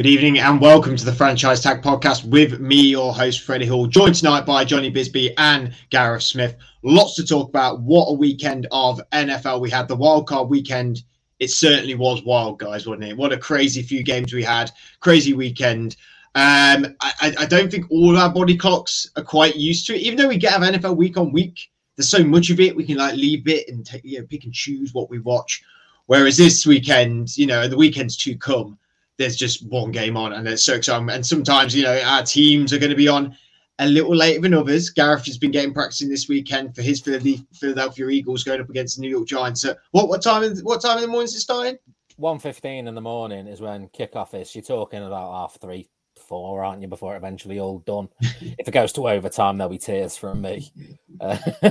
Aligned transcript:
Good 0.00 0.08
evening 0.08 0.38
and 0.38 0.62
welcome 0.62 0.96
to 0.96 1.04
the 1.04 1.12
Franchise 1.12 1.60
Tag 1.60 1.82
Podcast 1.82 2.24
with 2.24 2.58
me, 2.58 2.80
your 2.80 3.12
host, 3.12 3.42
Freddie 3.42 3.66
Hall, 3.66 3.86
joined 3.86 4.14
tonight 4.14 4.46
by 4.46 4.64
Jonny 4.64 4.88
Bisbee 4.88 5.36
and 5.36 5.74
Gareth 5.90 6.22
Smith. 6.22 6.56
Lots 6.82 7.16
to 7.16 7.26
talk 7.26 7.50
about. 7.50 7.82
What 7.82 8.06
a 8.06 8.14
weekend 8.14 8.66
of 8.72 8.98
NFL 9.12 9.60
we 9.60 9.68
had. 9.68 9.88
The 9.88 9.96
wildcard 9.98 10.48
weekend, 10.48 11.02
it 11.38 11.50
certainly 11.50 11.96
was 11.96 12.24
wild, 12.24 12.58
guys, 12.58 12.86
wasn't 12.86 13.10
it? 13.10 13.16
What 13.18 13.34
a 13.34 13.36
crazy 13.36 13.82
few 13.82 14.02
games 14.02 14.32
we 14.32 14.42
had. 14.42 14.70
Crazy 15.00 15.34
weekend. 15.34 15.96
Um, 16.34 16.96
I, 17.02 17.34
I 17.38 17.44
don't 17.44 17.70
think 17.70 17.84
all 17.90 18.16
our 18.16 18.32
body 18.32 18.56
clocks 18.56 19.10
are 19.18 19.22
quite 19.22 19.56
used 19.56 19.86
to 19.88 19.94
it, 19.94 20.00
even 20.00 20.16
though 20.16 20.28
we 20.28 20.38
get 20.38 20.54
have 20.54 20.62
NFL 20.62 20.96
week 20.96 21.18
on 21.18 21.30
week. 21.30 21.70
There's 21.96 22.08
so 22.08 22.24
much 22.24 22.48
of 22.48 22.58
it, 22.58 22.74
we 22.74 22.86
can 22.86 22.96
like 22.96 23.16
leave 23.16 23.46
it 23.48 23.68
and 23.68 23.84
take, 23.84 24.02
you 24.06 24.20
know, 24.20 24.26
pick 24.26 24.44
and 24.44 24.54
choose 24.54 24.94
what 24.94 25.10
we 25.10 25.18
watch. 25.18 25.62
Whereas 26.06 26.38
this 26.38 26.64
weekend, 26.64 27.36
you 27.36 27.46
know, 27.46 27.68
the 27.68 27.76
weekends 27.76 28.16
to 28.16 28.34
come, 28.38 28.78
there's 29.20 29.36
just 29.36 29.64
one 29.66 29.92
game 29.92 30.16
on 30.16 30.32
and 30.32 30.48
it's 30.48 30.62
so 30.62 30.74
exciting. 30.74 31.10
And 31.10 31.24
sometimes, 31.24 31.76
you 31.76 31.82
know, 31.84 32.00
our 32.04 32.22
teams 32.22 32.72
are 32.72 32.78
going 32.78 32.90
to 32.90 32.96
be 32.96 33.06
on 33.06 33.36
a 33.78 33.86
little 33.86 34.16
later 34.16 34.40
than 34.40 34.54
others. 34.54 34.88
Gareth 34.88 35.26
has 35.26 35.36
been 35.36 35.50
getting 35.50 35.74
practicing 35.74 36.08
this 36.08 36.26
weekend 36.26 36.74
for 36.74 36.80
his 36.80 37.00
Philadelphia 37.00 38.08
Eagles 38.08 38.44
going 38.44 38.62
up 38.62 38.70
against 38.70 38.96
the 38.96 39.02
New 39.02 39.10
York 39.10 39.28
Giants. 39.28 39.60
So 39.60 39.74
what 39.90 40.08
what 40.08 40.22
time 40.22 40.56
what 40.62 40.80
time 40.80 40.96
in 40.96 41.02
the 41.02 41.08
morning 41.08 41.26
is 41.26 41.34
it 41.34 41.40
starting? 41.40 41.76
One 42.16 42.38
fifteen 42.38 42.88
in 42.88 42.94
the 42.94 43.00
morning 43.02 43.46
is 43.46 43.60
when 43.60 43.88
kickoff 43.88 44.32
is. 44.34 44.54
You're 44.54 44.62
talking 44.62 45.04
about 45.04 45.32
half 45.32 45.58
three, 45.60 45.90
four, 46.18 46.64
aren't 46.64 46.80
you? 46.80 46.88
Before 46.88 47.14
it 47.14 47.18
eventually 47.18 47.60
all 47.60 47.80
done. 47.80 48.08
if 48.20 48.66
it 48.66 48.72
goes 48.72 48.92
to 48.94 49.06
overtime, 49.06 49.58
there'll 49.58 49.70
be 49.70 49.78
tears 49.78 50.16
from 50.16 50.40
me. 50.40 50.72
Uh, 51.20 51.36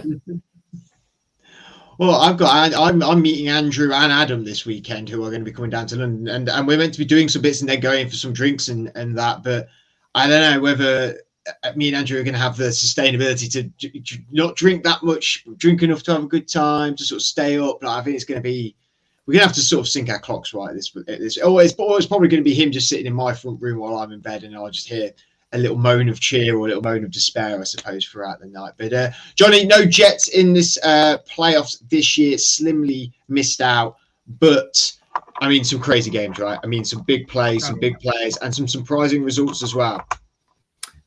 Well, 1.99 2.15
I've 2.15 2.37
got 2.37 2.73
I'm 2.73 3.03
I'm 3.03 3.21
meeting 3.21 3.49
Andrew 3.49 3.91
and 3.91 4.09
Adam 4.09 4.45
this 4.45 4.65
weekend, 4.65 5.09
who 5.09 5.21
are 5.25 5.29
going 5.29 5.41
to 5.41 5.45
be 5.45 5.51
coming 5.51 5.69
down 5.69 5.85
to 5.87 5.97
London, 5.97 6.33
and 6.33 6.47
and 6.47 6.65
we're 6.65 6.77
meant 6.77 6.93
to 6.93 6.99
be 6.99 7.03
doing 7.03 7.27
some 7.27 7.41
bits 7.41 7.59
and 7.59 7.69
then 7.69 7.81
going 7.81 8.07
for 8.07 8.15
some 8.15 8.31
drinks 8.31 8.69
and 8.69 8.89
and 8.95 9.17
that. 9.17 9.43
But 9.43 9.67
I 10.15 10.25
don't 10.29 10.53
know 10.53 10.61
whether 10.61 11.19
uh, 11.61 11.73
me 11.75 11.89
and 11.89 11.97
Andrew 11.97 12.17
are 12.17 12.23
going 12.23 12.35
to 12.35 12.39
have 12.39 12.55
the 12.55 12.69
sustainability 12.69 13.51
to 13.51 14.17
not 14.31 14.55
drink 14.55 14.85
that 14.85 15.03
much, 15.03 15.45
drink 15.57 15.83
enough 15.83 16.03
to 16.03 16.13
have 16.13 16.23
a 16.23 16.27
good 16.27 16.47
time, 16.47 16.95
to 16.95 17.03
sort 17.03 17.19
of 17.19 17.25
stay 17.25 17.59
up. 17.59 17.79
But 17.81 17.89
I 17.89 18.01
think 18.01 18.15
it's 18.15 18.23
going 18.23 18.41
to 18.41 18.49
be 18.49 18.77
we're 19.25 19.33
going 19.33 19.41
to 19.41 19.47
have 19.47 19.55
to 19.55 19.61
sort 19.61 19.81
of 19.81 19.89
sync 19.89 20.09
our 20.09 20.19
clocks 20.19 20.53
right. 20.53 20.73
This 20.73 20.93
this 21.05 21.37
oh, 21.43 21.57
it's, 21.57 21.75
oh, 21.77 21.97
it's 21.97 22.05
probably 22.05 22.29
going 22.29 22.41
to 22.41 22.49
be 22.49 22.55
him 22.55 22.71
just 22.71 22.87
sitting 22.87 23.07
in 23.07 23.13
my 23.13 23.33
front 23.33 23.61
room 23.61 23.77
while 23.77 23.97
I'm 23.97 24.13
in 24.13 24.21
bed, 24.21 24.45
and 24.45 24.55
I'll 24.55 24.71
just 24.71 24.87
hear 24.87 25.11
a 25.51 25.57
little 25.57 25.77
moan 25.77 26.09
of 26.09 26.19
cheer 26.19 26.55
or 26.55 26.65
a 26.65 26.67
little 26.67 26.83
moan 26.83 27.03
of 27.03 27.11
despair, 27.11 27.59
I 27.59 27.63
suppose, 27.63 28.05
throughout 28.05 28.39
the 28.39 28.47
night. 28.47 28.73
But 28.77 28.93
uh, 28.93 29.11
Jonny, 29.35 29.65
no 29.65 29.85
Jets 29.85 30.27
in 30.29 30.53
this 30.53 30.77
uh, 30.83 31.17
playoffs 31.29 31.81
this 31.89 32.17
year, 32.17 32.37
slimly 32.37 33.11
missed 33.27 33.61
out. 33.61 33.97
But 34.39 34.91
I 35.41 35.49
mean, 35.49 35.63
some 35.63 35.79
crazy 35.79 36.11
games, 36.11 36.37
right? 36.37 36.59
I 36.63 36.67
mean, 36.67 36.85
some 36.85 37.01
big 37.03 37.27
plays, 37.27 37.65
some 37.65 37.79
big 37.79 37.99
players, 37.99 38.37
and 38.37 38.53
some 38.53 38.67
surprising 38.67 39.23
results 39.23 39.63
as 39.63 39.73
well. 39.73 40.05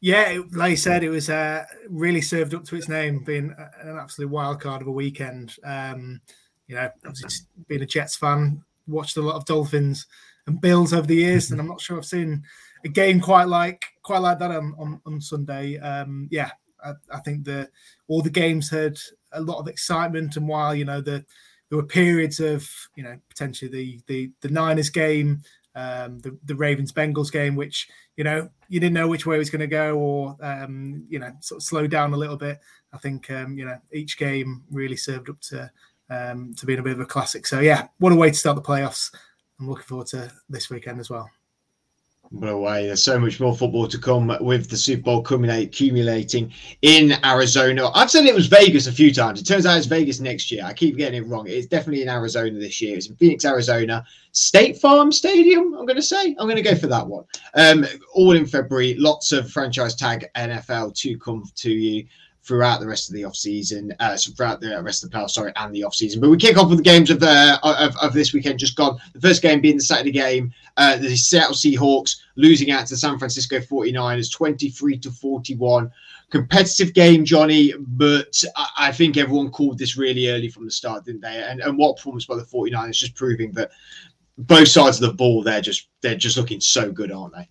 Yeah, 0.01 0.41
like 0.51 0.71
you 0.71 0.77
said, 0.77 1.05
it 1.05 1.11
was 1.11 1.31
uh, 1.31 1.65
really 1.89 2.21
served 2.21 2.55
up 2.55 2.65
to 2.65 2.77
its 2.77 2.89
name, 2.89 3.23
being 3.23 3.55
an 3.81 3.97
absolute 3.97 4.31
wild 4.31 4.61
card 4.61 4.83
of 4.83 4.89
a 4.89 4.93
weekend. 4.93 5.55
Um, 5.63 6.21
you 6.67 6.75
know, 6.75 6.91
obviously 7.07 7.47
being 7.69 7.83
a 7.83 7.87
Jets 7.87 8.17
fan, 8.17 8.65
watched 8.89 9.17
a 9.17 9.23
lot 9.23 9.37
of 9.37 9.45
Dolphins 9.45 10.07
and 10.49 10.61
Bills 10.61 10.93
over 10.93 11.07
the 11.07 11.15
years, 11.15 11.53
and 11.53 11.61
I'm 11.61 11.69
not 11.69 11.81
sure 11.81 11.99
I've 11.99 12.05
seen 12.05 12.43
a 12.85 12.89
game 12.89 13.21
quite 13.21 13.49
like 13.49 13.85
quite 14.03 14.19
like 14.19 14.39
that 14.39 14.51
on 14.51 14.75
on, 14.79 15.01
on 15.07 15.21
Sunday. 15.21 15.79
Um, 15.79 16.29
yeah, 16.31 16.51
I, 16.85 16.93
I, 17.13 17.21
think 17.21 17.45
the 17.45 17.69
all 18.09 18.23
the 18.23 18.31
games 18.31 18.71
had 18.71 18.99
a 19.33 19.41
lot 19.41 19.59
of 19.59 19.69
excitement, 19.69 20.37
and 20.37 20.49
while 20.49 20.75
you 20.75 20.85
know 20.85 21.01
the 21.01 21.25
there 21.69 21.79
were 21.79 21.85
periods 21.87 22.41
of 22.41 22.69
you 22.97 23.03
know 23.03 23.17
potentially 23.29 23.71
the 23.71 24.01
the 24.07 24.31
the 24.41 24.53
Niners 24.53 24.91
game, 24.91 25.43
um, 25.75 26.19
the 26.21 26.37
the 26.45 26.57
Ravens 26.57 26.93
Bengals 26.93 27.33
game, 27.33 27.57
which 27.57 27.89
you 28.17 28.25
know 28.25 28.49
you 28.69 28.81
didn't 28.81 28.95
know 28.95 29.09
which 29.09 29.27
way 29.27 29.37
it 29.37 29.41
was 29.41 29.51
going 29.51 29.61
to 29.61 29.67
go, 29.67 29.97
or 29.97 30.37
um, 30.41 31.05
you 31.09 31.19
know 31.19 31.33
sort 31.41 31.61
of 31.61 31.63
slow 31.63 31.87
down 31.87 32.13
a 32.13 32.19
little 32.19 32.37
bit. 32.37 32.59
I 32.93 32.99
think 32.99 33.31
um, 33.31 33.57
you 33.57 33.65
know 33.65 33.79
each 33.93 34.19
game 34.19 34.65
really 34.71 34.97
served 34.97 35.31
up 35.31 35.41
to 35.43 35.71
um, 36.11 36.53
to 36.55 36.67
being 36.67 36.79
a 36.79 36.83
bit 36.83 36.93
of 36.93 37.01
a 37.01 37.07
classic. 37.07 37.47
So 37.47 37.61
yeah, 37.61 37.89
what 37.99 38.13
a 38.13 38.17
way 38.17 38.31
to 38.31 38.37
start 38.37 38.57
the 38.57 38.63
playoffs. 38.63 39.15
I'm 39.59 39.69
looking 39.69 39.85
forward 39.85 40.09
to 40.09 40.33
this 40.49 40.69
weekend 40.71 41.01
as 41.01 41.09
well. 41.09 41.31
No 42.35 42.59
way. 42.59 42.87
There's 42.87 43.03
so 43.03 43.19
much 43.19 43.41
more 43.41 43.55
football 43.55 43.87
to 43.87 43.99
come 43.99 44.35
with 44.41 44.71
the 44.71 44.77
Super 44.77 45.03
Bowl 45.03 45.19
accumulating 45.21 46.51
in 46.81 47.13
Arizona. 47.27 47.91
I've 47.91 48.11
said 48.11 48.25
it 48.25 48.35
was 48.35 48.47
Vegas 48.47 48.87
a 48.87 48.93
few 48.93 49.13
times. 49.13 49.39
It 49.39 49.45
turns 49.45 49.67
out 49.67 49.77
it's 49.77 49.87
Vegas 49.87 50.19
next 50.19 50.51
year. 50.51 50.65
I 50.65 50.73
keep 50.73 50.97
getting 50.97 51.23
it 51.23 51.27
wrong. 51.27 51.47
It's 51.47 51.67
definitely 51.67 52.01
in 52.01 52.09
Arizona 52.09 52.59
this 52.59 52.81
year. 52.81 52.97
It's 52.97 53.09
in 53.09 53.17
Phoenix, 53.17 53.45
Arizona. 53.45 54.03
State 54.33 54.79
Farm 54.79 55.13
Stadium, 55.13 55.75
I'm 55.75 55.85
going 55.85 55.97
to 55.97 56.03
say. 56.03 56.35
I'm 56.39 56.47
going 56.47 56.57
to 56.57 56.63
go 56.63 56.75
for 56.75 56.87
that 56.87 57.07
one. 57.07 57.25
Um, 57.55 57.85
all 58.15 58.35
in 58.35 58.47
February. 58.47 58.95
Lots 58.95 59.33
of 59.33 59.51
franchise 59.51 59.95
tag 59.95 60.27
NFL 60.35 60.97
to 61.01 61.19
come 61.19 61.45
to 61.57 61.71
you 61.71 62.07
throughout 62.43 62.81
the 62.81 62.87
rest 62.87 63.09
of 63.09 63.15
the 63.15 63.25
off 63.25 63.37
season, 63.37 63.95
uh, 64.01 64.17
so 64.17 64.33
throughout 64.33 64.61
the 64.61 64.83
rest 64.83 65.05
of 65.05 65.11
the 65.11 65.17
playoffs, 65.17 65.31
sorry, 65.31 65.53
and 65.57 65.75
the 65.75 65.85
off 65.85 65.95
season. 65.95 66.21
But 66.21 66.31
we 66.31 66.37
kick 66.37 66.59
off 66.59 66.69
with 66.69 66.79
the 66.79 66.85
games 66.85 67.11
of 67.11 67.21
the 67.21 67.59
of, 67.63 67.97
of 67.97 68.13
this 68.13 68.33
weekend 68.33 68.59
just 68.59 68.77
gone. 68.77 68.99
The 69.15 69.21
first 69.21 69.43
game 69.43 69.61
being 69.61 69.77
the 69.77 69.83
Saturday 69.83 70.11
game, 70.11 70.53
uh, 70.77 70.97
the 70.97 71.17
Seattle 71.17 71.55
Seahawks 71.55 72.17
losing 72.37 72.71
out 72.71 72.87
to 72.89 72.97
San 72.97 73.19
Francisco 73.19 73.59
49ers 73.59 74.33
23 74.33 74.99
to 74.99 75.11
41. 75.11 75.91
Competitive 76.31 76.95
game, 76.95 77.27
Jonny, 77.27 77.75
but 77.79 78.43
I, 78.57 78.69
I 78.79 78.93
think 78.93 79.19
everyone 79.19 79.51
called 79.51 79.79
this 79.79 79.99
really 79.99 80.31
early 80.31 80.49
from 80.49 80.65
the 80.65 80.71
start, 80.71 81.05
didn't 81.05 81.21
they? 81.21 81.45
And, 81.47 81.61
and 81.61 81.77
what 81.77 81.97
performance 81.97 82.25
by 82.25 82.37
the 82.37 82.43
49ers 82.43 82.95
just 82.95 83.15
proving 83.15 83.53
that 83.53 83.71
both 84.39 84.69
sides 84.69 85.01
of 85.01 85.11
the 85.11 85.15
ball, 85.15 85.43
they're 85.43 85.61
just 85.61 85.89
they're 86.01 86.17
just 86.17 86.37
looking 86.37 86.61
so 86.61 86.91
good, 86.91 87.13
aren't 87.13 87.35
they? 87.35 87.49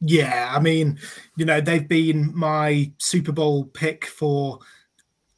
Yeah, 0.00 0.50
I 0.54 0.60
mean, 0.60 0.98
you 1.36 1.44
know, 1.44 1.60
they've 1.60 1.86
been 1.86 2.34
my 2.34 2.90
Super 2.98 3.32
Bowl 3.32 3.64
pick 3.66 4.06
for 4.06 4.60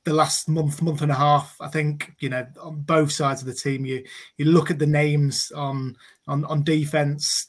the 0.05 0.13
last 0.13 0.49
month, 0.49 0.83
month 0.83 1.03
and 1.03 1.11
a 1.11 1.17
half. 1.17 1.57
I 1.61 1.69
think 1.69 2.13
you 2.21 2.29
know 2.29 2.47
on 2.61 2.81
both 2.83 3.13
sides 3.13 3.41
of 3.41 3.47
the 3.47 3.55
team. 3.55 3.85
You 3.85 4.05
you 4.37 4.47
look 4.47 4.71
at 4.71 4.79
the 4.79 4.87
names 4.87 5.51
on 5.55 5.97
on 6.29 6.45
on 6.45 6.63
defense. 6.65 7.49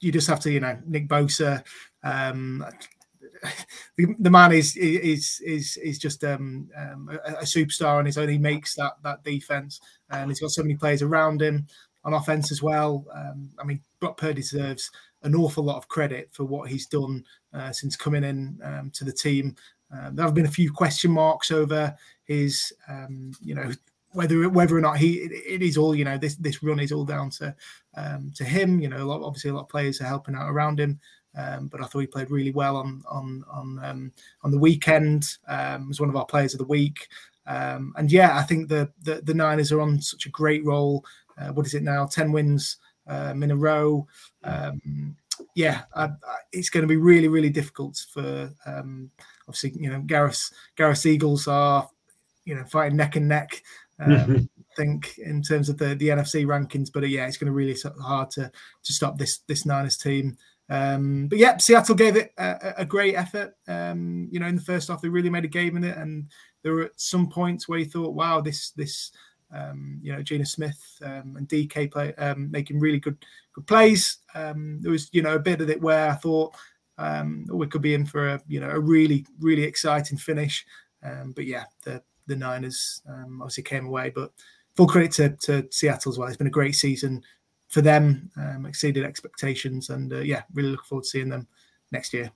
You 0.00 0.10
just 0.10 0.28
have 0.28 0.40
to, 0.40 0.50
you 0.50 0.60
know, 0.60 0.78
Nick 0.84 1.08
Bosa. 1.08 1.64
Um, 2.02 2.64
the, 3.96 4.14
the 4.18 4.30
man 4.30 4.52
is 4.52 4.76
is 4.76 5.40
is 5.44 5.76
is 5.76 5.98
just 5.98 6.22
um, 6.24 6.68
um, 6.76 7.08
a, 7.26 7.32
a, 7.34 7.42
superstar 7.42 7.98
on 7.98 8.06
his 8.06 8.18
own. 8.18 8.28
He 8.28 8.38
makes 8.38 8.74
that 8.76 8.94
that 9.02 9.22
defense, 9.24 9.80
and 10.10 10.30
he's 10.30 10.40
got 10.40 10.50
so 10.50 10.62
many 10.62 10.76
players 10.76 11.02
around 11.02 11.42
him 11.42 11.66
on 12.04 12.14
offense 12.14 12.50
as 12.50 12.62
well. 12.62 13.04
Um, 13.14 13.50
I 13.58 13.64
mean, 13.64 13.80
Brock 14.00 14.16
Purdy 14.16 14.42
deserves 14.42 14.90
an 15.22 15.34
awful 15.34 15.64
lot 15.64 15.76
of 15.76 15.88
credit 15.88 16.28
for 16.32 16.44
what 16.44 16.70
he's 16.70 16.86
done 16.86 17.24
uh, 17.52 17.72
since 17.72 17.96
coming 17.96 18.24
in 18.24 18.58
um, 18.64 18.90
to 18.94 19.04
the 19.04 19.12
team. 19.12 19.56
Um, 19.92 20.16
there 20.16 20.24
have 20.24 20.34
been 20.34 20.46
a 20.46 20.50
few 20.50 20.72
question 20.72 21.10
marks 21.10 21.50
over 21.50 21.94
his, 22.24 22.72
um, 22.88 23.32
you 23.40 23.54
know, 23.54 23.70
whether 24.12 24.48
whether 24.48 24.76
or 24.76 24.80
not 24.80 24.98
he 24.98 25.14
it, 25.14 25.32
it 25.32 25.62
is 25.62 25.78
all 25.78 25.94
you 25.94 26.04
know 26.04 26.18
this 26.18 26.36
this 26.36 26.62
run 26.62 26.80
is 26.80 26.92
all 26.92 27.04
down 27.04 27.30
to 27.30 27.54
um, 27.96 28.32
to 28.36 28.44
him. 28.44 28.80
You 28.80 28.88
know, 28.88 28.98
a 28.98 29.08
lot, 29.08 29.22
obviously 29.22 29.50
a 29.50 29.54
lot 29.54 29.62
of 29.62 29.68
players 29.68 30.00
are 30.00 30.06
helping 30.06 30.34
out 30.34 30.50
around 30.50 30.80
him. 30.80 31.00
Um, 31.34 31.68
but 31.68 31.80
I 31.80 31.86
thought 31.86 32.00
he 32.00 32.06
played 32.06 32.30
really 32.30 32.50
well 32.50 32.76
on 32.76 33.02
on 33.10 33.44
on 33.50 33.80
um, 33.82 34.12
on 34.42 34.50
the 34.50 34.58
weekend. 34.58 35.24
Um, 35.48 35.88
was 35.88 36.00
one 36.00 36.10
of 36.10 36.16
our 36.16 36.26
players 36.26 36.52
of 36.52 36.58
the 36.58 36.64
week, 36.64 37.08
um, 37.46 37.94
and 37.96 38.10
yeah, 38.10 38.36
I 38.36 38.42
think 38.42 38.68
the, 38.68 38.90
the, 39.02 39.20
the 39.22 39.34
Niners 39.34 39.72
are 39.72 39.80
on 39.80 40.00
such 40.00 40.26
a 40.26 40.30
great 40.30 40.64
roll. 40.64 41.04
Uh, 41.38 41.48
what 41.48 41.66
is 41.66 41.74
it 41.74 41.82
now? 41.82 42.06
Ten 42.06 42.32
wins 42.32 42.76
um, 43.12 43.42
in 43.42 43.50
a 43.50 43.56
row. 43.56 44.06
Um, 44.44 45.16
yeah, 45.54 45.82
I, 45.94 46.04
I, 46.04 46.36
it's 46.52 46.70
going 46.70 46.82
to 46.82 46.88
be 46.88 46.96
really, 46.96 47.28
really 47.28 47.50
difficult 47.50 48.04
for 48.12 48.52
um, 48.66 49.10
obviously 49.48 49.72
you 49.78 49.90
know 49.90 50.00
Gareth's 50.00 50.52
Gareth's 50.76 51.06
Eagles 51.06 51.46
are 51.46 51.88
you 52.44 52.54
know 52.54 52.64
fighting 52.64 52.96
neck 52.96 53.16
and 53.16 53.28
neck. 53.28 53.62
Um, 53.98 54.48
I 54.58 54.74
think 54.74 55.18
in 55.18 55.42
terms 55.42 55.68
of 55.68 55.78
the 55.78 55.94
the 55.94 56.08
NFC 56.08 56.46
rankings, 56.46 56.90
but 56.92 57.02
uh, 57.02 57.06
yeah, 57.06 57.26
it's 57.26 57.36
going 57.36 57.46
to 57.46 57.52
really 57.52 57.76
hard 58.00 58.30
to 58.32 58.50
to 58.84 58.92
stop 58.92 59.18
this 59.18 59.40
this 59.48 59.66
Niners 59.66 59.96
team. 59.96 60.36
Um, 60.70 61.26
but 61.28 61.38
yeah, 61.38 61.58
Seattle 61.58 61.94
gave 61.94 62.16
it 62.16 62.32
a, 62.38 62.74
a 62.78 62.84
great 62.86 63.14
effort. 63.14 63.54
Um, 63.68 64.28
you 64.30 64.40
know, 64.40 64.46
in 64.46 64.56
the 64.56 64.62
first 64.62 64.88
half, 64.88 65.02
they 65.02 65.08
really 65.08 65.28
made 65.28 65.44
a 65.44 65.48
game 65.48 65.76
in 65.76 65.84
it, 65.84 65.98
and 65.98 66.30
there 66.62 66.72
were 66.72 66.92
some 66.96 67.28
points 67.28 67.68
where 67.68 67.78
you 67.78 67.84
thought, 67.84 68.14
"Wow, 68.14 68.40
this 68.40 68.70
this 68.70 69.12
um, 69.52 69.98
you 70.02 70.12
know, 70.12 70.22
Geno 70.22 70.44
Smith 70.44 70.80
um, 71.02 71.36
and 71.36 71.48
DK 71.48 71.90
play, 71.90 72.14
um, 72.14 72.50
making 72.50 72.80
really 72.80 72.98
good 72.98 73.16
good 73.54 73.66
plays. 73.66 74.18
Um, 74.34 74.78
there 74.80 74.92
was, 74.92 75.08
you 75.12 75.22
know, 75.22 75.34
a 75.34 75.40
bit 75.40 75.60
of 75.60 75.70
it 75.70 75.80
where 75.80 76.10
I 76.10 76.14
thought 76.14 76.54
um, 76.98 77.46
we 77.50 77.66
could 77.66 77.82
be 77.82 77.94
in 77.94 78.06
for 78.06 78.28
a, 78.28 78.42
you 78.48 78.60
know, 78.60 78.70
a 78.70 78.78
really 78.78 79.26
really 79.40 79.64
exciting 79.64 80.18
finish. 80.18 80.64
Um, 81.02 81.32
but 81.32 81.46
yeah, 81.46 81.64
the 81.84 82.02
the 82.26 82.36
Niners 82.36 83.02
obviously 83.08 83.64
came 83.64 83.86
away. 83.86 84.10
But 84.10 84.32
full 84.76 84.86
credit 84.86 85.12
to, 85.12 85.30
to 85.42 85.68
Seattle 85.70 86.12
as 86.12 86.18
well. 86.18 86.28
It's 86.28 86.36
been 86.36 86.46
a 86.46 86.50
great 86.50 86.76
season 86.76 87.22
for 87.68 87.80
them, 87.80 88.30
exceeded 88.66 89.04
expectations, 89.04 89.90
and 89.90 90.12
uh, 90.12 90.20
yeah, 90.20 90.42
really 90.54 90.70
look 90.70 90.84
forward 90.84 91.04
to 91.04 91.10
seeing 91.10 91.28
them 91.28 91.46
next 91.90 92.12
year 92.12 92.30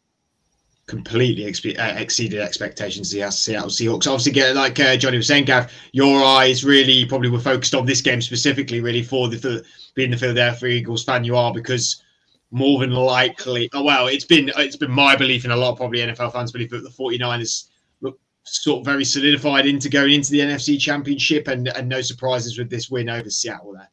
completely 0.87 1.45
expe- 1.45 1.79
uh, 1.79 1.99
exceeded 1.99 2.41
expectations. 2.41 3.11
The 3.11 3.31
Seattle 3.31 3.69
Seahawks 3.69 4.07
obviously 4.07 4.33
get 4.33 4.55
like 4.55 4.79
uh, 4.79 4.97
Jonny 4.97 5.17
was 5.17 5.27
saying, 5.27 5.45
Gav. 5.45 5.73
Your 5.93 6.25
eyes 6.25 6.65
really 6.65 7.05
probably 7.05 7.29
were 7.29 7.41
focused 7.41 7.75
on 7.75 7.87
this 7.87 8.01
game 8.01 8.23
specifically, 8.23 8.81
really 8.81 9.03
for 9.03 9.29
the 9.29 9.39
for 9.39 9.63
being 9.95 10.11
the 10.11 10.17
Philadelphia 10.17 10.71
Eagles 10.71 11.05
fan 11.05 11.25
you 11.25 11.37
are, 11.37 11.53
because 11.53 12.03
more 12.51 12.81
than 12.81 12.91
likely. 12.91 13.69
Oh, 13.73 13.83
well, 13.83 14.07
it's 14.07 14.25
been 14.25 14.51
it's 14.57 14.77
been 14.77 14.91
my 14.91 15.17
belief 15.17 15.45
and 15.45 15.53
a 15.53 15.57
lot 15.57 15.73
of 15.73 15.79
probably 15.79 15.99
NFL 16.01 16.33
fans 16.33 16.53
believe 16.53 16.71
that 16.71 16.85
the 16.85 16.91
49ers 16.91 17.69
look 18.01 18.19
sort 18.45 18.81
of 18.81 18.85
very 18.85 19.05
solidified 19.05 19.67
into 19.67 19.89
going 19.89 20.13
into 20.13 20.31
the 20.31 20.41
NFC 20.41 20.79
Championship, 20.79 21.49
and 21.49 21.69
and 21.69 21.89
no 21.89 22.01
surprises 22.01 22.59
with 22.59 22.71
this 22.71 22.91
win 22.91 23.09
over 23.09 23.29
Seattle 23.29 23.73
there. 23.73 23.91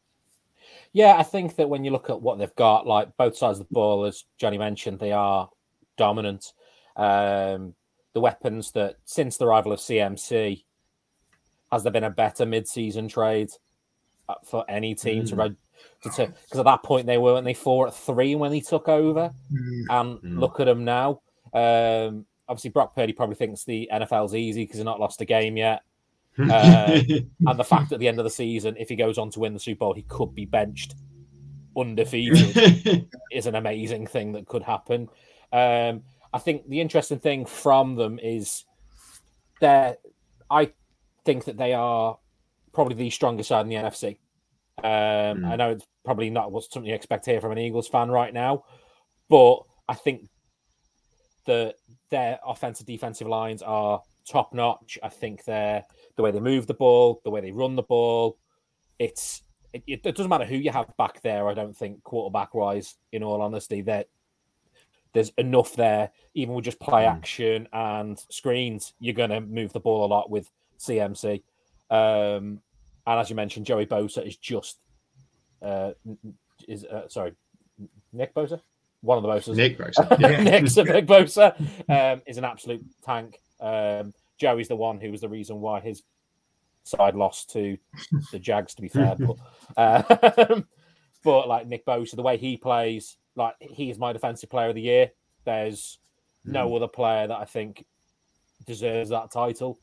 Yeah, 0.92 1.16
I 1.18 1.24
think 1.24 1.56
that 1.56 1.68
when 1.68 1.82
you 1.82 1.90
look 1.90 2.08
at 2.08 2.22
what 2.22 2.38
they've 2.38 2.54
got, 2.54 2.86
like 2.86 3.16
both 3.16 3.36
sides 3.36 3.58
of 3.58 3.66
the 3.66 3.74
ball, 3.74 4.04
as 4.04 4.24
Jonny 4.38 4.58
mentioned, 4.58 5.00
they 5.00 5.10
are 5.10 5.50
dominant. 5.96 6.52
Um, 6.96 7.74
the 8.12 8.20
weapons 8.20 8.70
that 8.72 8.96
since 9.04 9.36
the 9.36 9.46
arrival 9.46 9.72
of 9.72 9.80
CMC, 9.80 10.64
has 11.72 11.82
there 11.82 11.92
been 11.92 12.04
a 12.04 12.10
better 12.10 12.46
mid-season 12.46 13.08
trade 13.08 13.50
uh, 14.28 14.34
for 14.44 14.64
any 14.68 14.94
team 14.94 15.24
mm. 15.24 15.28
to 15.28 15.56
because 16.02 16.58
at 16.58 16.64
that 16.64 16.82
point 16.82 17.06
they 17.06 17.18
were 17.18 17.34
when 17.34 17.44
they 17.44 17.54
four 17.54 17.88
at 17.88 17.94
three 17.94 18.34
when 18.36 18.52
he 18.52 18.60
took 18.60 18.88
over, 18.88 19.32
mm. 19.52 19.84
and 19.90 20.18
mm. 20.18 20.38
look 20.38 20.60
at 20.60 20.66
them 20.66 20.84
now. 20.84 21.20
Um, 21.52 22.26
obviously, 22.48 22.70
Brock 22.70 22.94
Purdy 22.94 23.12
probably 23.12 23.36
thinks 23.36 23.64
the 23.64 23.88
NFL's 23.92 24.34
easy 24.34 24.62
because 24.62 24.76
he's 24.76 24.84
not 24.84 25.00
lost 25.00 25.20
a 25.20 25.24
game 25.24 25.56
yet. 25.56 25.82
uh, 26.38 27.00
and 27.46 27.58
the 27.58 27.64
fact 27.64 27.92
at 27.92 28.00
the 28.00 28.08
end 28.08 28.18
of 28.18 28.24
the 28.24 28.30
season, 28.30 28.76
if 28.76 28.88
he 28.88 28.96
goes 28.96 29.18
on 29.18 29.30
to 29.30 29.40
win 29.40 29.54
the 29.54 29.60
Super 29.60 29.80
Bowl, 29.80 29.94
he 29.94 30.02
could 30.02 30.34
be 30.34 30.44
benched 30.44 30.94
undefeated 31.76 33.08
is 33.32 33.46
an 33.46 33.54
amazing 33.54 34.06
thing 34.06 34.32
that 34.32 34.46
could 34.46 34.62
happen. 34.62 35.08
Um, 35.52 36.02
I 36.34 36.38
think 36.38 36.68
the 36.68 36.80
interesting 36.80 37.20
thing 37.20 37.46
from 37.46 37.94
them 37.94 38.18
is 38.20 38.64
they're, 39.60 39.96
I 40.50 40.72
think 41.24 41.44
that 41.44 41.56
they 41.56 41.74
are 41.74 42.18
probably 42.72 42.96
the 42.96 43.10
strongest 43.10 43.50
side 43.50 43.60
in 43.60 43.68
the 43.68 43.76
NFC. 43.76 44.18
Um, 44.78 45.42
mm. 45.42 45.46
I 45.46 45.54
know 45.54 45.70
it's 45.70 45.86
probably 46.04 46.30
not 46.30 46.50
what 46.50 46.64
something 46.64 46.88
you 46.88 46.94
expect 46.96 47.26
here 47.26 47.40
from 47.40 47.52
an 47.52 47.58
Eagles 47.58 47.86
fan 47.86 48.10
right 48.10 48.34
now, 48.34 48.64
but 49.30 49.60
I 49.88 49.94
think 49.94 50.28
that 51.46 51.76
their 52.10 52.40
offensive 52.44 52.86
defensive 52.86 53.28
lines 53.28 53.62
are 53.62 54.02
top 54.28 54.52
notch. 54.52 54.98
I 55.04 55.10
think 55.10 55.44
they're 55.44 55.84
the 56.16 56.22
way 56.22 56.32
they 56.32 56.40
move 56.40 56.66
the 56.66 56.74
ball, 56.74 57.20
the 57.22 57.30
way 57.30 57.42
they 57.42 57.52
run 57.52 57.76
the 57.76 57.84
ball. 57.84 58.38
It's 58.98 59.42
it, 59.72 59.84
it, 59.86 60.02
doesn't 60.02 60.28
matter 60.28 60.44
who 60.44 60.56
you 60.56 60.72
have 60.72 60.96
back 60.96 61.22
there. 61.22 61.48
I 61.48 61.54
don't 61.54 61.76
think 61.76 62.02
quarterback 62.02 62.54
wise, 62.54 62.96
in 63.12 63.22
all 63.22 63.40
honesty, 63.40 63.82
that 63.82 64.08
there's 65.14 65.32
enough 65.38 65.74
there. 65.74 66.10
Even 66.34 66.54
with 66.54 66.64
just 66.64 66.80
play 66.80 67.04
hmm. 67.04 67.10
action 67.10 67.68
and 67.72 68.18
screens, 68.28 68.92
you're 68.98 69.14
going 69.14 69.30
to 69.30 69.40
move 69.40 69.72
the 69.72 69.80
ball 69.80 70.04
a 70.04 70.08
lot 70.08 70.30
with 70.30 70.50
CMC. 70.78 71.42
Um, 71.90 72.60
and 73.06 73.20
as 73.20 73.30
you 73.30 73.36
mentioned, 73.36 73.66
Joey 73.66 73.86
Bosa 73.86 74.26
is 74.26 74.36
just 74.36 74.78
uh, 75.62 75.92
is 76.68 76.84
uh, 76.84 77.08
sorry, 77.08 77.34
Nick 78.12 78.34
Bosa, 78.34 78.60
one 79.00 79.18
of 79.18 79.22
the 79.22 79.28
Bosas. 79.28 79.56
Nick 79.56 79.78
Bosa, 79.78 80.18
yeah. 80.20 80.42
Nick's 80.42 80.76
a 80.76 80.84
big 80.84 81.06
Bosa 81.06 81.54
um, 81.88 82.22
is 82.26 82.38
an 82.38 82.44
absolute 82.44 82.84
tank. 83.02 83.40
Um, 83.60 84.12
Joey's 84.38 84.68
the 84.68 84.76
one 84.76 85.00
who 85.00 85.10
was 85.10 85.20
the 85.20 85.28
reason 85.28 85.60
why 85.60 85.80
his 85.80 86.02
side 86.84 87.14
lost 87.14 87.50
to 87.52 87.78
the 88.32 88.38
Jags. 88.38 88.74
To 88.74 88.82
be 88.82 88.88
fair, 88.88 89.16
but, 89.18 89.36
uh, 89.76 90.60
but 91.24 91.48
like 91.48 91.66
Nick 91.66 91.86
Bosa, 91.86 92.16
the 92.16 92.22
way 92.22 92.36
he 92.36 92.56
plays, 92.56 93.16
like 93.36 93.54
he 93.60 93.90
is 93.90 93.98
my 93.98 94.12
defensive 94.12 94.50
player 94.50 94.68
of 94.68 94.74
the 94.74 94.82
year. 94.82 95.10
There's 95.44 95.98
no 96.44 96.68
mm. 96.68 96.76
other 96.76 96.88
player 96.88 97.26
that 97.26 97.38
I 97.38 97.44
think 97.44 97.84
deserves 98.66 99.10
that 99.10 99.30
title, 99.30 99.78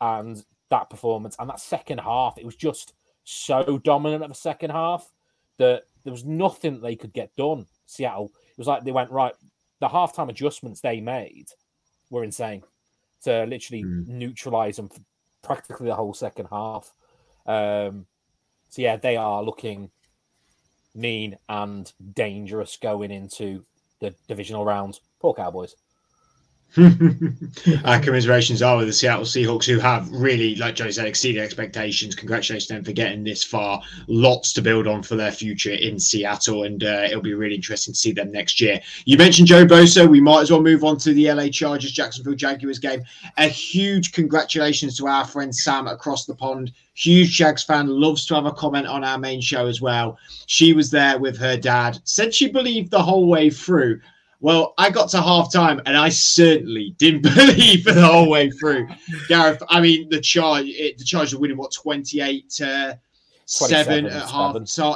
and 0.00 0.44
that 0.70 0.90
performance 0.90 1.36
and 1.38 1.48
that 1.48 1.60
second 1.60 1.98
half, 1.98 2.38
it 2.38 2.44
was 2.44 2.56
just 2.56 2.94
so 3.24 3.78
dominant 3.78 4.24
of 4.24 4.30
a 4.30 4.34
second 4.34 4.70
half 4.70 5.12
that 5.58 5.84
there 6.04 6.12
was 6.12 6.24
nothing 6.24 6.80
they 6.80 6.96
could 6.96 7.12
get 7.12 7.34
done. 7.36 7.66
Seattle, 7.86 8.32
it 8.34 8.58
was 8.58 8.66
like 8.66 8.84
they 8.84 8.92
went 8.92 9.10
right. 9.10 9.34
The 9.80 9.88
halftime 9.88 10.30
adjustments 10.30 10.80
they 10.80 11.00
made 11.00 11.48
were 12.10 12.24
insane 12.24 12.62
to 13.24 13.44
literally 13.44 13.84
mm. 13.84 14.06
neutralize 14.06 14.76
them 14.76 14.88
for 14.88 15.00
practically 15.42 15.88
the 15.88 15.94
whole 15.94 16.14
second 16.14 16.46
half. 16.50 16.92
Um, 17.46 18.06
so 18.68 18.82
yeah, 18.82 18.96
they 18.96 19.16
are 19.16 19.42
looking 19.42 19.90
mean 20.96 21.38
and 21.48 21.92
dangerous 22.14 22.76
going 22.76 23.10
into 23.10 23.64
the 24.00 24.14
divisional 24.28 24.64
rounds. 24.64 25.00
Poor 25.20 25.34
Cowboys. 25.34 25.76
Our 27.84 28.00
commiserations 28.00 28.60
are 28.60 28.76
with 28.76 28.88
the 28.88 28.92
Seattle 28.92 29.24
Seahawks, 29.24 29.64
who 29.64 29.78
have 29.78 30.10
really, 30.12 30.56
like 30.56 30.74
Joe 30.74 30.90
said, 30.90 31.06
exceeded 31.06 31.42
expectations. 31.42 32.14
Congratulations 32.14 32.66
to 32.66 32.74
them 32.74 32.84
for 32.84 32.92
getting 32.92 33.24
this 33.24 33.42
far. 33.42 33.80
Lots 34.08 34.52
to 34.54 34.62
build 34.62 34.86
on 34.86 35.02
for 35.02 35.16
their 35.16 35.32
future 35.32 35.72
in 35.72 35.98
Seattle, 35.98 36.64
and 36.64 36.84
uh, 36.84 37.06
it'll 37.06 37.22
be 37.22 37.32
really 37.32 37.54
interesting 37.54 37.94
to 37.94 37.98
see 37.98 38.12
them 38.12 38.30
next 38.30 38.60
year. 38.60 38.78
You 39.06 39.16
mentioned 39.16 39.48
Joe 39.48 39.64
Bosa. 39.64 40.06
We 40.06 40.20
might 40.20 40.42
as 40.42 40.50
well 40.50 40.62
move 40.62 40.84
on 40.84 40.98
to 40.98 41.14
the 41.14 41.32
LA 41.32 41.48
Chargers 41.48 41.92
Jacksonville 41.92 42.34
Jaguars 42.34 42.78
game. 42.78 43.02
A 43.38 43.48
huge 43.48 44.12
congratulations 44.12 44.98
to 44.98 45.06
our 45.06 45.24
friend 45.24 45.54
Sam 45.54 45.86
across 45.86 46.26
the 46.26 46.34
pond. 46.34 46.72
Huge 46.92 47.36
Jags 47.36 47.62
fan, 47.62 47.88
loves 47.88 48.26
to 48.26 48.34
have 48.34 48.46
a 48.46 48.52
comment 48.52 48.86
on 48.86 49.02
our 49.02 49.18
main 49.18 49.40
show 49.40 49.66
as 49.66 49.80
well. 49.80 50.18
She 50.46 50.74
was 50.74 50.90
there 50.90 51.18
with 51.18 51.38
her 51.38 51.56
dad, 51.56 51.98
said 52.04 52.34
she 52.34 52.48
believed 52.48 52.90
the 52.90 53.02
whole 53.02 53.28
way 53.28 53.48
through. 53.48 54.00
Well, 54.46 54.74
I 54.78 54.90
got 54.90 55.08
to 55.08 55.20
half 55.20 55.52
time 55.52 55.80
and 55.86 55.96
I 55.96 56.08
certainly 56.08 56.90
didn't 56.98 57.22
believe 57.22 57.82
for 57.82 57.90
the 57.90 58.06
whole 58.06 58.30
way 58.30 58.48
through. 58.48 58.86
Gareth, 59.26 59.60
I 59.68 59.80
mean, 59.80 60.08
the 60.08 60.20
charge, 60.20 60.66
it, 60.66 60.98
the 60.98 61.04
charge 61.04 61.34
were 61.34 61.40
winning 61.40 61.56
what 61.56 61.72
28 61.72 62.48
to 62.50 62.96
7 63.46 64.06
at 64.06 64.12
half, 64.12 64.68
so, 64.68 64.94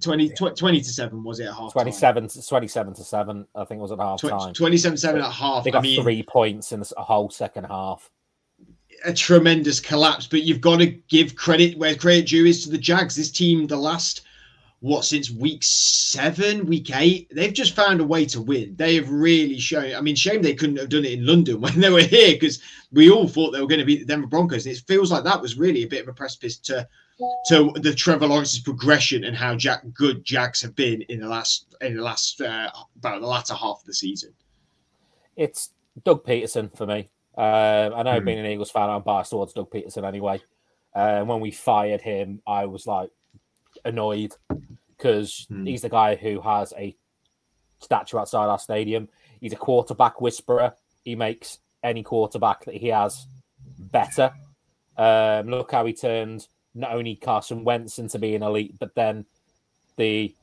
20, 0.00 0.30
20, 0.30 0.80
to 0.80 0.88
7 0.88 1.22
was 1.22 1.40
it 1.40 1.44
at 1.44 1.54
half 1.54 1.72
27 1.72 2.28
to 2.28 2.46
27 2.46 2.94
to 2.94 3.04
7 3.04 3.46
i 3.54 3.64
think 3.64 3.78
it 3.78 3.82
was 3.82 3.90
at 3.90 3.98
half 3.98 4.20
time. 4.20 4.52
27 4.52 4.98
7 4.98 5.22
at 5.22 5.32
half 5.32 5.64
they 5.64 5.70
got 5.70 5.78
I 5.78 5.82
mean, 5.82 6.02
three 6.02 6.22
points 6.22 6.72
in 6.72 6.82
a 6.98 7.02
whole 7.02 7.30
second 7.30 7.64
half. 7.64 8.10
A 9.06 9.14
tremendous 9.14 9.80
collapse 9.80 10.26
but 10.26 10.42
you've 10.42 10.60
got 10.60 10.78
to 10.80 10.86
give 10.86 11.36
credit 11.36 11.78
where 11.78 11.94
credit 11.94 12.28
due 12.28 12.44
is 12.44 12.64
to 12.64 12.70
the 12.70 12.76
jags. 12.76 13.16
This 13.16 13.30
team 13.30 13.66
the 13.66 13.78
last 13.78 14.25
what 14.80 15.04
since 15.04 15.30
week 15.30 15.62
seven, 15.62 16.66
week 16.66 16.94
eight, 16.94 17.28
they've 17.34 17.52
just 17.52 17.74
found 17.74 18.00
a 18.00 18.04
way 18.04 18.26
to 18.26 18.40
win. 18.40 18.74
They 18.76 18.94
have 18.96 19.10
really 19.10 19.58
shown. 19.58 19.94
I 19.94 20.00
mean, 20.00 20.16
shame 20.16 20.42
they 20.42 20.54
couldn't 20.54 20.76
have 20.76 20.90
done 20.90 21.04
it 21.04 21.12
in 21.12 21.26
London 21.26 21.60
when 21.60 21.80
they 21.80 21.90
were 21.90 22.02
here 22.02 22.34
because 22.34 22.60
we 22.92 23.10
all 23.10 23.26
thought 23.26 23.52
they 23.52 23.60
were 23.60 23.66
going 23.66 23.80
to 23.80 23.86
beat 23.86 24.00
the 24.00 24.06
Denver 24.06 24.26
Broncos. 24.26 24.66
And 24.66 24.76
it 24.76 24.82
feels 24.86 25.10
like 25.10 25.24
that 25.24 25.40
was 25.40 25.58
really 25.58 25.82
a 25.82 25.88
bit 25.88 26.02
of 26.02 26.08
a 26.08 26.12
precipice 26.12 26.58
to 26.58 26.86
to 27.46 27.72
the 27.76 27.94
Trevor 27.94 28.26
Lawrence's 28.26 28.60
progression 28.60 29.24
and 29.24 29.34
how 29.34 29.56
Jack 29.56 29.82
good 29.94 30.22
Jacks 30.22 30.60
have 30.60 30.76
been 30.76 31.00
in 31.02 31.20
the 31.20 31.28
last 31.28 31.74
in 31.80 31.96
the 31.96 32.02
last 32.02 32.40
uh, 32.40 32.70
about 32.96 33.22
the 33.22 33.26
latter 33.26 33.54
half 33.54 33.80
of 33.80 33.86
the 33.86 33.94
season. 33.94 34.34
It's 35.36 35.70
Doug 36.04 36.24
Pederson 36.24 36.76
for 36.76 36.86
me. 36.86 37.08
Uh, 37.36 37.90
I 37.94 38.02
know, 38.02 38.20
mm. 38.20 38.24
being 38.24 38.38
an 38.38 38.46
Eagles 38.46 38.70
fan, 38.70 38.88
I'm 38.88 39.02
biased 39.02 39.30
towards 39.30 39.52
Doug 39.52 39.70
Pederson 39.70 40.06
anyway. 40.06 40.40
Uh, 40.94 41.22
when 41.24 41.40
we 41.40 41.50
fired 41.50 42.00
him, 42.00 42.40
I 42.46 42.64
was 42.64 42.86
like, 42.86 43.10
annoyed 43.86 44.34
because 44.96 45.46
hmm. 45.48 45.66
he's 45.66 45.82
the 45.82 45.88
guy 45.88 46.16
who 46.16 46.40
has 46.40 46.72
a 46.76 46.96
statue 47.80 48.18
outside 48.18 48.46
our 48.46 48.58
stadium. 48.58 49.08
He's 49.40 49.52
a 49.52 49.56
quarterback 49.56 50.20
whisperer. 50.20 50.74
He 51.04 51.14
makes 51.14 51.58
any 51.82 52.02
quarterback 52.02 52.64
that 52.64 52.74
he 52.74 52.88
has 52.88 53.26
better. 53.78 54.32
Um, 54.96 55.48
look 55.48 55.72
how 55.72 55.84
he 55.84 55.92
turned 55.92 56.48
not 56.74 56.92
only 56.92 57.16
Carson 57.16 57.64
Wentz 57.64 57.98
into 57.98 58.18
being 58.18 58.42
elite, 58.42 58.76
but 58.78 58.94
then 58.94 59.26
the 59.96 60.34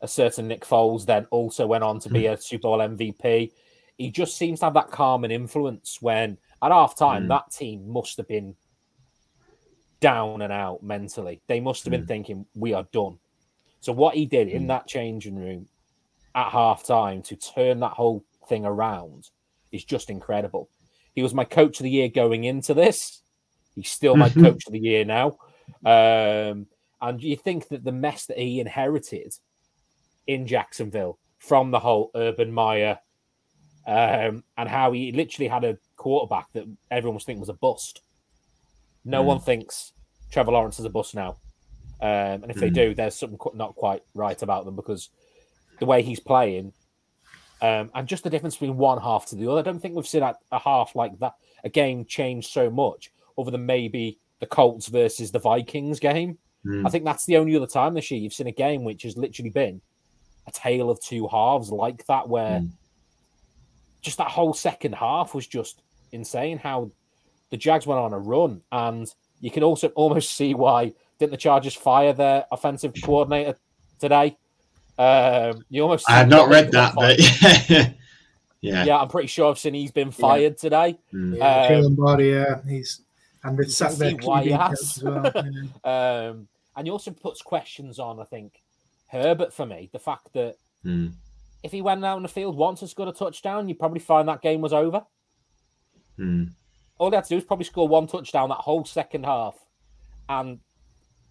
a 0.00 0.08
certain 0.08 0.48
Nick 0.48 0.66
Foles 0.66 1.06
then 1.06 1.26
also 1.30 1.66
went 1.66 1.84
on 1.84 1.98
to 2.00 2.10
be 2.10 2.26
hmm. 2.26 2.34
a 2.34 2.36
Super 2.36 2.62
Bowl 2.62 2.78
MVP. 2.78 3.52
He 3.96 4.10
just 4.10 4.36
seems 4.36 4.60
to 4.60 4.66
have 4.66 4.74
that 4.74 4.90
calming 4.90 5.30
influence 5.30 5.98
when 6.00 6.36
at 6.62 6.72
half 6.72 6.96
time 6.96 7.24
mm. 7.24 7.28
that 7.28 7.52
team 7.52 7.88
must 7.88 8.16
have 8.16 8.26
been 8.26 8.56
down 10.04 10.42
and 10.42 10.52
out 10.52 10.82
mentally. 10.82 11.40
They 11.46 11.60
must 11.60 11.82
have 11.84 11.90
been 11.90 12.04
mm. 12.04 12.08
thinking, 12.08 12.44
we 12.54 12.74
are 12.74 12.86
done. 12.92 13.18
So, 13.80 13.90
what 13.90 14.14
he 14.14 14.26
did 14.26 14.48
in 14.48 14.62
hmm. 14.62 14.68
that 14.68 14.86
changing 14.86 15.34
room 15.34 15.66
at 16.34 16.50
half 16.50 16.84
time 16.84 17.22
to 17.22 17.36
turn 17.36 17.80
that 17.80 17.92
whole 17.92 18.22
thing 18.46 18.66
around 18.66 19.30
is 19.72 19.82
just 19.82 20.10
incredible. 20.10 20.68
He 21.14 21.22
was 21.22 21.32
my 21.32 21.44
coach 21.44 21.80
of 21.80 21.84
the 21.84 21.90
year 21.90 22.08
going 22.08 22.44
into 22.44 22.74
this. 22.74 23.22
He's 23.74 23.88
still 23.88 24.14
my 24.14 24.28
coach 24.28 24.66
of 24.66 24.74
the 24.74 24.78
year 24.78 25.06
now. 25.06 25.38
Um, 25.86 26.66
and 27.00 27.22
you 27.22 27.36
think 27.36 27.68
that 27.68 27.82
the 27.82 27.92
mess 27.92 28.26
that 28.26 28.38
he 28.38 28.60
inherited 28.60 29.34
in 30.26 30.46
Jacksonville 30.46 31.18
from 31.38 31.70
the 31.70 31.80
whole 31.80 32.10
Urban 32.14 32.52
Meyer 32.52 32.98
um, 33.86 34.44
and 34.58 34.68
how 34.68 34.92
he 34.92 35.12
literally 35.12 35.48
had 35.48 35.64
a 35.64 35.78
quarterback 35.96 36.52
that 36.52 36.64
everyone 36.90 37.14
was 37.14 37.24
thinking 37.24 37.40
was 37.40 37.48
a 37.48 37.54
bust. 37.54 38.02
No 39.04 39.22
mm. 39.22 39.26
one 39.26 39.40
thinks 39.40 39.93
Trevor 40.34 40.50
Lawrence 40.50 40.80
is 40.80 40.84
a 40.84 40.90
bust 40.90 41.14
now. 41.14 41.36
Um, 42.00 42.42
and 42.42 42.50
if 42.50 42.56
mm. 42.56 42.60
they 42.60 42.70
do, 42.70 42.92
there's 42.92 43.14
something 43.14 43.38
not 43.54 43.76
quite 43.76 44.02
right 44.14 44.42
about 44.42 44.64
them 44.64 44.74
because 44.74 45.10
the 45.78 45.86
way 45.86 46.02
he's 46.02 46.18
playing 46.18 46.72
um, 47.62 47.88
and 47.94 48.08
just 48.08 48.24
the 48.24 48.30
difference 48.30 48.56
between 48.56 48.76
one 48.76 49.00
half 49.00 49.26
to 49.26 49.36
the 49.36 49.48
other. 49.48 49.60
I 49.60 49.62
don't 49.62 49.78
think 49.78 49.94
we've 49.94 50.06
seen 50.06 50.24
a, 50.24 50.34
a 50.50 50.58
half 50.58 50.96
like 50.96 51.16
that, 51.20 51.34
a 51.62 51.68
game 51.68 52.04
change 52.04 52.48
so 52.48 52.68
much, 52.68 53.12
other 53.38 53.52
than 53.52 53.64
maybe 53.64 54.18
the 54.40 54.46
Colts 54.46 54.88
versus 54.88 55.30
the 55.30 55.38
Vikings 55.38 56.00
game. 56.00 56.36
Mm. 56.66 56.84
I 56.84 56.90
think 56.90 57.04
that's 57.04 57.26
the 57.26 57.36
only 57.36 57.54
other 57.54 57.68
time 57.68 57.94
this 57.94 58.10
year 58.10 58.20
you've 58.20 58.34
seen 58.34 58.48
a 58.48 58.52
game 58.52 58.82
which 58.82 59.04
has 59.04 59.16
literally 59.16 59.50
been 59.50 59.80
a 60.48 60.50
tale 60.50 60.90
of 60.90 61.00
two 61.00 61.28
halves 61.28 61.70
like 61.70 62.04
that, 62.06 62.28
where 62.28 62.58
mm. 62.58 62.70
just 64.02 64.18
that 64.18 64.32
whole 64.32 64.52
second 64.52 64.96
half 64.96 65.32
was 65.32 65.46
just 65.46 65.80
insane. 66.10 66.58
How 66.58 66.90
the 67.50 67.56
Jags 67.56 67.86
went 67.86 68.00
on 68.00 68.12
a 68.12 68.18
run, 68.18 68.62
and 68.72 69.14
you 69.40 69.50
can 69.50 69.62
also 69.62 69.88
almost 69.88 70.32
see 70.36 70.54
why 70.54 70.92
didn't 71.18 71.32
the 71.32 71.36
Chargers 71.36 71.74
fire 71.74 72.12
their 72.12 72.46
offensive 72.50 72.94
coordinator 73.02 73.56
today? 73.98 74.36
Um, 74.98 75.64
you 75.70 75.82
almost 75.82 76.08
I 76.08 76.18
have 76.18 76.28
not 76.28 76.48
read 76.48 76.70
that, 76.72 76.94
but 76.94 77.18
yeah, 78.60 78.84
yeah, 78.84 78.98
I'm 78.98 79.08
pretty 79.08 79.28
sure 79.28 79.50
I've 79.50 79.58
seen 79.58 79.74
he's 79.74 79.90
been 79.90 80.10
fired 80.10 80.54
yeah. 80.54 80.60
today. 80.60 80.98
Mm. 81.12 81.36
Yeah, 81.36 81.78
um, 81.84 81.94
body, 81.96 82.28
yeah, 82.28 82.60
he's 82.68 83.00
and 83.42 83.60
it's 83.60 83.76
sat 83.76 83.92
there 83.98 84.14
why 84.22 84.42
he 84.42 84.50
has. 84.50 85.00
Well. 85.02 85.30
Yeah. 85.84 86.28
um, 86.30 86.48
and 86.76 86.86
he 86.86 86.90
also 86.90 87.10
puts 87.10 87.42
questions 87.42 87.98
on. 87.98 88.18
I 88.20 88.24
think 88.24 88.62
Herbert 89.08 89.52
for 89.52 89.66
me, 89.66 89.90
the 89.92 89.98
fact 89.98 90.32
that 90.32 90.56
mm. 90.84 91.12
if 91.62 91.72
he 91.72 91.82
went 91.82 92.04
out 92.04 92.16
in 92.16 92.22
the 92.22 92.28
field 92.28 92.56
once 92.56 92.80
and 92.80 92.90
scored 92.90 93.08
a 93.08 93.12
touchdown, 93.12 93.68
you 93.68 93.74
probably 93.74 94.00
find 94.00 94.28
that 94.28 94.42
game 94.42 94.60
was 94.60 94.72
over. 94.72 95.04
Mm. 96.18 96.50
All 96.98 97.10
they 97.10 97.16
had 97.16 97.24
to 97.24 97.30
do 97.30 97.34
was 97.36 97.44
probably 97.44 97.64
score 97.64 97.88
one 97.88 98.06
touchdown 98.06 98.48
that 98.50 98.58
whole 98.58 98.84
second 98.84 99.24
half, 99.24 99.56
and 100.28 100.60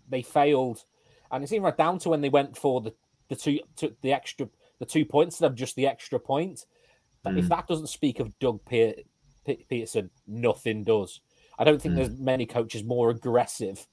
they 0.10 0.22
failed. 0.22 0.84
And 1.32 1.44
it 1.44 1.48
seemed 1.48 1.64
right 1.64 1.78
down 1.78 2.00
to 2.00 2.10
when 2.10 2.22
they 2.22 2.30
went 2.30 2.58
for 2.58 2.82
the 2.82 2.94
the 3.30 3.36
two 3.36 3.60
to 3.78 3.96
the 4.02 4.14
extra 4.14 4.50
the 4.80 4.86
two 4.86 5.06
points 5.06 5.36
instead 5.36 5.52
of 5.52 5.56
just 5.56 5.76
the 5.76 5.88
extra 5.88 6.20
point. 6.20 6.66
But 7.24 7.36
mm. 7.36 7.40
if 7.40 7.50
that 7.50 7.68
doesn't 7.68 7.88
speak 7.88 8.20
of 8.20 8.38
Doug 8.40 8.60
Pederson, 8.66 10.10
nothing 10.28 10.84
does. 10.84 11.22
I 11.58 11.64
don't 11.64 11.82
think 11.82 11.94
mm. 11.94 11.98
there's 11.98 12.20
many 12.20 12.46
coaches 12.46 12.84
more 12.84 13.10
aggressive 13.10 13.88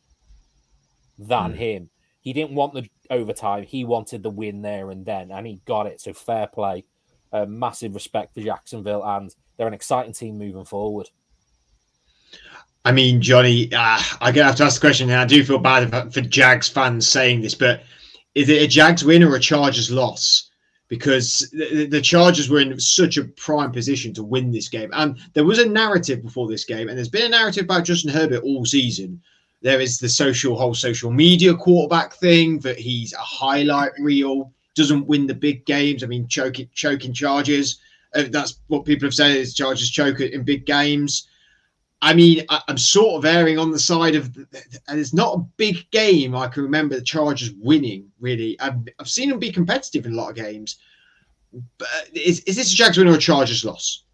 than 1.19 1.53
mm. 1.53 1.57
him. 1.57 1.91
He 2.21 2.33
didn't 2.33 2.55
want 2.55 2.75
the 2.75 2.89
overtime. 3.09 3.63
He 3.63 3.85
wanted 3.85 4.23
the 4.23 4.31
win 4.31 4.63
there 4.63 4.91
and 4.91 5.07
then, 5.07 5.31
and 5.31 5.47
he 5.47 5.61
got 5.65 5.87
it. 5.87 6.01
So 6.01 6.13
fair 6.13 6.47
play. 6.47 6.85
Uh, 7.33 7.47
massive 7.47 7.95
respect 7.95 8.35
for 8.35 8.41
Jacksonville, 8.41 9.05
and 9.05 9.33
they're 9.57 9.69
an 9.69 9.75
exciting 9.75 10.13
team 10.13 10.37
moving 10.37 10.65
forward. 10.65 11.09
I 12.85 12.93
mean, 12.93 13.21
Jonny, 13.21 13.73
uh, 13.73 14.01
I'm 14.21 14.35
gonna 14.35 14.47
have 14.47 14.57
to 14.57 14.65
ask 14.65 14.81
the 14.81 14.87
question, 14.87 15.11
and 15.11 15.21
I 15.21 15.27
do 15.27 15.45
feel 15.45 15.59
bad 15.59 16.13
for 16.13 16.21
Jags 16.23 16.69
fans 16.69 17.09
saying 17.09 17.43
this, 17.43 17.55
but 17.55 17.83
is 18.35 18.49
it 18.49 18.63
a 18.63 18.67
Jags 18.67 19.05
win 19.05 19.23
or 19.23 19.37
a 19.37 19.41
Chargers 19.41 19.91
loss? 19.91 20.51
Because 20.89 21.49
the, 21.53 21.87
the 21.87 22.01
Chargers 22.01 22.49
were 22.49 22.61
in 22.61 22.81
such 22.81 23.17
a 23.17 23.25
prime 23.25 23.71
position 23.71 24.15
to 24.15 24.25
win 24.25 24.51
this 24.51 24.69
game, 24.69 24.91
and 24.95 25.19
there 25.35 25.45
was 25.45 25.59
a 25.59 25.69
narrative 25.69 26.23
before 26.23 26.49
this 26.49 26.65
game, 26.65 26.89
and 26.89 26.97
there's 26.97 27.09
been 27.09 27.27
a 27.27 27.37
narrative 27.37 27.65
about 27.65 27.85
Justin 27.85 28.13
Herbert 28.13 28.43
all 28.43 28.65
season. 28.65 29.21
There 29.63 29.81
is 29.81 29.99
the 29.99 30.09
social 30.09 30.57
whole 30.57 30.75
social 30.75 31.11
media 31.11 31.55
quarterback 31.55 32.15
thing 32.15 32.61
that 32.61 32.79
he's 32.79 33.13
a 33.13 33.19
highlight 33.19 33.93
reel, 33.99 34.53
doesn't 34.75 35.07
win 35.07 35.27
the 35.27 35.35
big 35.35 35.67
games. 35.67 36.03
I 36.03 36.07
mean, 36.07 36.27
choking 36.29 36.71
choking. 36.73 37.15
Uh, 38.15 38.25
that's 38.31 38.59
what 38.69 38.87
people 38.87 39.07
have 39.07 39.15
said 39.15 39.37
is 39.37 39.55
Chargers 39.55 39.91
choke 39.91 40.21
in 40.21 40.43
big 40.43 40.65
games. 40.65 41.29
I 42.03 42.15
mean, 42.15 42.45
I, 42.49 42.63
am 42.69 42.79
sort 42.79 43.19
of 43.19 43.25
erring 43.25 43.59
on 43.59 43.71
the 43.71 43.79
side 43.79 44.15
of, 44.15 44.35
and 44.89 44.99
it's 44.99 45.13
not 45.13 45.35
a 45.35 45.47
big 45.59 45.91
game. 45.91 46.35
I 46.35 46.49
can 46.49 46.63
remember 46.63 46.95
the 46.95 47.03
Chargers 47.03 47.53
winning. 47.59 48.11
Really, 48.21 48.59
I've, 48.61 48.79
I've 48.99 49.09
seen 49.09 49.29
them 49.29 49.39
be 49.39 49.53
competitive 49.53 50.07
in 50.07 50.15
a 50.15 50.17
lot 50.17 50.31
of 50.31 50.37
games. 50.37 50.79
But 51.79 51.89
is, 52.13 52.41
is 52.41 52.57
this 52.57 52.73
a 52.73 52.77
Jags 52.77 52.97
win 52.97 53.09
or 53.09 53.15
a 53.15 53.19
Chargers 53.19 53.65
loss? 53.65 54.05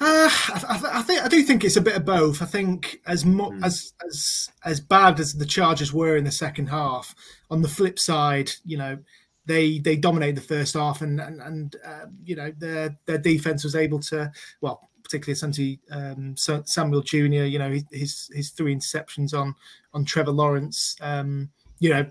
Uh, 0.00 0.28
I, 0.28 0.80
I, 0.94 1.02
think 1.02 1.22
I 1.22 1.28
do 1.28 1.42
think 1.44 1.64
it's 1.64 1.76
a 1.76 1.80
bit 1.80 1.96
of 1.96 2.04
both. 2.04 2.42
I 2.42 2.46
think 2.46 3.00
as 3.06 3.24
mu- 3.24 3.52
mm. 3.52 3.64
as 3.64 3.92
as 4.04 4.50
as 4.64 4.80
bad 4.80 5.20
as 5.20 5.34
the 5.34 5.46
Chargers 5.46 5.92
were 5.92 6.16
in 6.16 6.24
the 6.24 6.32
second 6.32 6.66
half, 6.66 7.14
on 7.50 7.62
the 7.62 7.68
flip 7.68 8.00
side, 8.00 8.50
you 8.64 8.76
know, 8.76 8.98
they 9.46 9.78
they 9.78 9.94
dominated 9.94 10.36
the 10.36 10.40
first 10.40 10.74
half, 10.74 11.00
and 11.00 11.20
and, 11.20 11.40
and 11.40 11.76
uh, 11.86 12.06
you 12.24 12.34
know 12.34 12.52
their 12.58 12.98
their 13.06 13.18
defense 13.18 13.62
was 13.62 13.76
able 13.76 14.00
to 14.00 14.32
well 14.60 14.90
particularly 15.14 15.36
Santi 15.36 15.78
um, 15.90 16.34
Samuel 16.36 17.02
Jr. 17.02 17.44
You 17.44 17.58
know 17.58 17.70
his 17.92 18.30
his 18.32 18.50
three 18.50 18.74
interceptions 18.74 19.38
on 19.38 19.54
on 19.92 20.04
Trevor 20.04 20.32
Lawrence. 20.32 20.96
Um, 21.00 21.50
you 21.78 21.90
know, 21.90 22.06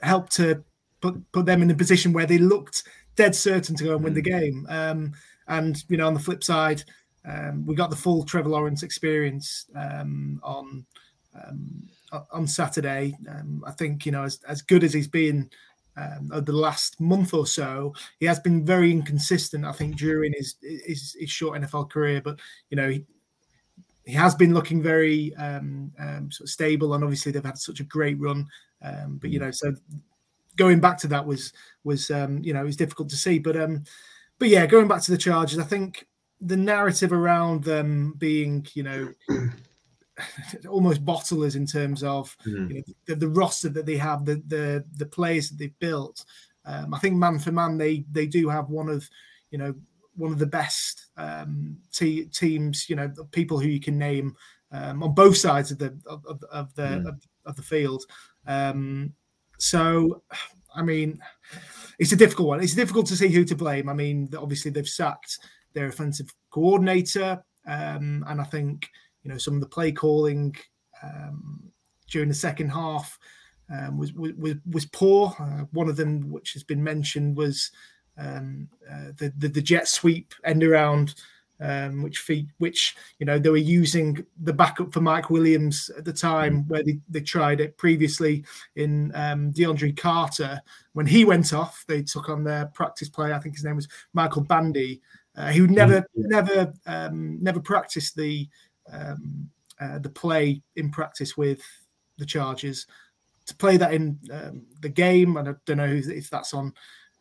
helped 0.00 0.32
to 0.36 0.64
put 1.00 1.30
put 1.32 1.46
them 1.46 1.62
in 1.62 1.70
a 1.70 1.74
position 1.74 2.12
where 2.12 2.26
they 2.26 2.38
looked 2.38 2.82
dead 3.16 3.34
certain 3.34 3.76
to 3.76 3.84
go 3.84 3.94
and 3.94 4.04
win 4.04 4.14
the 4.14 4.22
mm. 4.22 4.40
game. 4.40 4.66
Um, 4.68 5.12
and 5.46 5.82
you 5.88 5.96
know, 5.96 6.06
on 6.06 6.14
the 6.14 6.20
flip 6.20 6.42
side, 6.42 6.82
um, 7.24 7.64
we 7.64 7.74
got 7.74 7.90
the 7.90 7.96
full 7.96 8.24
Trevor 8.24 8.48
Lawrence 8.48 8.82
experience 8.82 9.66
um, 9.76 10.40
on 10.42 10.84
um, 11.34 11.88
on 12.32 12.46
Saturday. 12.46 13.16
I 13.66 13.70
think 13.72 14.04
you 14.04 14.12
know 14.12 14.24
as 14.24 14.40
as 14.48 14.62
good 14.62 14.82
as 14.82 14.92
he's 14.92 15.08
been 15.08 15.50
um, 15.98 16.30
over 16.32 16.42
the 16.42 16.52
last 16.52 17.00
month 17.00 17.34
or 17.34 17.46
so. 17.46 17.94
He 18.20 18.26
has 18.26 18.38
been 18.38 18.64
very 18.64 18.90
inconsistent, 18.92 19.64
I 19.64 19.72
think, 19.72 19.96
during 19.96 20.32
his 20.36 20.56
his, 20.62 21.16
his 21.18 21.30
short 21.30 21.60
NFL 21.60 21.90
career. 21.90 22.20
But 22.20 22.38
you 22.70 22.76
know, 22.76 22.88
he, 22.88 23.04
he 24.04 24.12
has 24.12 24.34
been 24.34 24.54
looking 24.54 24.82
very 24.82 25.34
um, 25.36 25.92
um, 25.98 26.30
sort 26.30 26.46
of 26.46 26.50
stable, 26.50 26.94
and 26.94 27.02
obviously 27.02 27.32
they've 27.32 27.44
had 27.44 27.58
such 27.58 27.80
a 27.80 27.84
great 27.84 28.18
run. 28.18 28.46
Um, 28.82 29.18
but 29.20 29.30
you 29.30 29.40
know, 29.40 29.50
so 29.50 29.74
going 30.56 30.80
back 30.80 30.98
to 30.98 31.08
that 31.08 31.26
was 31.26 31.52
was 31.84 32.10
um, 32.10 32.38
you 32.42 32.52
know 32.52 32.60
it 32.60 32.66
was 32.66 32.76
difficult 32.76 33.08
to 33.10 33.16
see. 33.16 33.38
But 33.38 33.56
um, 33.56 33.82
but 34.38 34.48
yeah, 34.48 34.66
going 34.66 34.88
back 34.88 35.02
to 35.02 35.10
the 35.10 35.18
Chargers, 35.18 35.58
I 35.58 35.64
think 35.64 36.06
the 36.40 36.56
narrative 36.56 37.12
around 37.12 37.64
them 37.64 38.14
being 38.18 38.66
you 38.74 38.84
know 38.84 39.12
almost 40.68 41.04
bottlers 41.04 41.56
in 41.56 41.66
terms 41.66 42.02
of 42.02 42.36
mm. 42.46 42.68
you 42.68 42.74
know, 42.76 42.82
the, 43.06 43.16
the, 43.16 43.28
roster 43.28 43.68
that 43.68 43.86
they 43.86 43.96
have, 43.96 44.24
the 44.24 44.42
the 44.46 44.84
the 44.96 45.06
players 45.06 45.48
that 45.48 45.58
they've 45.58 45.78
built. 45.78 46.24
Um, 46.64 46.92
I 46.92 46.98
think 46.98 47.16
man 47.16 47.38
for 47.38 47.52
man, 47.52 47.78
they 47.78 48.04
they 48.10 48.26
do 48.26 48.48
have 48.48 48.68
one 48.68 48.88
of 48.88 49.08
you 49.50 49.58
know 49.58 49.74
one 50.16 50.32
of 50.32 50.38
the 50.38 50.46
best 50.46 51.06
um, 51.16 51.78
te- 51.92 52.26
teams. 52.26 52.88
You 52.88 52.96
know, 52.96 53.12
people 53.30 53.58
who 53.58 53.68
you 53.68 53.80
can 53.80 53.98
name 53.98 54.36
um, 54.72 55.02
on 55.02 55.14
both 55.14 55.36
sides 55.36 55.70
of 55.70 55.78
the 55.78 55.98
of, 56.06 56.24
of 56.50 56.74
the 56.74 56.82
mm. 56.82 57.08
of, 57.08 57.22
of, 57.46 57.56
the 57.56 57.62
field. 57.62 58.04
Um, 58.46 59.12
so, 59.58 60.22
I 60.74 60.82
mean, 60.82 61.18
it's 61.98 62.12
a 62.12 62.16
difficult 62.16 62.48
one. 62.48 62.62
It's 62.62 62.74
difficult 62.74 63.06
to 63.06 63.16
see 63.16 63.28
who 63.28 63.44
to 63.44 63.56
blame. 63.56 63.88
I 63.88 63.94
mean, 63.94 64.28
obviously 64.36 64.70
they've 64.70 64.88
sacked 64.88 65.38
their 65.72 65.86
offensive 65.86 66.32
coordinator, 66.50 67.42
um, 67.66 68.24
and 68.28 68.40
I 68.40 68.44
think 68.44 68.88
you 69.28 69.34
know 69.34 69.38
some 69.38 69.54
of 69.54 69.60
the 69.60 69.68
play 69.68 69.92
calling 69.92 70.56
um, 71.02 71.62
during 72.10 72.30
the 72.30 72.34
second 72.34 72.70
half 72.70 73.18
um, 73.70 73.98
was, 73.98 74.14
was 74.14 74.56
was 74.70 74.86
poor. 74.86 75.34
Uh, 75.38 75.64
one 75.72 75.90
of 75.90 75.96
them, 75.96 76.30
which 76.30 76.54
has 76.54 76.62
been 76.62 76.82
mentioned, 76.82 77.36
was 77.36 77.70
um, 78.16 78.68
uh, 78.90 79.12
the, 79.18 79.30
the, 79.36 79.48
the 79.48 79.60
jet 79.60 79.86
sweep 79.86 80.32
end 80.44 80.64
around, 80.64 81.14
um, 81.60 82.02
which 82.02 82.20
feet 82.20 82.46
which 82.56 82.96
you 83.18 83.26
know 83.26 83.38
they 83.38 83.50
were 83.50 83.58
using 83.58 84.24
the 84.42 84.52
backup 84.54 84.94
for 84.94 85.02
Mike 85.02 85.28
Williams 85.28 85.90
at 85.98 86.06
the 86.06 86.12
time, 86.12 86.64
mm. 86.64 86.68
where 86.68 86.82
they, 86.82 86.98
they 87.10 87.20
tried 87.20 87.60
it 87.60 87.76
previously 87.76 88.46
in 88.76 89.12
um, 89.14 89.52
DeAndre 89.52 89.94
Carter. 89.94 90.58
When 90.94 91.04
he 91.04 91.26
went 91.26 91.52
off, 91.52 91.84
they 91.86 92.02
took 92.02 92.30
on 92.30 92.44
their 92.44 92.64
practice 92.66 93.10
player. 93.10 93.34
I 93.34 93.38
think 93.40 93.56
his 93.56 93.64
name 93.64 93.76
was 93.76 93.88
Michael 94.14 94.42
Bandy. 94.42 95.02
Uh, 95.36 95.52
who 95.52 95.68
never, 95.68 96.00
mm. 96.00 96.06
never, 96.16 96.72
um, 96.86 97.40
never 97.40 97.60
practiced 97.60 98.16
the 98.16 98.48
um, 98.92 99.50
uh, 99.80 99.98
the 99.98 100.10
play 100.10 100.62
in 100.76 100.90
practice 100.90 101.36
with 101.36 101.62
the 102.18 102.26
Chargers. 102.26 102.86
To 103.46 103.56
play 103.56 103.78
that 103.78 103.94
in 103.94 104.18
um, 104.30 104.66
the 104.80 104.90
game, 104.90 105.36
and 105.38 105.48
I 105.48 105.54
don't 105.64 105.78
know 105.78 105.86
if 106.04 106.28
that's 106.28 106.52
on 106.52 106.74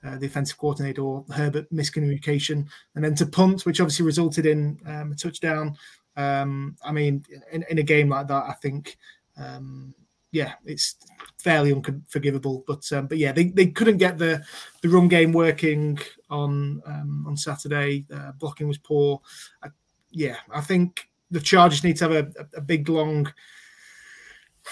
uh, 0.03 0.17
the 0.17 0.25
offensive 0.25 0.57
coordinator 0.57 1.01
or 1.01 1.25
Herbert 1.33 1.71
miscommunication, 1.71 2.67
and 2.95 3.03
then 3.03 3.15
to 3.15 3.25
punt, 3.25 3.65
which 3.65 3.79
obviously 3.79 4.05
resulted 4.05 4.45
in 4.45 4.79
um, 4.86 5.12
a 5.13 5.15
touchdown. 5.15 5.77
Um, 6.17 6.75
I 6.83 6.91
mean, 6.91 7.24
in, 7.51 7.63
in, 7.69 7.77
a 7.77 7.83
game 7.83 8.09
like 8.09 8.27
that, 8.27 8.43
I 8.50 8.53
think, 8.53 8.97
um, 9.38 9.93
yeah, 10.31 10.53
it's 10.65 10.95
fairly 11.38 11.71
unforgivable. 11.71 12.63
But 12.67 12.91
um, 12.91 13.07
but 13.07 13.19
yeah, 13.19 13.31
they, 13.31 13.45
they 13.45 13.67
couldn't 13.67 13.97
get 13.97 14.17
the 14.17 14.43
the 14.81 14.89
run 14.89 15.07
game 15.07 15.31
working 15.31 16.00
on 16.29 16.81
on 17.25 17.38
Saturday. 17.38 18.05
Uh, 18.13 18.31
blocking 18.33 18.67
was 18.67 18.79
poor. 18.79 19.21
I, 19.63 19.69
yeah, 20.12 20.38
I 20.51 20.62
think 20.62 21.07
the 21.31 21.39
Chargers 21.39 21.84
need 21.84 21.98
to 21.98 22.10
have 22.10 22.13
a, 22.13 22.46
a, 22.55 22.62
big 22.62 22.89
long 22.89 23.31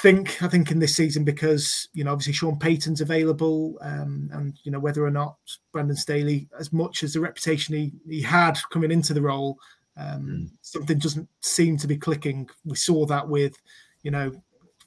think. 0.02 0.42
I 0.42 0.48
think 0.48 0.72
in 0.72 0.80
this 0.80 0.96
season 0.96 1.24
because 1.24 1.90
you 1.94 2.04
know 2.04 2.12
obviously 2.12 2.34
Sean 2.34 2.58
Payton's 2.58 3.02
available, 3.02 3.78
um, 3.82 4.30
and 4.34 4.58
you 4.64 4.72
know 4.72 4.80
whether 4.80 5.06
or 5.06 5.12
not 5.12 5.38
Brandon 5.72 5.96
Staley, 5.96 6.48
as 6.60 6.72
much 6.72 7.04
as 7.04 7.14
the 7.14 7.20
reputation 7.20 7.76
he 7.76 7.94
he 8.10 8.22
had 8.22 8.58
coming 8.72 8.92
into 8.92 9.14
the 9.14 9.22
role, 9.22 9.58
um, 9.98 10.22
mm. 10.28 10.50
something 10.62 10.98
doesn't 10.98 11.28
seem 11.42 11.78
to 11.78 11.88
be 11.88 11.98
clicking. 11.98 12.50
We 12.64 12.76
saw 12.76 13.06
that 13.08 13.28
with 13.28 13.56
you 14.04 14.12
know 14.12 14.32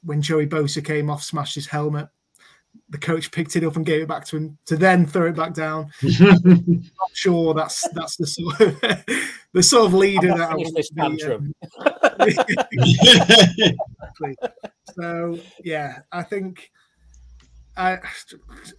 when 0.02 0.22
Joey 0.22 0.46
Bosa 0.46 0.84
came 0.84 1.10
off, 1.10 1.22
smashed 1.22 1.54
his 1.54 1.66
helmet. 1.66 2.08
The 2.90 2.98
coach 2.98 3.30
picked 3.30 3.56
it 3.56 3.64
up 3.64 3.76
and 3.76 3.84
gave 3.84 4.02
it 4.02 4.08
back 4.08 4.24
to 4.26 4.36
him 4.36 4.58
to 4.66 4.76
then 4.76 5.06
throw 5.06 5.26
it 5.26 5.36
back 5.36 5.52
down. 5.52 5.90
not 6.02 7.10
sure 7.12 7.54
that's 7.54 7.86
that's 7.90 8.16
the 8.16 8.26
sort 8.26 8.60
of 8.60 9.04
the 9.52 9.62
sort 9.62 9.86
of 9.86 9.94
leader 9.94 10.28
that 10.28 10.50
I 10.50 10.54
want 10.54 10.74
this 10.74 10.90
tantrum. 10.90 11.52
Um, 11.78 11.94
exactly. 12.72 14.36
So 14.94 15.38
yeah, 15.62 15.98
I 16.10 16.22
think 16.22 16.70
I 17.76 17.98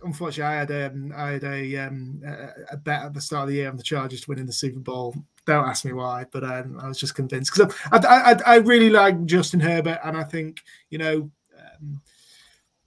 unfortunately 0.04 0.44
I 0.44 0.56
had 0.56 0.72
um, 0.72 1.14
I 1.16 1.30
had 1.30 1.44
a 1.46 1.78
um, 1.78 2.22
a 2.70 2.76
bet 2.76 3.04
at 3.04 3.14
the 3.14 3.22
start 3.22 3.44
of 3.44 3.50
the 3.50 3.56
year 3.56 3.70
on 3.70 3.78
the 3.78 3.84
Chargers 3.84 4.28
winning 4.28 4.46
the 4.46 4.52
Super 4.52 4.80
Bowl. 4.80 5.16
Don't 5.46 5.66
ask 5.66 5.86
me 5.86 5.94
why, 5.94 6.26
but 6.32 6.44
um, 6.44 6.78
I 6.82 6.88
was 6.88 7.00
just 7.00 7.16
convinced 7.16 7.54
because 7.54 7.74
I, 7.92 7.98
I, 7.98 8.56
I 8.56 8.56
really 8.58 8.90
like 8.90 9.26
Justin 9.26 9.62
Herbert, 9.62 10.00
and 10.04 10.18
I 10.18 10.24
think 10.24 10.62
you 10.90 10.98
know 10.98 11.32
um, 11.58 12.02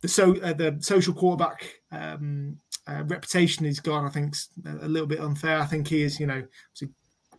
the 0.02 0.08
so 0.08 0.36
uh, 0.42 0.52
the 0.52 0.76
social 0.80 1.14
quarterback 1.14 1.80
um, 1.90 2.58
uh, 2.86 3.04
reputation 3.06 3.64
is 3.64 3.80
gone. 3.80 4.04
I 4.04 4.10
think 4.10 4.34
it's 4.34 4.50
a 4.66 4.88
little 4.88 5.08
bit 5.08 5.20
unfair. 5.20 5.60
I 5.60 5.66
think 5.66 5.88
he 5.88 6.02
is 6.02 6.20
you 6.20 6.26
know 6.26 6.42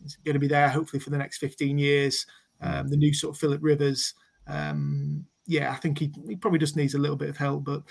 he's 0.04 0.18
going 0.18 0.34
to 0.34 0.40
be 0.40 0.48
there 0.48 0.70
hopefully 0.70 1.00
for 1.00 1.10
the 1.10 1.18
next 1.18 1.40
fifteen 1.40 1.78
years. 1.78 2.26
Um, 2.62 2.88
the 2.88 2.98
new 2.98 3.14
sort 3.14 3.36
of 3.36 3.40
Philip 3.40 3.62
Rivers. 3.62 4.14
Um, 4.48 5.26
yeah, 5.46 5.72
I 5.72 5.76
think 5.76 6.00
he, 6.00 6.14
he 6.28 6.36
probably 6.36 6.60
just 6.60 6.78
needs 6.78 6.94
a 6.94 7.00
little 7.00 7.18
bit 7.18 7.30
of 7.30 7.38
help, 7.38 7.66
but 7.66 7.84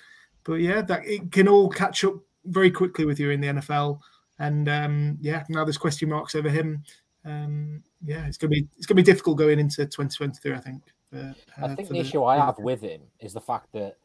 but 0.45 0.55
yeah, 0.55 0.83
that 0.83 1.05
it 1.05 1.31
can 1.31 1.49
all 1.49 1.69
catch 1.69 2.05
up 2.05 2.15
very 2.47 2.71
quickly 2.71 3.05
with 3.05 3.21
you 3.21 3.31
in 3.31 3.41
the 3.41 3.49
NFL. 3.49 4.01
And 4.39 4.69
um, 4.69 5.19
yeah, 5.21 5.45
now 5.49 5.65
there's 5.65 5.79
question 5.79 6.09
marks 6.09 6.35
over 6.35 6.49
him. 6.49 6.83
Um, 7.25 7.83
yeah, 8.05 8.27
it's 8.27 8.37
gonna 8.37 8.51
be 8.51 8.67
it's 8.77 8.87
gonna 8.87 8.97
be 8.97 9.03
difficult 9.03 9.39
going 9.39 9.59
into 9.59 9.85
2023. 9.85 10.53
I 10.55 10.59
think. 10.59 10.83
uh, 11.15 11.33
I 11.63 11.75
think 11.75 11.89
the, 11.89 11.95
the 11.95 12.01
issue 12.01 12.25
I 12.25 12.39
have 12.39 12.59
with 12.59 12.81
him 12.81 13.03
is 13.21 13.33
the 13.33 13.41
fact 13.41 13.69
that, 13.73 13.97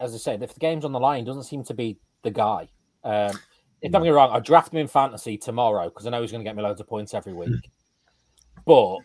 as 0.00 0.14
I 0.14 0.18
said, 0.18 0.42
if 0.42 0.52
the 0.52 0.60
game's 0.60 0.84
on 0.84 0.92
the 0.92 1.00
line, 1.00 1.24
doesn't 1.24 1.44
seem 1.44 1.64
to 1.64 1.74
be 1.74 1.98
the 2.22 2.30
guy. 2.30 2.68
Um, 3.04 3.38
if 3.82 3.90
don't 3.90 4.02
get 4.02 4.10
me 4.10 4.14
wrong, 4.14 4.30
I 4.32 4.38
draft 4.38 4.72
him 4.72 4.78
in 4.78 4.86
fantasy 4.86 5.36
tomorrow 5.36 5.84
because 5.84 6.06
I 6.06 6.10
know 6.10 6.22
he's 6.22 6.30
going 6.30 6.42
to 6.42 6.48
get 6.48 6.56
me 6.56 6.62
loads 6.62 6.80
of 6.80 6.86
points 6.86 7.14
every 7.14 7.34
week. 7.34 7.70
But 8.64 8.98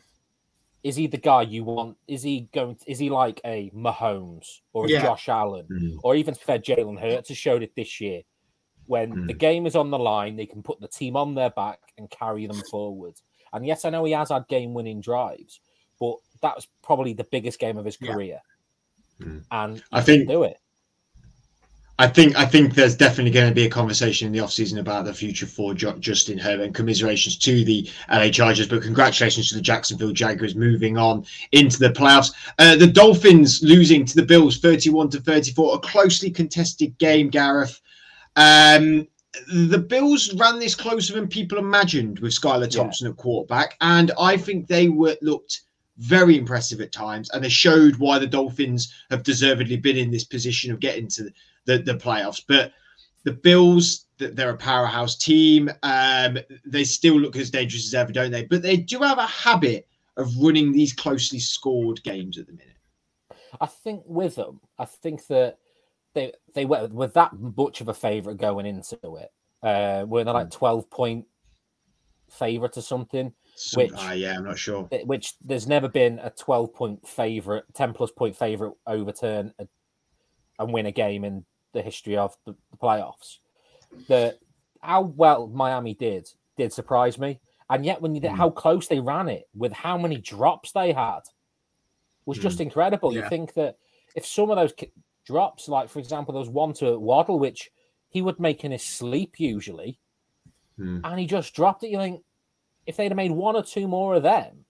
is 0.83 0.95
he 0.95 1.07
the 1.07 1.17
guy 1.17 1.41
you 1.41 1.63
want? 1.63 1.97
Is 2.07 2.21
he 2.21 2.47
going? 2.53 2.75
To, 2.75 2.91
is 2.91 2.99
he 2.99 3.09
like 3.09 3.41
a 3.43 3.71
Mahomes 3.75 4.59
or 4.71 4.85
a 4.85 4.89
yeah. 4.89 5.01
Josh 5.01 5.29
Allen 5.29 5.65
mm. 5.71 5.97
or 6.03 6.15
even 6.15 6.35
to 6.35 6.39
fair 6.39 6.59
Jalen 6.59 6.99
Hurts 6.99 7.29
has 7.29 7.39
showed 7.39 7.63
it 7.63 7.75
this 7.75 7.99
year? 7.99 8.21
When 8.85 9.11
mm. 9.11 9.27
the 9.27 9.33
game 9.33 9.65
is 9.65 9.75
on 9.75 9.89
the 9.89 9.97
line, 9.97 10.35
they 10.35 10.45
can 10.45 10.61
put 10.61 10.79
the 10.79 10.87
team 10.87 11.15
on 11.15 11.33
their 11.33 11.49
back 11.49 11.79
and 11.97 12.07
carry 12.11 12.45
them 12.45 12.61
forward. 12.69 13.15
And 13.51 13.65
yes, 13.65 13.83
I 13.83 13.89
know 13.89 14.05
he 14.05 14.11
has 14.11 14.29
had 14.29 14.47
game-winning 14.47 15.01
drives, 15.01 15.59
but 15.99 16.17
that 16.43 16.55
was 16.55 16.67
probably 16.83 17.13
the 17.13 17.25
biggest 17.31 17.59
game 17.59 17.77
of 17.77 17.85
his 17.85 17.97
career. 17.97 18.39
Yeah. 19.19 19.25
Mm. 19.25 19.43
And 19.49 19.83
I 19.91 20.01
think 20.01 20.29
do 20.29 20.43
it. 20.43 20.57
I 21.99 22.07
think 22.07 22.35
I 22.35 22.45
think 22.45 22.75
there's 22.75 22.95
definitely 22.95 23.31
going 23.31 23.49
to 23.49 23.55
be 23.55 23.65
a 23.65 23.69
conversation 23.69 24.27
in 24.27 24.33
the 24.33 24.39
offseason 24.39 24.79
about 24.79 25.05
the 25.05 25.13
future 25.13 25.47
for 25.47 25.73
Justin 25.73 26.37
Herbert 26.37 26.65
and 26.65 26.75
commiserations 26.75 27.37
to 27.39 27.65
the 27.65 27.89
LA 28.11 28.29
Chargers, 28.29 28.67
but 28.67 28.83
congratulations 28.83 29.49
to 29.49 29.55
the 29.55 29.61
Jacksonville 29.61 30.11
Jaguars 30.11 30.55
moving 30.55 30.97
on 30.97 31.25
into 31.53 31.79
the 31.79 31.89
playoffs. 31.89 32.33
Uh, 32.59 32.75
the 32.75 32.85
Dolphins 32.85 33.63
losing 33.63 34.05
to 34.05 34.15
the 34.15 34.21
Bills 34.23 34.59
31 34.59 35.09
to 35.09 35.21
34, 35.21 35.75
a 35.75 35.79
closely 35.79 36.29
contested 36.29 36.95
game, 36.99 37.29
Gareth. 37.29 37.81
Um, 38.35 39.07
the 39.51 39.79
Bills 39.79 40.33
ran 40.35 40.59
this 40.59 40.75
closer 40.75 41.13
than 41.13 41.27
people 41.27 41.57
imagined 41.57 42.19
with 42.19 42.31
Skylar 42.31 42.69
Thompson 42.69 43.07
yeah. 43.07 43.11
at 43.11 43.17
quarterback, 43.17 43.75
and 43.81 44.11
I 44.19 44.37
think 44.37 44.67
they 44.67 44.89
were 44.89 45.17
looked 45.21 45.61
very 45.97 46.37
impressive 46.37 46.81
at 46.81 46.91
times, 46.91 47.29
and 47.31 47.43
they 47.43 47.49
showed 47.49 47.95
why 47.97 48.19
the 48.19 48.27
Dolphins 48.27 48.93
have 49.09 49.23
deservedly 49.23 49.77
been 49.77 49.97
in 49.97 50.11
this 50.11 50.23
position 50.23 50.71
of 50.71 50.79
getting 50.79 51.07
to 51.09 51.29
the, 51.65 51.79
the 51.79 51.95
playoffs. 51.95 52.41
But 52.47 52.73
the 53.23 53.33
Bills, 53.33 54.05
they're 54.17 54.51
a 54.51 54.57
powerhouse 54.57 55.17
team. 55.17 55.69
Um, 55.83 56.37
they 56.65 56.83
still 56.83 57.19
look 57.19 57.35
as 57.35 57.49
dangerous 57.49 57.87
as 57.87 57.93
ever, 57.93 58.11
don't 58.11 58.31
they? 58.31 58.45
But 58.45 58.61
they 58.61 58.77
do 58.77 58.99
have 58.99 59.17
a 59.17 59.25
habit 59.25 59.87
of 60.17 60.35
running 60.37 60.71
these 60.71 60.93
closely 60.93 61.39
scored 61.39 62.01
games 62.03 62.37
at 62.37 62.47
the 62.47 62.53
minute. 62.53 62.77
I 63.59 63.65
think 63.65 64.03
with 64.05 64.35
them, 64.35 64.61
I 64.77 64.85
think 64.85 65.25
that 65.27 65.57
they 66.13 66.33
they 66.53 66.65
were 66.65 66.87
with 66.87 67.13
that 67.13 67.31
much 67.33 67.81
of 67.81 67.87
a 67.87 67.93
favourite 67.93 68.37
going 68.37 68.65
into 68.65 68.97
it. 69.15 69.31
Uh, 69.63 70.05
were 70.07 70.23
they 70.23 70.31
like 70.31 70.47
hmm. 70.47 70.57
twelve 70.57 70.89
point 70.89 71.25
favourite 72.29 72.77
or 72.77 72.81
something? 72.81 73.33
Some, 73.59 73.83
which 73.83 73.93
uh, 73.95 74.11
yeah, 74.11 74.35
I'm 74.35 74.43
not 74.43 74.59
sure. 74.59 74.83
Which 75.05 75.33
there's 75.41 75.67
never 75.67 75.89
been 75.89 76.19
a 76.19 76.29
twelve 76.29 76.75
point 76.75 77.07
favourite, 77.07 77.63
ten 77.73 77.91
plus 77.91 78.11
point 78.11 78.35
favourite 78.35 78.75
overturn 78.85 79.51
a, 79.57 79.67
and 80.59 80.71
win 80.71 80.85
a 80.85 80.91
game 80.91 81.23
in 81.23 81.43
the 81.73 81.81
history 81.81 82.15
of 82.17 82.35
the, 82.45 82.53
the 82.69 82.77
playoffs. 82.77 83.39
The 84.07 84.37
how 84.81 85.01
well 85.01 85.47
Miami 85.47 85.95
did 85.95 86.29
did 86.55 86.71
surprise 86.71 87.17
me, 87.17 87.39
and 87.71 87.83
yet 87.83 87.99
when 87.99 88.13
you 88.13 88.21
did 88.21 88.31
mm. 88.31 88.37
how 88.37 88.51
close 88.51 88.87
they 88.87 88.99
ran 88.99 89.27
it 89.27 89.47
with 89.55 89.71
how 89.73 89.97
many 89.97 90.17
drops 90.17 90.71
they 90.71 90.93
had 90.93 91.21
was 92.27 92.37
mm. 92.37 92.43
just 92.43 92.61
incredible. 92.61 93.11
Yeah. 93.11 93.23
You 93.23 93.29
think 93.29 93.55
that 93.55 93.77
if 94.15 94.23
some 94.23 94.51
of 94.51 94.57
those 94.57 94.73
drops, 95.25 95.67
like 95.67 95.89
for 95.89 95.97
example, 95.97 96.33
there 96.33 96.41
was 96.41 96.49
one 96.49 96.73
to 96.73 96.99
Waddle, 96.99 97.39
which 97.39 97.71
he 98.09 98.21
would 98.21 98.39
make 98.39 98.63
in 98.63 98.71
his 98.71 98.83
sleep 98.83 99.39
usually, 99.39 99.97
mm. 100.79 101.01
and 101.03 101.19
he 101.19 101.25
just 101.25 101.55
dropped 101.55 101.83
it. 101.83 101.89
You 101.89 101.97
think 101.97 102.21
if 102.87 102.97
they'd 102.97 103.11
have 103.11 103.15
made 103.15 103.31
one 103.31 103.55
or 103.55 103.63
two 103.63 103.87
more 103.87 104.15
of 104.15 104.23
them, 104.23 104.65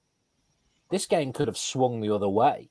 this 0.89 1.05
game 1.05 1.31
could 1.31 1.47
have 1.47 1.57
swung 1.57 2.01
the 2.01 2.13
other 2.13 2.27
way. 2.27 2.69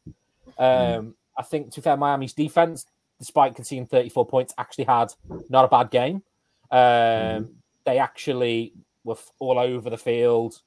Um, 0.59 1.14
I 1.38 1.42
think 1.42 1.72
to 1.72 1.82
fair, 1.82 1.96
Miami's 1.96 2.32
defense 2.32 2.87
despite 3.18 3.54
conceding 3.54 3.87
34 3.87 4.26
points, 4.26 4.54
actually 4.59 4.85
had 4.85 5.12
not 5.48 5.64
a 5.64 5.68
bad 5.68 5.90
game. 5.90 6.22
Um, 6.70 6.80
mm. 6.80 7.48
They 7.85 7.98
actually 7.98 8.74
were 9.04 9.16
all 9.38 9.59
over 9.59 9.88
the 9.88 9.98
field, 9.98 10.61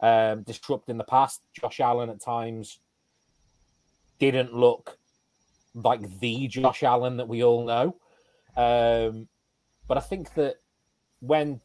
um, 0.00 0.42
disrupting 0.42 0.98
the 0.98 1.04
pass. 1.04 1.40
Josh 1.52 1.80
Allen 1.80 2.10
at 2.10 2.20
times 2.20 2.78
didn't 4.18 4.54
look 4.54 4.98
like 5.74 6.20
the 6.20 6.48
Josh 6.48 6.82
Allen 6.82 7.16
that 7.18 7.28
we 7.28 7.42
all 7.42 7.64
know. 7.64 7.96
Um, 8.56 9.28
but 9.86 9.96
I 9.96 10.00
think 10.00 10.34
that 10.34 10.56
when 11.20 11.60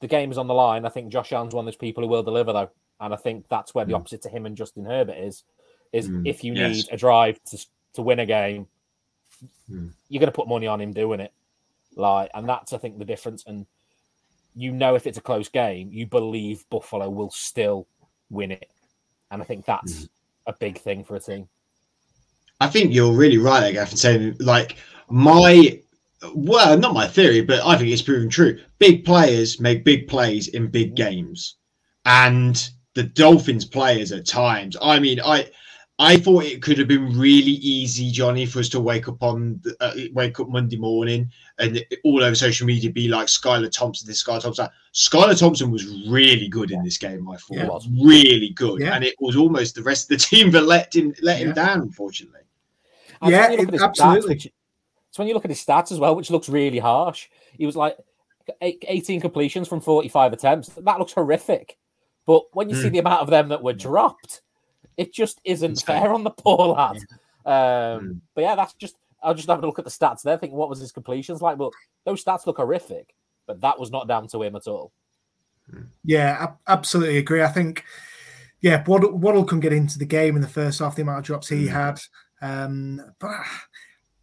the 0.00 0.06
game 0.06 0.30
is 0.30 0.38
on 0.38 0.46
the 0.46 0.54
line, 0.54 0.84
I 0.84 0.88
think 0.88 1.10
Josh 1.10 1.32
Allen's 1.32 1.54
one 1.54 1.66
of 1.66 1.66
those 1.66 1.76
people 1.76 2.02
who 2.02 2.08
will 2.08 2.22
deliver, 2.22 2.52
though. 2.52 2.70
And 3.00 3.12
I 3.12 3.16
think 3.16 3.46
that's 3.48 3.74
where 3.74 3.84
the 3.84 3.92
mm. 3.92 3.96
opposite 3.96 4.22
to 4.22 4.28
him 4.28 4.46
and 4.46 4.56
Justin 4.56 4.84
Herbert 4.84 5.18
is. 5.18 5.44
Is 5.92 6.08
mm. 6.08 6.26
if 6.26 6.44
you 6.44 6.54
yes. 6.54 6.76
need 6.76 6.88
a 6.92 6.96
drive 6.96 7.42
to 7.44 7.66
to 7.94 8.02
win 8.02 8.18
a 8.18 8.26
game, 8.26 8.66
mm. 9.70 9.90
you're 10.08 10.20
going 10.20 10.30
to 10.30 10.36
put 10.36 10.48
money 10.48 10.66
on 10.66 10.80
him 10.80 10.92
doing 10.92 11.20
it. 11.20 11.32
Like, 11.96 12.30
and 12.34 12.48
that's 12.48 12.72
I 12.72 12.78
think 12.78 12.98
the 12.98 13.04
difference. 13.04 13.44
And 13.46 13.66
you 14.54 14.72
know, 14.72 14.94
if 14.94 15.06
it's 15.06 15.18
a 15.18 15.22
close 15.22 15.48
game, 15.48 15.90
you 15.92 16.06
believe 16.06 16.68
Buffalo 16.68 17.08
will 17.08 17.30
still 17.30 17.86
win 18.30 18.52
it, 18.52 18.70
and 19.30 19.40
I 19.40 19.44
think 19.44 19.64
that's 19.64 20.04
mm. 20.04 20.08
a 20.46 20.52
big 20.52 20.78
thing 20.78 21.04
for 21.04 21.16
a 21.16 21.20
team. 21.20 21.48
I 22.60 22.66
think 22.66 22.92
you're 22.92 23.12
really 23.12 23.38
right, 23.38 23.60
there, 23.60 23.72
Gaff, 23.72 23.92
in 23.92 23.96
saying 23.96 24.36
like 24.40 24.76
my 25.08 25.80
well, 26.34 26.78
not 26.78 26.94
my 26.94 27.06
theory, 27.06 27.40
but 27.40 27.64
I 27.64 27.76
think 27.76 27.90
it's 27.90 28.02
proven 28.02 28.28
true. 28.28 28.58
Big 28.78 29.04
players 29.04 29.60
make 29.60 29.84
big 29.84 30.08
plays 30.08 30.48
in 30.48 30.68
big 30.68 30.94
games, 30.94 31.56
and 32.04 32.68
the 32.94 33.04
Dolphins 33.04 33.64
players 33.64 34.12
at 34.12 34.26
times. 34.26 34.76
I 34.82 34.98
mean, 34.98 35.20
I 35.20 35.50
I 36.00 36.16
thought 36.16 36.44
it 36.44 36.62
could 36.62 36.78
have 36.78 36.86
been 36.86 37.18
really 37.18 37.52
easy, 37.52 38.12
Jonny, 38.12 38.46
for 38.46 38.60
us 38.60 38.68
to 38.70 38.80
wake 38.80 39.08
up 39.08 39.20
on 39.22 39.60
uh, 39.80 39.94
wake 40.12 40.38
up 40.38 40.48
Monday 40.48 40.76
morning 40.76 41.30
and 41.58 41.84
all 42.04 42.22
over 42.22 42.36
social 42.36 42.68
media 42.68 42.90
be 42.90 43.08
like 43.08 43.26
Skylar 43.26 43.70
Thompson, 43.70 44.06
this 44.06 44.22
Skylar 44.22 44.42
Thompson. 44.42 44.68
Skylar 44.94 45.36
Thompson 45.36 45.72
was 45.72 45.86
really 46.08 46.46
good 46.46 46.70
in 46.70 46.84
this 46.84 46.98
game. 46.98 47.28
I 47.28 47.36
thought 47.36 47.56
yeah. 47.56 47.66
was 47.66 47.88
really 48.00 48.50
good, 48.50 48.80
yeah. 48.80 48.94
and 48.94 49.02
it 49.02 49.16
was 49.18 49.34
almost 49.34 49.74
the 49.74 49.82
rest 49.82 50.04
of 50.04 50.18
the 50.18 50.24
team 50.24 50.52
that 50.52 50.62
let 50.62 50.94
him 50.94 51.14
let 51.20 51.38
him 51.38 51.52
down. 51.52 51.80
Unfortunately, 51.80 52.42
and 53.20 53.32
yeah, 53.32 53.50
it, 53.50 53.82
absolutely. 53.82 54.36
Stats, 54.36 54.52
which, 55.18 55.22
it's 55.22 55.26
when 55.26 55.28
you 55.28 55.34
look 55.34 55.44
at 55.44 55.50
his 55.50 55.64
stats 55.64 55.92
as 55.92 55.98
well, 55.98 56.14
which 56.14 56.30
looks 56.30 56.48
really 56.48 56.78
harsh. 56.78 57.28
He 57.52 57.66
was 57.66 57.76
like 57.76 57.96
18 58.62 59.20
completions 59.20 59.68
from 59.68 59.80
45 59.80 60.32
attempts. 60.32 60.68
That 60.68 60.98
looks 60.98 61.12
horrific. 61.12 61.76
But 62.26 62.44
when 62.52 62.68
you 62.68 62.76
mm. 62.76 62.82
see 62.82 62.88
hmm. 62.88 62.92
the 62.94 62.98
amount 62.98 63.22
of 63.22 63.30
them 63.30 63.48
that 63.48 63.62
were 63.62 63.72
dropped 63.72 64.42
it 64.98 65.14
just 65.14 65.40
isn't 65.44 65.80
fair 65.86 66.12
on 66.12 66.24
the 66.24 66.30
poor 66.30 66.68
lad. 66.68 66.96
Um, 67.46 67.54
mm. 67.54 68.20
But 68.34 68.42
yeah, 68.42 68.54
that's 68.56 68.74
just 68.74 68.96
I'll 69.22 69.34
just 69.34 69.48
have 69.48 69.62
a 69.62 69.66
look 69.66 69.78
at 69.78 69.84
the 69.84 69.90
stats 69.90 70.22
there, 70.22 70.36
thinking 70.36 70.58
what 70.58 70.68
was 70.68 70.80
his 70.80 70.92
completions 70.92 71.40
like. 71.40 71.56
But 71.56 71.72
those 72.04 72.22
stats 72.22 72.46
look 72.46 72.58
horrific, 72.58 73.14
but 73.46 73.62
that 73.62 73.80
was 73.80 73.90
not 73.90 74.08
down 74.08 74.28
to 74.28 74.42
him 74.42 74.56
at 74.56 74.66
all. 74.66 74.92
Hmm. 75.70 75.84
Yeah, 76.04 76.48
I 76.66 76.72
absolutely 76.72 77.18
agree. 77.18 77.42
I 77.42 77.48
think, 77.48 77.84
yeah, 78.60 78.84
Waddle, 78.86 79.16
Waddle 79.16 79.44
can 79.44 79.60
get 79.60 79.72
into 79.72 79.98
the 79.98 80.04
game 80.04 80.34
in 80.34 80.42
the 80.42 80.48
first 80.48 80.80
half, 80.80 80.96
the 80.96 81.02
amount 81.02 81.20
of 81.20 81.24
drops 81.24 81.48
he 81.48 81.66
mm. 81.66 81.68
had. 81.68 82.00
Um, 82.42 83.00
but 83.18 83.40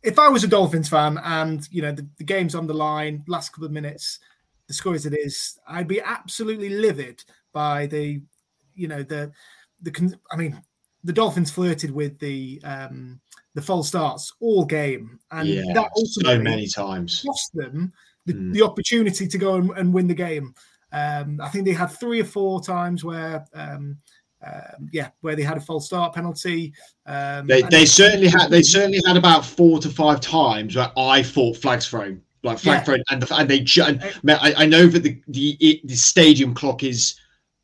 if 0.05 0.19
I 0.19 0.29
was 0.29 0.43
a 0.43 0.47
Dolphins 0.47 0.87
fan 0.87 1.19
and 1.23 1.67
you 1.71 1.81
know 1.81 1.91
the, 1.91 2.07
the 2.17 2.23
game's 2.23 2.55
on 2.55 2.67
the 2.67 2.73
line, 2.73 3.23
last 3.27 3.49
couple 3.49 3.65
of 3.65 3.71
minutes, 3.71 4.19
the 4.67 4.73
score 4.73 4.93
as 4.93 5.05
it 5.05 5.13
is, 5.13 5.57
I'd 5.67 5.87
be 5.87 6.01
absolutely 6.01 6.69
livid 6.69 7.23
by 7.53 7.87
the, 7.87 8.21
you 8.75 8.87
know, 8.87 9.03
the 9.03 9.31
the 9.81 10.17
I 10.31 10.35
mean, 10.35 10.61
the 11.03 11.13
Dolphins 11.13 11.51
flirted 11.51 11.91
with 11.91 12.19
the 12.19 12.61
um, 12.63 13.19
the 13.53 13.61
false 13.61 13.87
starts 13.87 14.33
all 14.39 14.65
game, 14.65 15.19
and 15.31 15.47
yeah, 15.47 15.73
that 15.73 15.91
so 15.95 16.39
many 16.39 16.67
times 16.67 17.23
cost 17.25 17.51
them 17.53 17.91
the, 18.25 18.33
mm. 18.33 18.53
the 18.53 18.63
opportunity 18.63 19.27
to 19.27 19.37
go 19.37 19.55
and, 19.55 19.71
and, 19.71 19.93
win 19.93 20.07
the 20.07 20.13
game. 20.13 20.53
Um, 20.91 21.39
I 21.41 21.49
think 21.49 21.65
they 21.65 21.73
had 21.73 21.87
three 21.87 22.21
or 22.21 22.25
four 22.25 22.61
times 22.61 23.03
where 23.03 23.45
um, 23.53 23.97
um, 24.45 24.89
yeah, 24.91 25.09
where 25.21 25.35
they 25.35 25.43
had 25.43 25.57
a 25.57 25.61
false 25.61 25.85
start 25.85 26.13
penalty. 26.13 26.73
Um, 27.05 27.47
they, 27.47 27.61
they 27.63 27.85
certainly 27.85 28.27
had 28.27 28.49
they 28.49 28.61
certainly 28.61 29.01
had 29.05 29.17
about 29.17 29.45
four 29.45 29.79
to 29.79 29.89
five 29.89 30.21
times 30.21 30.75
where 30.75 30.91
I 30.97 31.23
thought 31.23 31.57
flags 31.57 31.87
thrown, 31.87 32.21
like 32.43 32.59
flag 32.59 32.79
yeah. 32.79 32.83
thrown, 32.83 33.03
and 33.09 33.21
the, 33.21 33.35
and 33.35 33.49
they 33.49 33.65
and, 33.81 34.31
I, 34.31 34.53
I 34.57 34.65
know 34.65 34.87
that 34.87 35.03
the 35.03 35.21
the 35.27 35.81
the 35.83 35.95
stadium 35.95 36.53
clock 36.53 36.83
is 36.83 37.19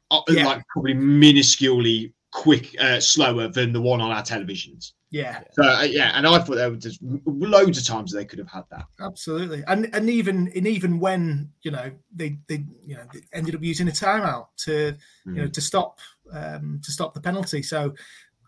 uh, 0.10 0.22
yeah. 0.30 0.46
like 0.46 0.64
probably 0.74 0.94
minusculely 0.94 2.14
quick 2.32 2.76
uh, 2.80 3.00
slower 3.00 3.48
than 3.48 3.74
the 3.74 3.82
one 3.82 4.02
on 4.02 4.12
our 4.12 4.24
televisions. 4.24 4.94
Yeah. 5.10 5.42
So 5.52 5.64
uh, 5.64 5.84
yeah, 5.84 6.12
and 6.16 6.26
I 6.26 6.40
thought 6.40 6.56
there 6.56 6.70
were 6.70 6.78
just 6.78 7.00
loads 7.26 7.78
of 7.78 7.86
times 7.86 8.14
they 8.14 8.26
could 8.26 8.40
have 8.40 8.50
had 8.50 8.64
that. 8.72 8.86
Absolutely, 9.02 9.64
and 9.68 9.94
and 9.94 10.10
even 10.10 10.52
and 10.56 10.66
even 10.66 11.00
when 11.00 11.50
you 11.64 11.72
know 11.72 11.92
they 12.16 12.38
they 12.48 12.64
you 12.86 12.96
know 12.96 13.04
they 13.14 13.20
ended 13.34 13.56
up 13.56 13.62
using 13.62 13.90
a 13.90 13.92
timeout 13.92 14.48
to 14.58 14.72
mm. 14.72 14.98
you 15.26 15.42
know 15.42 15.48
mm. 15.48 15.54
to 15.54 15.62
stop 15.62 16.00
um, 16.32 16.80
to 16.84 16.92
stop 16.92 17.14
the 17.14 17.22
penalty. 17.22 17.62
So 17.62 17.94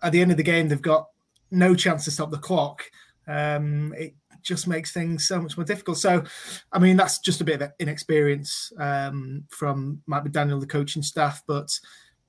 at 0.01 0.11
the 0.13 0.21
end 0.21 0.31
of 0.31 0.37
the 0.37 0.43
game, 0.43 0.69
they've 0.69 0.81
got 0.81 1.09
no 1.51 1.75
chance 1.75 2.05
to 2.05 2.11
stop 2.11 2.31
the 2.31 2.37
clock. 2.37 2.89
Um, 3.27 3.93
it 3.97 4.15
just 4.41 4.67
makes 4.67 4.91
things 4.91 5.27
so 5.27 5.41
much 5.41 5.57
more 5.57 5.65
difficult. 5.65 5.97
So, 5.97 6.23
I 6.71 6.79
mean, 6.79 6.97
that's 6.97 7.19
just 7.19 7.41
a 7.41 7.45
bit 7.45 7.61
of 7.61 7.71
inexperience 7.79 8.71
um, 8.77 9.45
from 9.49 10.01
Mike 10.05 10.25
McDaniel, 10.25 10.59
the 10.59 10.67
coaching 10.67 11.01
staff. 11.01 11.41
But, 11.47 11.69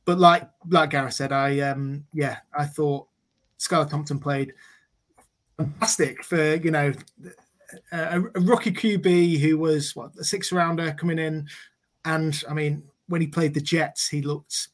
but 0.05 0.19
like 0.19 0.49
like 0.69 0.91
Gareth 0.91 1.15
said, 1.15 1.33
I 1.33 1.61
um, 1.61 2.05
yeah, 2.13 2.39
I 2.57 2.67
thought 2.67 3.07
Skylar 3.59 3.89
Thompson 3.89 4.19
played 4.19 4.53
fantastic 5.57 6.25
for 6.25 6.57
you 6.57 6.71
know 6.71 6.93
a, 7.93 8.21
a 8.35 8.41
rookie 8.41 8.73
QB 8.73 9.39
who 9.41 9.59
was 9.59 9.95
what 9.97 10.13
a 10.19 10.25
six 10.25 10.53
rounder 10.53 10.93
coming 10.93 11.19
in, 11.19 11.49
and 12.05 12.43
I 12.49 12.55
mean 12.55 12.85
when 13.07 13.21
he 13.21 13.27
played 13.27 13.55
the 13.55 13.61
Jets, 13.61 14.09
he 14.09 14.23
looked 14.23 14.69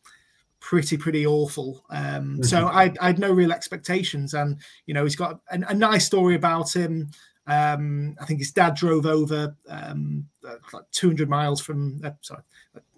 pretty 0.61 0.97
pretty 0.97 1.27
awful. 1.27 1.85
Um, 1.91 2.05
mm-hmm. 2.05 2.43
So 2.43 2.69
I, 2.69 2.93
I 3.01 3.09
had 3.09 3.19
no 3.19 3.33
real 3.33 3.53
expectations, 3.53 4.35
and 4.35 4.59
you 4.87 4.95
know 4.95 5.05
he's 5.05 5.17
got 5.17 5.41
a, 5.51 5.61
a 5.69 5.75
nice 5.75 6.07
story 6.07 6.35
about 6.35 6.75
him. 6.75 7.11
Um, 7.51 8.15
I 8.21 8.27
think 8.27 8.39
his 8.39 8.53
dad 8.53 8.77
drove 8.77 9.07
over 9.07 9.57
um, 9.69 10.25
uh, 10.49 10.55
like 10.73 10.85
200 10.93 11.29
miles 11.29 11.61
from, 11.61 12.01
uh, 12.05 12.13
sorry, 12.21 12.43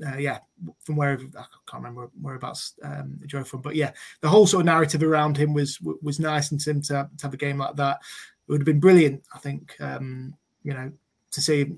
uh, 0.06 0.18
yeah, 0.18 0.40
from 0.80 0.96
wherever 0.96 1.22
I 1.22 1.44
can't 1.66 1.82
remember 1.82 2.10
whereabouts 2.20 2.74
um, 2.82 3.18
he 3.22 3.26
drove 3.26 3.48
from, 3.48 3.62
but 3.62 3.76
yeah, 3.76 3.92
the 4.20 4.28
whole 4.28 4.46
sort 4.46 4.60
of 4.60 4.66
narrative 4.66 5.02
around 5.02 5.38
him 5.38 5.54
was 5.54 5.80
was 5.80 6.20
nice, 6.20 6.50
and 6.50 6.60
to 6.60 6.70
to 6.82 7.08
have 7.22 7.32
a 7.32 7.38
game 7.38 7.56
like 7.58 7.76
that 7.76 8.00
it 8.46 8.52
would 8.52 8.60
have 8.60 8.66
been 8.66 8.78
brilliant. 8.80 9.22
I 9.34 9.38
think, 9.38 9.74
um, 9.80 10.34
you 10.64 10.74
know, 10.74 10.92
to 11.30 11.40
see 11.40 11.72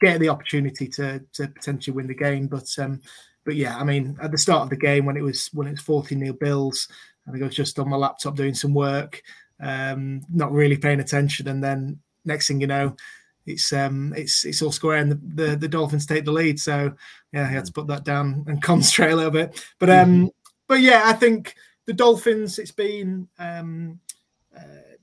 get 0.00 0.20
the 0.20 0.28
opportunity 0.28 0.86
to 0.88 1.20
to 1.32 1.48
potentially 1.48 1.96
win 1.96 2.06
the 2.06 2.14
game, 2.14 2.46
but 2.46 2.68
um, 2.78 3.00
but 3.44 3.56
yeah, 3.56 3.76
I 3.76 3.82
mean, 3.82 4.16
at 4.22 4.30
the 4.30 4.38
start 4.38 4.62
of 4.62 4.70
the 4.70 4.76
game 4.76 5.06
when 5.06 5.16
it 5.16 5.22
was 5.22 5.48
when 5.54 5.66
it 5.66 5.72
was 5.72 5.80
14 5.80 6.20
nil 6.20 6.34
Bills, 6.34 6.86
I 7.26 7.32
think 7.32 7.42
I 7.42 7.46
was 7.46 7.56
just 7.56 7.80
on 7.80 7.88
my 7.88 7.96
laptop 7.96 8.36
doing 8.36 8.54
some 8.54 8.74
work, 8.74 9.20
um, 9.60 10.22
not 10.32 10.52
really 10.52 10.76
paying 10.76 11.00
attention, 11.00 11.48
and 11.48 11.64
then 11.64 11.98
next 12.24 12.48
thing 12.48 12.60
you 12.60 12.66
know, 12.66 12.96
it's 13.46 13.72
um 13.72 14.12
it's 14.16 14.44
it's 14.44 14.62
all 14.62 14.72
square 14.72 14.98
and 14.98 15.12
the, 15.12 15.44
the, 15.44 15.56
the 15.56 15.68
Dolphins 15.68 16.06
take 16.06 16.24
the 16.24 16.32
lead. 16.32 16.60
So 16.60 16.92
yeah, 17.32 17.42
I 17.42 17.46
had 17.46 17.64
to 17.66 17.72
put 17.72 17.86
that 17.88 18.04
down 18.04 18.44
and 18.46 18.62
concentrate 18.62 19.12
a 19.12 19.16
little 19.16 19.30
bit. 19.30 19.64
But 19.78 19.90
um 19.90 20.08
mm-hmm. 20.08 20.26
but 20.68 20.80
yeah, 20.80 21.02
I 21.04 21.12
think 21.12 21.54
the 21.86 21.92
Dolphins. 21.92 22.58
It's 22.58 22.72
been 22.72 23.28
um. 23.38 24.00
Uh, 24.56 24.96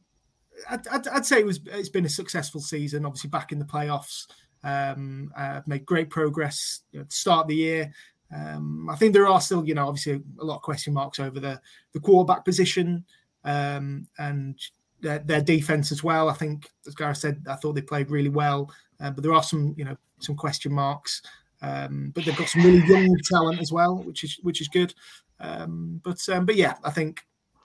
I'd, 0.69 0.87
I'd, 0.87 1.07
I'd, 1.07 1.25
say 1.25 1.39
it 1.39 1.45
was 1.45 1.61
it's 1.65 1.89
been 1.89 2.05
a 2.05 2.09
successful 2.09 2.61
season. 2.61 3.05
Obviously, 3.05 3.29
back 3.29 3.51
in 3.51 3.59
the 3.59 3.65
playoffs, 3.65 4.27
um, 4.63 5.31
uh, 5.35 5.61
made 5.65 5.85
great 5.85 6.09
progress. 6.09 6.81
You 6.91 6.99
know, 6.99 7.05
to 7.05 7.15
start 7.15 7.47
the 7.47 7.55
year, 7.55 7.93
um, 8.35 8.89
I 8.89 8.95
think 8.95 9.13
there 9.13 9.27
are 9.27 9.41
still, 9.41 9.65
you 9.65 9.73
know, 9.73 9.87
obviously 9.87 10.21
a 10.39 10.43
lot 10.43 10.57
of 10.57 10.61
question 10.61 10.93
marks 10.93 11.19
over 11.19 11.39
the 11.39 11.59
the 11.93 11.99
quarterback 11.99 12.45
position 12.45 13.05
um, 13.43 14.07
and 14.17 14.59
their, 15.01 15.19
their, 15.19 15.41
defense 15.41 15.91
as 15.91 16.03
well. 16.03 16.29
I 16.29 16.33
think, 16.33 16.69
as 16.87 16.95
Gareth 16.95 17.17
said, 17.17 17.45
I 17.49 17.55
thought 17.55 17.73
they 17.73 17.81
played 17.81 18.09
really 18.09 18.29
well, 18.29 18.71
uh, 18.99 19.11
but 19.11 19.23
there 19.23 19.33
are 19.33 19.43
some, 19.43 19.73
you 19.77 19.85
know, 19.85 19.97
some 20.19 20.35
question 20.35 20.73
marks. 20.73 21.21
Um, 21.61 22.11
but 22.15 22.25
they've 22.25 22.37
got 22.37 22.47
some 22.47 22.63
really 22.63 22.85
young 22.87 23.15
talent 23.29 23.59
as 23.59 23.71
well, 23.71 23.97
which 23.97 24.23
is 24.23 24.39
which 24.43 24.61
is 24.61 24.67
good. 24.69 24.93
Um, 25.39 25.99
but 26.03 26.17
um, 26.29 26.45
but 26.45 26.55
yeah, 26.55 26.75
I 26.83 26.89
think 26.89 27.21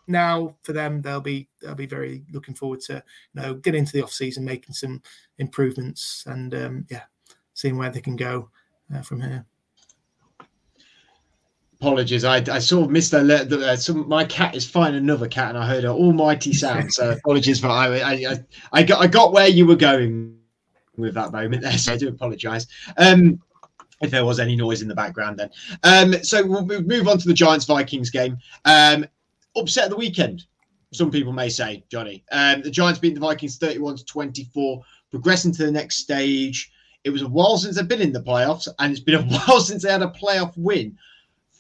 now 0.07 0.57
for 0.62 0.73
them 0.73 1.01
they'll 1.01 1.20
be 1.20 1.49
they'll 1.62 1.75
be 1.75 1.87
very 1.87 2.25
looking 2.33 2.55
forward 2.55 2.81
to 2.83 2.94
you 2.94 3.42
know 3.42 3.55
getting 3.55 3.81
into 3.81 3.92
the 3.92 4.03
off 4.03 4.12
season, 4.12 4.44
making 4.44 4.75
some 4.75 5.01
improvements, 5.38 6.25
and 6.27 6.55
um, 6.55 6.87
yeah, 6.90 7.03
seeing 7.55 7.79
where 7.79 7.90
they 7.90 8.01
can 8.01 8.16
go 8.16 8.51
uh, 8.92 9.03
from 9.03 9.20
here 9.20 9.47
apologies. 11.85 12.25
I, 12.25 12.37
I 12.51 12.59
sort 12.61 12.87
of 12.87 12.90
missed 12.90 13.11
the, 13.11 13.20
the 13.23 13.73
uh, 13.73 13.77
some, 13.77 14.09
my 14.09 14.25
cat 14.25 14.55
is 14.55 14.68
fighting 14.68 14.97
another 14.97 15.29
cat, 15.29 15.51
and 15.51 15.59
I 15.59 15.66
heard 15.66 15.85
an 15.85 15.90
almighty 15.90 16.55
sound. 16.55 16.92
So 16.92 17.11
apologies 17.25 17.61
for 17.61 17.68
I, 17.68 18.01
I 18.01 18.38
I 18.73 18.83
got 18.83 19.03
I 19.03 19.07
got 19.07 19.33
where 19.33 19.49
you 19.49 19.66
were 19.66 19.77
going 19.77 20.38
with 20.97 21.14
that 21.14 21.33
moment 21.33 21.62
there. 21.62 21.73
So 21.79 21.92
I 21.92 21.99
do 21.99 22.09
apologise. 22.09 22.66
Um, 22.97 23.40
if 24.01 24.11
there 24.11 24.25
was 24.25 24.40
any 24.40 24.57
noise 24.57 24.81
in 24.81 24.88
the 24.88 24.94
background, 24.94 25.38
then. 25.38 25.51
Um, 25.83 26.25
so 26.25 26.44
we'll 26.44 26.64
move 26.64 27.07
on 27.07 27.18
to 27.18 27.29
the 27.29 27.35
Giants 27.35 27.66
Vikings 27.66 28.11
game. 28.11 28.38
Um, 28.64 29.07
upset 29.57 29.85
of 29.85 29.90
the 29.90 29.97
weekend. 29.97 30.44
Some 30.92 31.11
people 31.11 31.33
may 31.33 31.49
say, 31.49 31.85
Jonny. 31.90 32.25
Um, 32.33 32.62
the 32.62 32.70
Giants 32.70 32.99
beat 32.99 33.14
the 33.14 33.20
Vikings 33.20 33.57
31 33.57 33.97
to 33.97 34.05
24, 34.05 34.83
progressing 35.11 35.53
to 35.53 35.66
the 35.66 35.73
next 35.73 35.97
stage. 35.97 36.70
It 37.05 37.11
was 37.11 37.23
a 37.23 37.29
while 37.29 37.59
since 37.59 37.77
they've 37.77 37.88
been 37.88 38.01
in 38.01 38.12
the 38.12 38.23
playoffs, 38.23 38.68
and 38.79 38.90
it's 38.90 39.01
been 39.01 39.16
a 39.16 39.23
while 39.47 39.61
since 39.61 39.83
they 39.83 39.92
had 39.92 40.03
a 40.03 40.09
playoff 40.09 40.57
win 40.57 40.97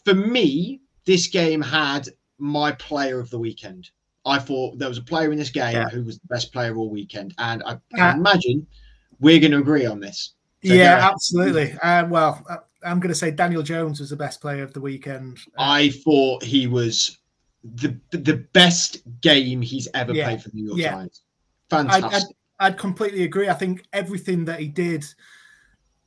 for 0.04 0.14
me, 0.14 0.80
this 1.04 1.26
game 1.26 1.60
had 1.60 2.08
my 2.38 2.72
player 2.72 3.20
of 3.20 3.30
the 3.30 3.38
weekend. 3.38 3.90
I 4.26 4.38
thought 4.38 4.78
there 4.78 4.88
was 4.88 4.98
a 4.98 5.02
player 5.02 5.32
in 5.32 5.38
this 5.38 5.50
game 5.50 5.74
yeah. 5.74 5.88
who 5.88 6.02
was 6.02 6.18
the 6.18 6.26
best 6.28 6.52
player 6.52 6.76
all 6.76 6.88
weekend, 6.88 7.34
and 7.38 7.62
I 7.64 7.78
can 7.94 8.18
imagine 8.18 8.66
we're 9.20 9.38
going 9.38 9.52
to 9.52 9.58
agree 9.58 9.86
on 9.86 10.00
this. 10.00 10.34
So 10.64 10.72
yeah, 10.72 11.10
absolutely. 11.12 11.72
Uh, 11.82 12.06
well, 12.06 12.42
uh, 12.48 12.56
I'm 12.82 13.00
going 13.00 13.10
to 13.10 13.14
say 13.14 13.30
Daniel 13.30 13.62
Jones 13.62 14.00
was 14.00 14.10
the 14.10 14.16
best 14.16 14.40
player 14.40 14.62
of 14.62 14.72
the 14.72 14.80
weekend. 14.80 15.38
Uh, 15.58 15.62
I 15.62 15.90
thought 15.90 16.42
he 16.42 16.66
was 16.66 17.18
the 17.62 17.98
the 18.10 18.46
best 18.52 19.02
game 19.20 19.60
he's 19.60 19.88
ever 19.94 20.12
yeah. 20.12 20.28
played 20.28 20.42
for 20.42 20.48
the 20.50 20.56
New 20.56 20.66
York 20.68 20.78
yeah. 20.78 20.92
Giants. 20.92 21.22
Fantastic. 21.68 22.04
I'd, 22.04 22.14
I'd, 22.14 22.22
I'd 22.60 22.78
completely 22.78 23.24
agree. 23.24 23.48
I 23.48 23.54
think 23.54 23.84
everything 23.92 24.46
that 24.46 24.58
he 24.58 24.68
did 24.68 25.04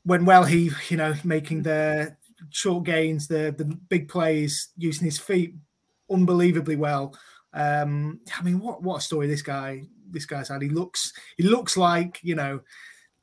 went 0.05 0.25
well. 0.25 0.43
He, 0.43 0.71
you 0.89 0.97
know, 0.97 1.13
making 1.23 1.63
the 1.63 2.15
short 2.49 2.85
gains, 2.85 3.27
the 3.27 3.53
the 3.57 3.65
big 3.89 4.07
plays, 4.07 4.69
using 4.77 5.05
his 5.05 5.19
feet 5.19 5.55
unbelievably 6.09 6.75
well. 6.75 7.15
Um, 7.53 8.19
I 8.37 8.43
mean, 8.43 8.59
what 8.59 8.81
what 8.83 8.97
a 8.97 9.01
story 9.01 9.27
this 9.27 9.41
guy 9.41 9.83
this 10.11 10.25
guy's 10.25 10.49
had. 10.49 10.61
He 10.61 10.69
looks 10.69 11.13
he 11.37 11.43
looks 11.43 11.77
like 11.77 12.19
you 12.21 12.35
know 12.35 12.59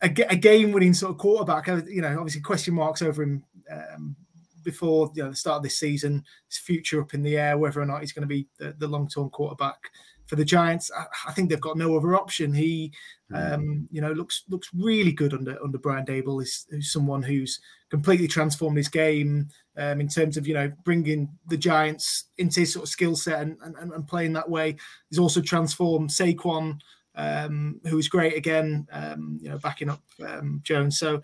a, 0.02 0.06
a 0.28 0.36
game 0.36 0.72
winning 0.72 0.94
sort 0.94 1.12
of 1.12 1.18
quarterback. 1.18 1.68
Uh, 1.68 1.82
you 1.86 2.02
know, 2.02 2.16
obviously 2.18 2.40
question 2.40 2.74
marks 2.74 3.02
over 3.02 3.22
him 3.22 3.44
um, 3.70 4.16
before 4.62 5.10
you 5.14 5.22
know 5.22 5.30
the 5.30 5.36
start 5.36 5.58
of 5.58 5.62
this 5.62 5.78
season. 5.78 6.24
His 6.48 6.58
future 6.58 7.00
up 7.00 7.14
in 7.14 7.22
the 7.22 7.36
air, 7.36 7.58
whether 7.58 7.80
or 7.80 7.86
not 7.86 8.00
he's 8.00 8.12
going 8.12 8.22
to 8.22 8.34
be 8.34 8.46
the, 8.58 8.74
the 8.78 8.88
long 8.88 9.08
term 9.08 9.30
quarterback 9.30 9.78
for 10.26 10.36
the 10.36 10.44
Giants. 10.44 10.90
I, 10.96 11.04
I, 11.28 11.32
think 11.32 11.48
they've 11.48 11.60
got 11.60 11.76
no 11.76 11.96
other 11.96 12.14
option. 12.14 12.52
He, 12.52 12.92
hmm. 13.30 13.36
um, 13.36 13.88
you 13.90 14.00
know, 14.00 14.12
looks 14.12 14.44
looks 14.48 14.68
really 14.74 15.12
good 15.12 15.34
under 15.34 15.62
under 15.62 15.78
Brian 15.78 16.06
Daboll. 16.06 16.42
Is, 16.42 16.66
someone 16.80 17.22
who's 17.22 17.60
completely 17.90 18.26
transformed 18.28 18.76
his 18.76 18.88
game 18.88 19.48
um, 19.76 20.00
in 20.00 20.08
terms 20.08 20.36
of 20.36 20.46
you 20.46 20.54
know 20.54 20.72
bringing 20.84 21.28
the 21.48 21.56
Giants 21.56 22.24
into 22.38 22.60
his 22.60 22.72
sort 22.72 22.84
of 22.84 22.88
skill 22.88 23.16
set 23.16 23.40
and, 23.40 23.56
and, 23.62 23.92
and 23.92 24.08
playing 24.08 24.32
that 24.34 24.48
way. 24.48 24.76
He's 25.10 25.18
also 25.18 25.40
transformed 25.40 26.10
Saquon, 26.10 26.78
um, 27.14 27.80
who 27.86 27.96
was 27.96 28.08
great 28.08 28.36
again, 28.36 28.86
um, 28.92 29.38
you 29.40 29.50
know, 29.50 29.58
backing 29.58 29.90
up 29.90 30.02
um, 30.26 30.60
Jones. 30.64 30.98
So 30.98 31.22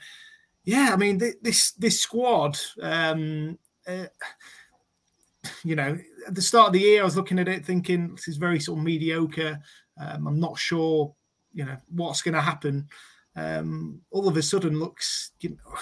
yeah, 0.64 0.90
I 0.92 0.96
mean 0.96 1.18
th- 1.18 1.36
this 1.42 1.72
this 1.72 2.00
squad. 2.00 2.58
Um, 2.80 3.58
uh, 3.86 4.06
you 5.64 5.76
know, 5.76 5.98
at 6.26 6.35
the 6.35 6.42
start 6.42 6.68
of 6.68 6.72
the 6.74 6.81
year, 6.81 7.03
I 7.03 7.05
was 7.05 7.16
looking 7.16 7.38
at 7.38 7.48
it 7.48 7.64
thinking 7.64 8.14
this 8.14 8.29
is 8.29 8.37
very 8.37 8.61
sort 8.61 8.79
of 8.79 8.85
mediocre. 8.85 9.59
Um, 10.00 10.26
I'm 10.26 10.40
not 10.40 10.59
sure, 10.59 11.14
you 11.53 11.64
know, 11.64 11.76
what's 11.90 12.22
going 12.22 12.35
to 12.35 12.40
happen. 12.40 12.88
Um, 13.37 14.00
all 14.11 14.29
of 14.29 14.37
a 14.37 14.42
sudden, 14.42 14.79
looks, 14.79 15.33
you 15.40 15.50
know, 15.50 15.79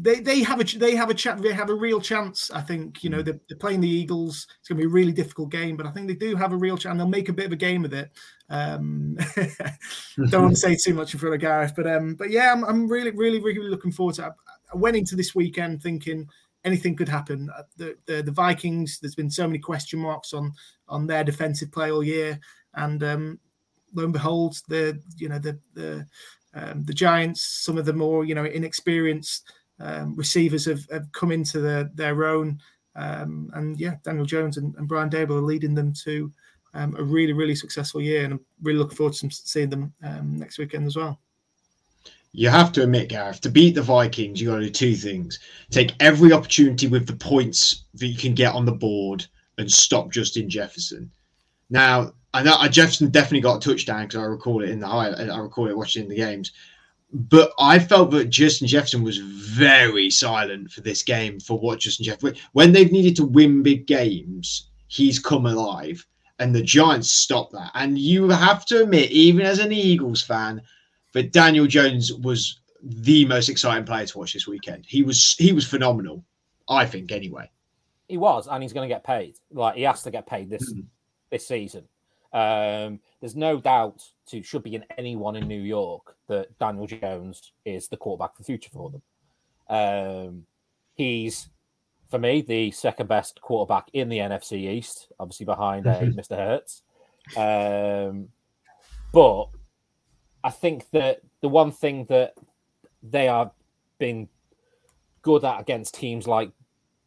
they 0.00 0.20
they 0.20 0.42
have 0.42 0.60
a 0.60 0.64
they 0.78 0.94
have 0.94 1.10
a 1.10 1.14
chat 1.14 1.40
they 1.42 1.52
have 1.52 1.70
a 1.70 1.74
real 1.74 2.00
chance. 2.00 2.50
I 2.50 2.60
think 2.60 3.02
you 3.02 3.10
know 3.10 3.20
mm. 3.20 3.24
they're, 3.24 3.40
they're, 3.48 3.58
playing 3.58 3.80
the 3.80 3.88
Eagles. 3.88 4.46
It's 4.58 4.68
going 4.68 4.78
to 4.78 4.82
be 4.82 4.90
a 4.90 4.92
really 4.92 5.12
difficult 5.12 5.50
game, 5.50 5.76
but 5.76 5.86
I 5.86 5.90
think 5.90 6.06
they 6.06 6.14
do 6.14 6.36
have 6.36 6.52
a 6.52 6.56
real 6.56 6.76
chance. 6.76 6.92
And 6.92 7.00
they'll 7.00 7.08
make 7.08 7.28
a 7.28 7.32
bit 7.32 7.46
of 7.46 7.52
a 7.52 7.56
game 7.56 7.84
of 7.84 7.92
it. 7.92 8.10
Um, 8.48 9.16
don't 10.28 10.42
want 10.42 10.54
to 10.54 10.56
say 10.60 10.76
too 10.76 10.94
much 10.94 11.14
in 11.14 11.20
front 11.20 11.34
of 11.34 11.40
Gareth, 11.40 11.72
but 11.76 11.86
um, 11.86 12.14
but 12.14 12.30
yeah, 12.30 12.52
I'm, 12.52 12.64
I'm 12.64 12.88
really 12.88 13.10
really 13.10 13.40
really 13.40 13.70
looking 13.70 13.92
forward 13.92 14.16
to. 14.16 14.26
It. 14.26 14.32
I 14.72 14.76
went 14.76 14.96
into 14.96 15.16
this 15.16 15.34
weekend 15.34 15.82
thinking 15.82 16.28
anything 16.68 16.94
could 16.94 17.08
happen. 17.08 17.50
Uh, 17.56 17.62
the, 17.76 17.96
the, 18.06 18.22
the 18.22 18.30
Vikings, 18.30 18.98
there's 19.00 19.14
been 19.14 19.30
so 19.30 19.46
many 19.46 19.58
question 19.58 19.98
marks 19.98 20.32
on 20.32 20.52
on 20.88 21.06
their 21.06 21.24
defensive 21.24 21.72
play 21.72 21.90
all 21.90 22.04
year, 22.04 22.38
and 22.74 23.02
um, 23.02 23.40
lo 23.94 24.04
and 24.04 24.12
behold, 24.12 24.60
the 24.68 25.00
you 25.16 25.28
know 25.28 25.38
the 25.38 25.58
the 25.74 26.06
um, 26.54 26.84
the 26.84 26.94
Giants, 26.94 27.42
some 27.42 27.78
of 27.78 27.84
the 27.84 27.92
more 27.92 28.24
you 28.24 28.34
know 28.34 28.44
inexperienced 28.44 29.50
um, 29.80 30.14
receivers 30.16 30.64
have, 30.66 30.86
have 30.90 31.10
come 31.12 31.32
into 31.32 31.60
the, 31.60 31.90
their 31.94 32.24
own. 32.24 32.60
Um, 32.96 33.50
and 33.54 33.78
yeah, 33.78 33.96
Daniel 34.04 34.26
Jones 34.26 34.56
and, 34.56 34.74
and 34.76 34.88
Brian 34.88 35.10
Daboll 35.10 35.38
are 35.38 35.42
leading 35.42 35.74
them 35.74 35.92
to 36.04 36.32
um, 36.74 36.96
a 36.98 37.02
really, 37.02 37.32
really 37.32 37.54
successful 37.54 38.00
year. 38.00 38.24
And 38.24 38.34
I'm 38.34 38.40
really 38.62 38.78
looking 38.78 38.96
forward 38.96 39.14
to 39.14 39.30
seeing 39.30 39.70
them 39.70 39.92
um, 40.02 40.36
next 40.36 40.58
weekend 40.58 40.86
as 40.86 40.96
well. 40.96 41.20
You 42.32 42.50
have 42.50 42.72
to 42.72 42.82
admit, 42.82 43.08
Gareth, 43.08 43.40
to 43.40 43.50
beat 43.50 43.74
the 43.74 43.82
Vikings, 43.82 44.40
you 44.40 44.48
got 44.48 44.56
to 44.56 44.62
do 44.62 44.70
two 44.70 44.94
things: 44.94 45.38
take 45.70 45.94
every 46.00 46.32
opportunity 46.32 46.86
with 46.86 47.06
the 47.06 47.16
points 47.16 47.84
that 47.94 48.06
you 48.06 48.18
can 48.18 48.34
get 48.34 48.54
on 48.54 48.64
the 48.64 48.72
board, 48.72 49.26
and 49.56 49.70
stop 49.70 50.10
Justin 50.10 50.48
Jefferson. 50.48 51.10
Now, 51.70 52.12
I 52.34 52.42
know 52.42 52.56
Jefferson 52.68 53.10
definitely 53.10 53.40
got 53.40 53.64
a 53.64 53.68
touchdown 53.68 54.06
because 54.06 54.20
I 54.20 54.24
recall 54.24 54.62
it 54.62 54.70
in 54.70 54.80
the 54.80 54.86
high. 54.86 55.08
I 55.08 55.38
recall 55.38 55.68
it 55.68 55.76
watching 55.76 56.08
the 56.08 56.16
games, 56.16 56.52
but 57.12 57.52
I 57.58 57.78
felt 57.78 58.10
that 58.10 58.26
Justin 58.26 58.68
Jefferson 58.68 59.02
was 59.02 59.18
very 59.18 60.10
silent 60.10 60.70
for 60.70 60.82
this 60.82 61.02
game 61.02 61.40
for 61.40 61.58
what 61.58 61.80
Justin 61.80 62.04
Jefferson 62.04 62.36
when 62.52 62.72
they've 62.72 62.92
needed 62.92 63.16
to 63.16 63.24
win 63.24 63.62
big 63.62 63.86
games, 63.86 64.68
he's 64.88 65.18
come 65.18 65.46
alive, 65.46 66.06
and 66.38 66.54
the 66.54 66.62
Giants 66.62 67.10
stopped 67.10 67.52
that. 67.52 67.70
And 67.74 67.98
you 67.98 68.28
have 68.28 68.66
to 68.66 68.82
admit, 68.82 69.10
even 69.10 69.46
as 69.46 69.58
an 69.58 69.72
Eagles 69.72 70.22
fan, 70.22 70.62
that 71.12 71.32
Daniel 71.32 71.66
Jones 71.66 72.12
was 72.12 72.60
the 72.82 73.24
most 73.24 73.48
exciting 73.48 73.84
player 73.84 74.06
to 74.06 74.18
watch 74.18 74.32
this 74.32 74.46
weekend. 74.46 74.84
He 74.86 75.02
was 75.02 75.34
he 75.38 75.52
was 75.52 75.66
phenomenal, 75.66 76.24
I 76.68 76.86
think. 76.86 77.12
Anyway, 77.12 77.50
he 78.08 78.18
was, 78.18 78.48
and 78.48 78.62
he's 78.62 78.72
going 78.72 78.88
to 78.88 78.94
get 78.94 79.04
paid. 79.04 79.36
Like 79.50 79.76
he 79.76 79.82
has 79.82 80.02
to 80.02 80.10
get 80.10 80.26
paid 80.26 80.50
this 80.50 80.72
mm. 80.72 80.84
this 81.30 81.46
season. 81.46 81.84
Um, 82.32 83.00
there's 83.20 83.36
no 83.36 83.58
doubt 83.58 84.02
to 84.26 84.42
should 84.42 84.62
be 84.62 84.74
in 84.74 84.84
anyone 84.96 85.36
in 85.36 85.48
New 85.48 85.60
York 85.60 86.16
that 86.28 86.58
Daniel 86.58 86.86
Jones 86.86 87.52
is 87.64 87.88
the 87.88 87.96
quarterback 87.96 88.36
for 88.36 88.42
the 88.42 88.46
future 88.46 88.70
for 88.70 88.90
them. 88.90 89.02
Um, 89.68 90.46
he's 90.94 91.48
for 92.10 92.18
me 92.18 92.42
the 92.42 92.70
second 92.70 93.08
best 93.08 93.40
quarterback 93.40 93.88
in 93.92 94.08
the 94.08 94.18
NFC 94.18 94.70
East, 94.70 95.12
obviously 95.18 95.46
behind 95.46 95.86
uh, 95.86 96.00
Mr. 96.00 96.36
Hurts. 96.36 96.82
Um, 97.36 98.28
but 99.12 99.48
I 100.48 100.50
think 100.50 100.88
that 100.92 101.20
the 101.42 101.48
one 101.50 101.70
thing 101.70 102.06
that 102.06 102.32
they 103.02 103.28
are 103.28 103.52
being 103.98 104.30
good 105.20 105.44
at 105.44 105.60
against 105.60 105.94
teams 105.94 106.26
like, 106.26 106.52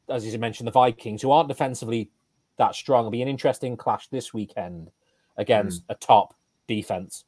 as 0.07 0.31
you 0.31 0.37
mentioned, 0.37 0.67
the 0.67 0.71
Vikings, 0.71 1.23
who 1.23 1.31
aren't 1.31 1.49
defensively 1.49 2.11
that 2.57 2.75
strong, 2.75 3.05
will 3.05 3.09
be 3.09 3.23
an 3.23 3.27
interesting 3.27 3.75
clash 3.75 4.07
this 4.09 4.31
weekend 4.31 4.91
against 5.37 5.81
mm. 5.81 5.85
a 5.89 5.95
top 5.95 6.35
defense. 6.67 7.25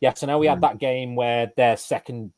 Yes, 0.00 0.22
I 0.22 0.28
know 0.28 0.38
we 0.38 0.46
mm. 0.46 0.50
had 0.50 0.60
that 0.60 0.78
game 0.78 1.16
where 1.16 1.50
their 1.56 1.76
second, 1.76 2.30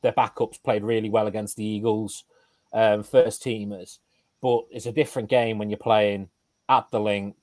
their 0.00 0.12
backups 0.12 0.62
played 0.62 0.84
really 0.84 1.10
well 1.10 1.26
against 1.26 1.58
the 1.58 1.66
Eagles, 1.66 2.24
um, 2.72 3.02
first 3.02 3.44
teamers, 3.44 3.98
but 4.40 4.62
it's 4.70 4.86
a 4.86 4.92
different 4.92 5.28
game 5.28 5.58
when 5.58 5.68
you're 5.68 5.76
playing 5.76 6.30
at 6.70 6.90
the 6.90 6.98
Linc 6.98 7.36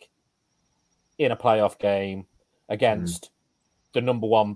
in 1.19 1.31
a 1.31 1.37
playoff 1.37 1.77
game 1.77 2.25
against 2.69 3.25
mm. 3.25 3.30
The 3.93 4.01
number 4.01 4.27
one, 4.27 4.55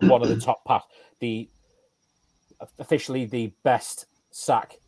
one 0.00 0.22
of 0.22 0.28
the 0.28 0.40
top 0.40 0.64
pass, 0.64 0.82
the 1.20 1.48
officially 2.78 3.24
the 3.24 3.52
best 3.62 4.06
sack 4.30 4.78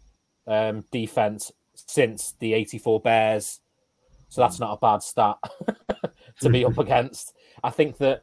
um, 0.47 0.85
defense 0.91 1.53
since 1.75 2.35
the 2.39 2.55
84 2.55 3.01
Bears. 3.01 3.61
So 4.29 4.41
that's 4.41 4.61
not 4.61 4.73
a 4.73 4.77
bad 4.79 5.03
stat. 5.03 5.37
to 6.41 6.51
be 6.51 6.65
up 6.65 6.79
against. 6.79 7.35
I 7.63 7.71
think 7.71 7.99
that 7.99 8.23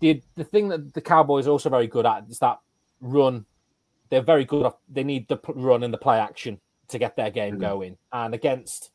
the 0.00 0.22
the 0.36 0.44
thing 0.44 0.68
that 0.68 0.94
the 0.94 1.00
Cowboys 1.00 1.46
are 1.46 1.50
also 1.50 1.70
very 1.70 1.86
good 1.86 2.06
at 2.06 2.24
is 2.28 2.38
that 2.38 2.58
run. 3.00 3.46
They're 4.10 4.22
very 4.22 4.44
good. 4.44 4.70
They 4.88 5.04
need 5.04 5.28
the 5.28 5.38
run 5.54 5.82
and 5.82 5.92
the 5.92 5.98
play 5.98 6.18
action 6.18 6.60
to 6.88 6.98
get 6.98 7.16
their 7.16 7.30
game 7.30 7.54
mm-hmm. 7.54 7.62
going. 7.62 7.98
And 8.12 8.34
against 8.34 8.90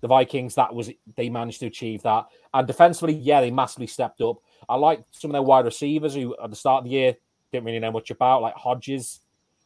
the 0.00 0.08
Vikings, 0.08 0.54
that 0.54 0.74
was 0.74 0.90
they 1.16 1.28
managed 1.28 1.60
to 1.60 1.66
achieve 1.66 2.02
that. 2.02 2.26
And 2.52 2.66
defensively, 2.66 3.14
yeah, 3.14 3.40
they 3.40 3.50
massively 3.50 3.86
stepped 3.86 4.20
up. 4.20 4.38
I 4.68 4.76
like 4.76 5.04
some 5.10 5.30
of 5.30 5.32
their 5.32 5.42
wide 5.42 5.64
receivers 5.64 6.14
who 6.14 6.36
at 6.42 6.50
the 6.50 6.56
start 6.56 6.78
of 6.78 6.84
the 6.84 6.90
year 6.90 7.14
didn't 7.52 7.66
really 7.66 7.78
know 7.78 7.92
much 7.92 8.10
about, 8.10 8.42
like 8.42 8.54
Hodges. 8.54 9.20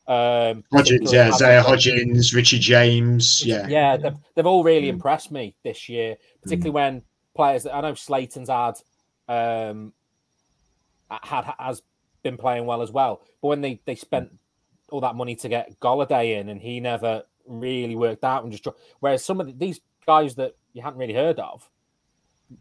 Um, 0.07 0.65
Hodgins, 0.73 1.13
yeah, 1.13 1.29
Isaiah 1.29 1.63
Hodgins, 1.63 2.35
Richie 2.35 2.59
James, 2.59 3.45
yeah, 3.45 3.69
yeah, 3.69 3.97
they've, 3.99 4.17
they've 4.35 4.47
all 4.47 4.65
really 4.65 4.87
mm. 4.87 4.95
impressed 4.95 5.31
me 5.31 5.55
this 5.65 5.89
year, 5.89 6.17
particularly 6.43 6.71
mm. 6.71 6.75
when 6.75 7.03
players 7.37 7.65
that 7.65 7.75
I 7.75 7.83
know 7.83 7.93
Slayton's 7.93 8.49
had 8.49 8.75
um, 9.29 9.93
had 11.11 11.53
has 11.59 11.83
been 12.23 12.39
playing 12.39 12.65
well 12.65 12.81
as 12.81 12.91
well. 12.91 13.21
But 13.43 13.49
when 13.49 13.61
they 13.61 13.81
they 13.85 13.97
spent 13.97 14.31
all 14.91 15.03
that 15.03 15.15
money 15.15 15.37
to 15.37 15.49
get 15.51 15.79
Golladay 15.79 16.41
in, 16.41 16.49
and 16.49 16.61
he 16.61 16.81
never 16.81 17.25
really 17.47 17.95
worked 17.95 18.25
out, 18.25 18.45
and 18.45 18.53
just 18.53 18.67
whereas 19.01 19.23
some 19.23 19.41
of 19.41 19.47
the, 19.47 19.53
these 19.53 19.81
guys 20.07 20.37
that 20.37 20.57
you 20.73 20.81
hadn't 20.81 20.99
really 20.99 21.13
heard 21.13 21.39
of 21.39 21.69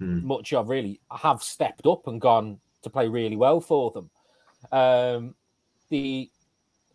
mm. 0.02 0.24
much 0.24 0.54
of 0.54 0.70
really 0.70 1.00
have 1.12 1.42
stepped 1.42 1.86
up 1.86 2.08
and 2.08 2.22
gone 2.22 2.60
to 2.84 2.90
play 2.90 3.08
really 3.08 3.36
well 3.36 3.60
for 3.62 3.92
them. 3.92 4.10
Um, 4.72 5.36
the 5.90 6.30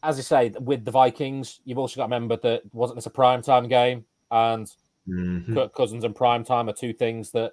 as 0.02 0.18
I 0.18 0.22
say, 0.22 0.48
with 0.60 0.84
the 0.84 0.90
Vikings, 0.90 1.60
you've 1.64 1.78
also 1.78 1.96
got 1.96 2.06
to 2.06 2.14
remember 2.14 2.36
that 2.38 2.62
wasn't 2.74 2.96
this 2.96 3.06
a 3.06 3.10
prime 3.10 3.40
time 3.40 3.68
game, 3.68 4.04
and 4.30 4.66
mm-hmm. 5.08 5.54
Kirk 5.54 5.74
Cousins 5.74 6.04
and 6.04 6.14
prime 6.14 6.44
time 6.44 6.68
are 6.68 6.72
two 6.72 6.92
things 6.92 7.30
that 7.32 7.52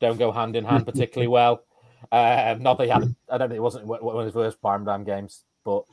don't 0.00 0.18
go 0.18 0.32
hand 0.32 0.56
in 0.56 0.64
hand 0.64 0.86
particularly 0.86 1.28
well. 1.28 1.64
Uh, 2.10 2.56
not 2.58 2.78
that 2.78 2.84
he 2.84 2.90
had, 2.90 3.14
I 3.30 3.38
don't 3.38 3.48
think 3.48 3.58
it 3.58 3.62
wasn't 3.62 3.86
one 3.86 4.16
of 4.18 4.24
his 4.24 4.34
worst 4.34 4.60
prime 4.60 4.84
time 4.84 5.04
games, 5.04 5.44
but 5.64 5.84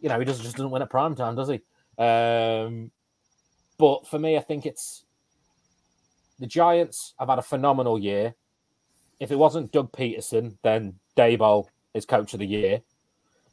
you 0.00 0.08
know, 0.08 0.18
he 0.18 0.24
just, 0.24 0.42
just 0.42 0.56
doesn't 0.56 0.70
win 0.70 0.82
at 0.82 0.90
prime 0.90 1.14
time, 1.14 1.36
does 1.36 1.48
he? 1.48 1.60
Um, 2.02 2.90
but 3.78 4.06
for 4.06 4.18
me, 4.18 4.36
I 4.36 4.40
think 4.40 4.66
it's 4.66 5.03
the 6.38 6.46
Giants 6.46 7.14
have 7.18 7.28
had 7.28 7.38
a 7.38 7.42
phenomenal 7.42 7.98
year. 7.98 8.34
If 9.20 9.30
it 9.30 9.38
wasn't 9.38 9.72
Doug 9.72 9.92
Pederson, 9.92 10.56
then 10.62 10.94
Daboll 11.16 11.66
is 11.94 12.04
coach 12.04 12.34
of 12.34 12.40
the 12.40 12.46
year. 12.46 12.82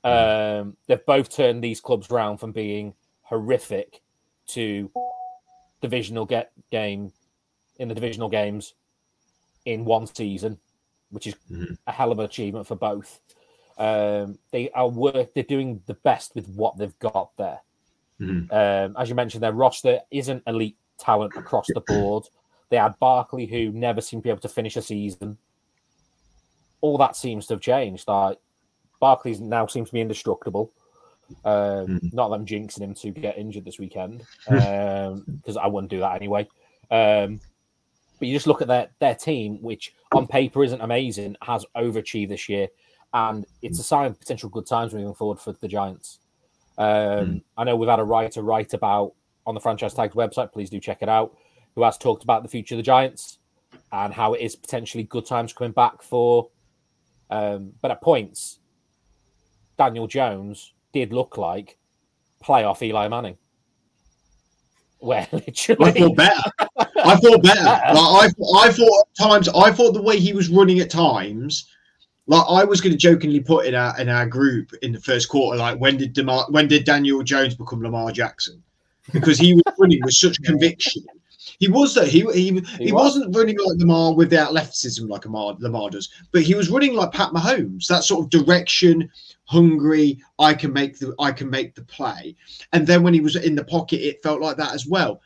Um, 0.04 0.76
they've 0.88 1.06
both 1.06 1.30
turned 1.30 1.64
these 1.64 1.80
clubs 1.80 2.10
around 2.10 2.38
from 2.38 2.52
being 2.52 2.96
horrific 3.22 4.02
to 4.48 4.92
divisional 5.82 6.26
get 6.26 6.52
game 6.72 7.12
in 7.78 7.88
the 7.88 7.96
divisional 7.96 8.30
games 8.30 8.74
in 9.66 9.86
one 9.86 10.08
season, 10.08 10.58
which 11.12 11.28
is 11.28 11.36
mm-hmm. 11.52 11.74
a 11.86 11.92
hell 11.92 12.12
of 12.12 12.20
an 12.20 12.26
achievement 12.26 12.68
for 12.68 12.76
both. 12.76 13.20
Um, 13.78 14.38
they 14.52 14.70
are 14.72 14.88
work. 14.88 15.34
They're 15.34 15.44
doing 15.44 15.82
the 15.86 15.94
best 15.94 16.36
with 16.36 16.48
what 16.50 16.78
they've 16.78 16.98
got 17.00 17.32
there. 17.38 17.60
Mm-hmm. 18.20 18.54
Um, 18.54 18.96
as 19.00 19.10
you 19.10 19.16
mentioned, 19.16 19.44
their 19.44 19.54
roster 19.54 20.00
isn't 20.12 20.44
elite 20.46 20.78
talent 21.00 21.34
across 21.36 21.68
the 21.68 21.82
board. 21.82 22.26
They 22.72 22.78
had 22.78 22.98
Barkley, 23.00 23.46
who 23.46 23.70
never 23.72 24.00
seemed 24.00 24.24
to 24.24 24.28
be 24.28 24.30
able 24.30 24.40
to 24.40 24.50
finish 24.50 24.78
a 24.78 24.82
season. 24.82 25.38
All 26.80 26.98
that 26.98 27.18
seems 27.18 27.46
to 27.48 27.56
have 27.56 27.62
changed. 27.62 28.08
Like 28.08 28.40
Barkley 29.02 29.38
now 29.40 29.68
seems 29.68 29.90
to 29.90 29.94
be 29.94 30.00
indestructible. 30.00 30.72
Um, 31.44 31.54
mm-hmm. 31.54 32.08
Not 32.14 32.30
that 32.30 32.36
I'm 32.36 32.46
jinxing 32.46 32.80
him 32.80 32.94
to 32.96 33.12
get 33.12 33.38
injured 33.38 33.66
this 33.66 33.78
weekend, 33.78 34.24
because 34.50 35.12
um, 35.58 35.60
I 35.62 35.68
wouldn't 35.68 35.92
do 35.92 36.00
that 36.00 36.16
anyway. 36.16 36.48
Um, 36.90 37.42
but 38.20 38.28
you 38.30 38.36
just 38.36 38.48
look 38.48 38.62
at 38.62 38.70
their 38.70 38.88
their 39.00 39.16
team, 39.16 39.62
which 39.62 39.94
on 40.14 40.26
paper 40.26 40.64
isn't 40.64 40.82
amazing, 40.82 41.36
has 41.42 41.66
overachieved 41.76 42.30
this 42.30 42.48
year, 42.48 42.70
and 43.14 43.46
it's 43.62 43.80
a 43.80 43.84
sign 43.84 44.08
of 44.08 44.18
potential 44.18 44.48
good 44.50 44.66
times 44.66 44.94
moving 44.94 45.14
forward 45.14 45.40
for 45.40 45.52
the 45.52 45.68
Giants. 45.68 46.20
Um, 46.78 46.86
mm. 46.86 47.44
I 47.58 47.66
know 47.66 47.76
we've 47.76 47.90
had 47.90 48.00
a 48.00 48.04
writer 48.06 48.42
write 48.42 48.74
about 48.74 49.14
on 49.46 49.56
the 49.56 49.60
franchise 49.60 49.94
tags 49.94 50.16
website. 50.16 50.54
Please 50.54 50.70
do 50.70 50.80
check 50.80 51.00
it 51.02 51.10
out. 51.10 51.36
Who 51.76 51.84
has 51.84 51.98
talked 51.98 52.24
about 52.24 52.44
the 52.44 52.50
future 52.50 52.76
of 52.76 52.78
the 52.78 52.84
Giants 52.84 53.40
and 53.92 54.14
how 54.14 54.34
it 54.34 54.42
is 54.42 54.56
potentially 54.56 55.04
good 55.04 55.26
times 55.26 55.54
coming 55.54 55.74
back 55.74 56.02
for. 56.02 56.50
Um, 57.30 57.74
but 57.82 57.92
at 57.92 58.02
points, 58.02 58.60
Daniel 59.78 60.08
Jones 60.08 60.74
did 60.94 61.14
look 61.14 61.38
like 61.38 61.78
playoff 62.44 62.82
Eli 62.82 63.08
Manning. 63.08 63.38
Well, 65.00 65.28
literally. 65.32 65.86
I 65.86 65.92
thought 65.92 66.16
better. 66.16 66.52
I 67.04 67.16
thought 67.16 67.44
better. 67.44 67.62
Like, 67.94 68.32
I, 68.54 68.68
I 68.68 68.72
thought 68.72 69.06
at 69.08 69.24
times, 69.24 69.50
I 69.50 69.72
thought 69.72 69.94
the 69.94 70.02
way 70.02 70.20
he 70.20 70.34
was 70.34 70.50
running 70.50 70.80
at 70.80 70.90
times, 70.90 71.68
like 72.28 72.46
I 72.48 72.64
was 72.64 72.80
going 72.80 72.92
to 72.92 72.98
jokingly 72.98 73.40
put 73.40 73.66
in 73.66 73.76
our 73.76 74.00
in 74.00 74.08
our 74.08 74.26
group 74.26 74.72
in 74.82 74.92
the 74.92 75.00
first 75.00 75.28
quarter, 75.28 75.58
like 75.58 75.80
when 75.80 75.98
did 75.98 76.14
Demar, 76.14 76.46
when 76.50 76.68
did 76.68 76.86
Daniel 76.86 77.24
Jones 77.24 77.56
become 77.56 77.82
Lamar 77.82 78.12
Jackson? 78.12 78.62
Because 79.12 79.40
he 79.40 79.56
was 79.56 79.64
running 79.80 80.00
with 80.04 80.14
such 80.14 80.42
conviction. 80.44 81.04
He 81.62 81.68
was 81.68 81.94
that 81.94 82.08
he 82.08 82.22
he, 82.34 82.52
he, 82.52 82.86
he 82.86 82.92
was. 82.92 83.16
not 83.16 83.36
running 83.36 83.56
like 83.60 83.78
Lamar 83.78 84.16
with 84.16 84.32
the 84.32 84.40
athleticism 84.40 85.08
like 85.08 85.26
Lamar, 85.26 85.56
Lamar 85.60 85.92
does, 85.92 86.10
but 86.32 86.42
he 86.42 86.56
was 86.56 86.72
running 86.72 86.96
like 86.96 87.12
Pat 87.12 87.34
Mahomes. 87.34 87.86
That 87.86 88.04
sort 88.04 88.26
of 88.26 88.32
direction, 88.32 89.08
hungry. 89.46 90.20
I 90.40 90.56
can 90.56 90.74
make 90.74 90.98
the 90.98 91.14
I 91.20 91.32
can 91.32 91.52
make 91.52 91.76
the 91.76 91.84
play. 91.84 92.36
And 92.74 92.88
then 92.88 93.04
when 93.04 93.14
he 93.14 93.22
was 93.22 93.36
in 93.36 93.54
the 93.54 93.64
pocket, 93.64 94.02
it 94.02 94.24
felt 94.24 94.42
like 94.42 94.58
that 94.58 94.74
as 94.74 94.88
well. 94.88 95.22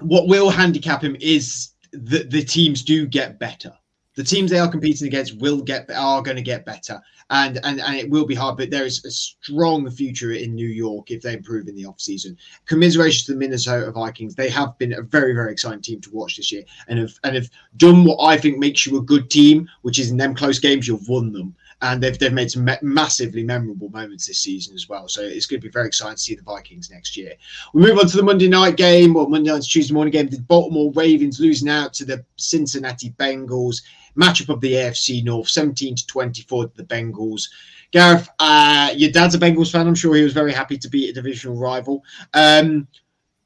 What 0.00 0.28
will 0.28 0.50
handicap 0.50 1.02
him 1.02 1.16
is 1.18 1.70
that 1.92 2.30
the 2.30 2.44
teams 2.44 2.82
do 2.82 3.06
get 3.06 3.38
better. 3.38 3.72
The 4.14 4.24
teams 4.24 4.50
they 4.50 4.58
are 4.58 4.70
competing 4.70 5.06
against 5.06 5.38
will 5.38 5.62
get 5.62 5.90
are 5.90 6.22
going 6.22 6.36
to 6.36 6.42
get 6.42 6.66
better. 6.66 7.00
And 7.30 7.58
and 7.64 7.80
and 7.80 7.96
it 7.96 8.10
will 8.10 8.26
be 8.26 8.34
hard 8.34 8.58
but 8.58 8.70
there 8.70 8.84
is 8.84 9.02
a 9.04 9.10
strong 9.10 9.90
future 9.90 10.32
in 10.32 10.54
new 10.54 10.66
york 10.66 11.10
if 11.10 11.22
they 11.22 11.32
improve 11.32 11.66
in 11.66 11.74
the 11.74 11.86
off 11.86 11.98
season 11.98 12.36
commiserations 12.66 13.24
to 13.24 13.32
the 13.32 13.38
minnesota 13.38 13.90
vikings. 13.90 14.34
They 14.34 14.50
have 14.50 14.76
been 14.76 14.92
a 14.92 15.02
very 15.02 15.32
very 15.32 15.52
exciting 15.52 15.80
team 15.80 16.00
to 16.02 16.10
watch 16.10 16.36
this 16.36 16.52
year 16.52 16.64
and 16.88 16.98
have 16.98 17.18
and 17.24 17.34
have 17.34 17.48
done 17.78 18.04
what 18.04 18.22
i 18.22 18.36
think 18.36 18.58
makes 18.58 18.84
you 18.86 18.98
a 18.98 19.02
good 19.02 19.30
team 19.30 19.66
which 19.80 19.98
is 19.98 20.10
in 20.10 20.18
them 20.18 20.34
close 20.34 20.58
games 20.58 20.86
you've 20.86 21.08
won 21.08 21.32
them 21.32 21.54
and 21.82 22.02
they've, 22.02 22.18
they've 22.18 22.32
made 22.32 22.50
some 22.50 22.68
massively 22.80 23.42
memorable 23.42 23.88
moments 23.90 24.26
this 24.26 24.38
season 24.38 24.74
as 24.74 24.88
well. 24.88 25.08
So 25.08 25.22
it's 25.22 25.46
going 25.46 25.60
to 25.60 25.66
be 25.66 25.72
very 25.72 25.88
exciting 25.88 26.16
to 26.16 26.22
see 26.22 26.34
the 26.34 26.42
Vikings 26.42 26.90
next 26.90 27.16
year. 27.16 27.32
We 27.74 27.82
move 27.82 27.98
on 27.98 28.06
to 28.06 28.16
the 28.16 28.22
Monday 28.22 28.48
night 28.48 28.76
game, 28.76 29.16
or 29.16 29.28
Monday 29.28 29.50
night 29.50 29.62
to 29.62 29.68
Tuesday 29.68 29.92
morning 29.92 30.12
game. 30.12 30.28
The 30.28 30.40
Baltimore 30.40 30.92
Ravens 30.94 31.40
losing 31.40 31.68
out 31.68 31.92
to 31.94 32.04
the 32.04 32.24
Cincinnati 32.36 33.10
Bengals 33.18 33.82
matchup 34.16 34.48
of 34.50 34.60
the 34.60 34.72
AFC 34.72 35.24
North, 35.24 35.48
17 35.48 35.96
to 35.96 36.06
24 36.06 36.68
to 36.68 36.76
the 36.76 36.84
Bengals. 36.84 37.48
Gareth, 37.90 38.28
uh, 38.38 38.90
your 38.96 39.10
dad's 39.10 39.34
a 39.34 39.38
Bengals 39.38 39.72
fan. 39.72 39.86
I'm 39.86 39.94
sure 39.94 40.14
he 40.14 40.22
was 40.22 40.32
very 40.32 40.52
happy 40.52 40.78
to 40.78 40.88
beat 40.88 41.10
a 41.10 41.12
divisional 41.12 41.58
rival. 41.58 42.02
Um, 42.32 42.86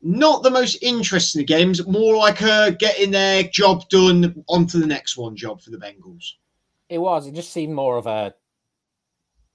not 0.03 0.43
the 0.43 0.51
most 0.51 0.77
interesting 0.83 1.45
games, 1.47 1.85
more 1.87 2.17
like 2.17 2.43
a 2.43 2.77
getting 2.79 3.11
their 3.11 3.45
job 3.45 3.89
done, 3.89 4.45
onto 4.47 4.79
the 4.79 4.87
next 4.87 5.17
one 5.17 5.35
job 5.35 5.61
for 5.61 5.71
the 5.71 5.79
Bengals. 5.79 6.35
It 6.89 6.99
was. 6.99 7.27
It 7.27 7.35
just 7.35 7.53
seemed 7.53 7.75
more 7.75 7.97
of 7.97 8.07
a 8.07 8.35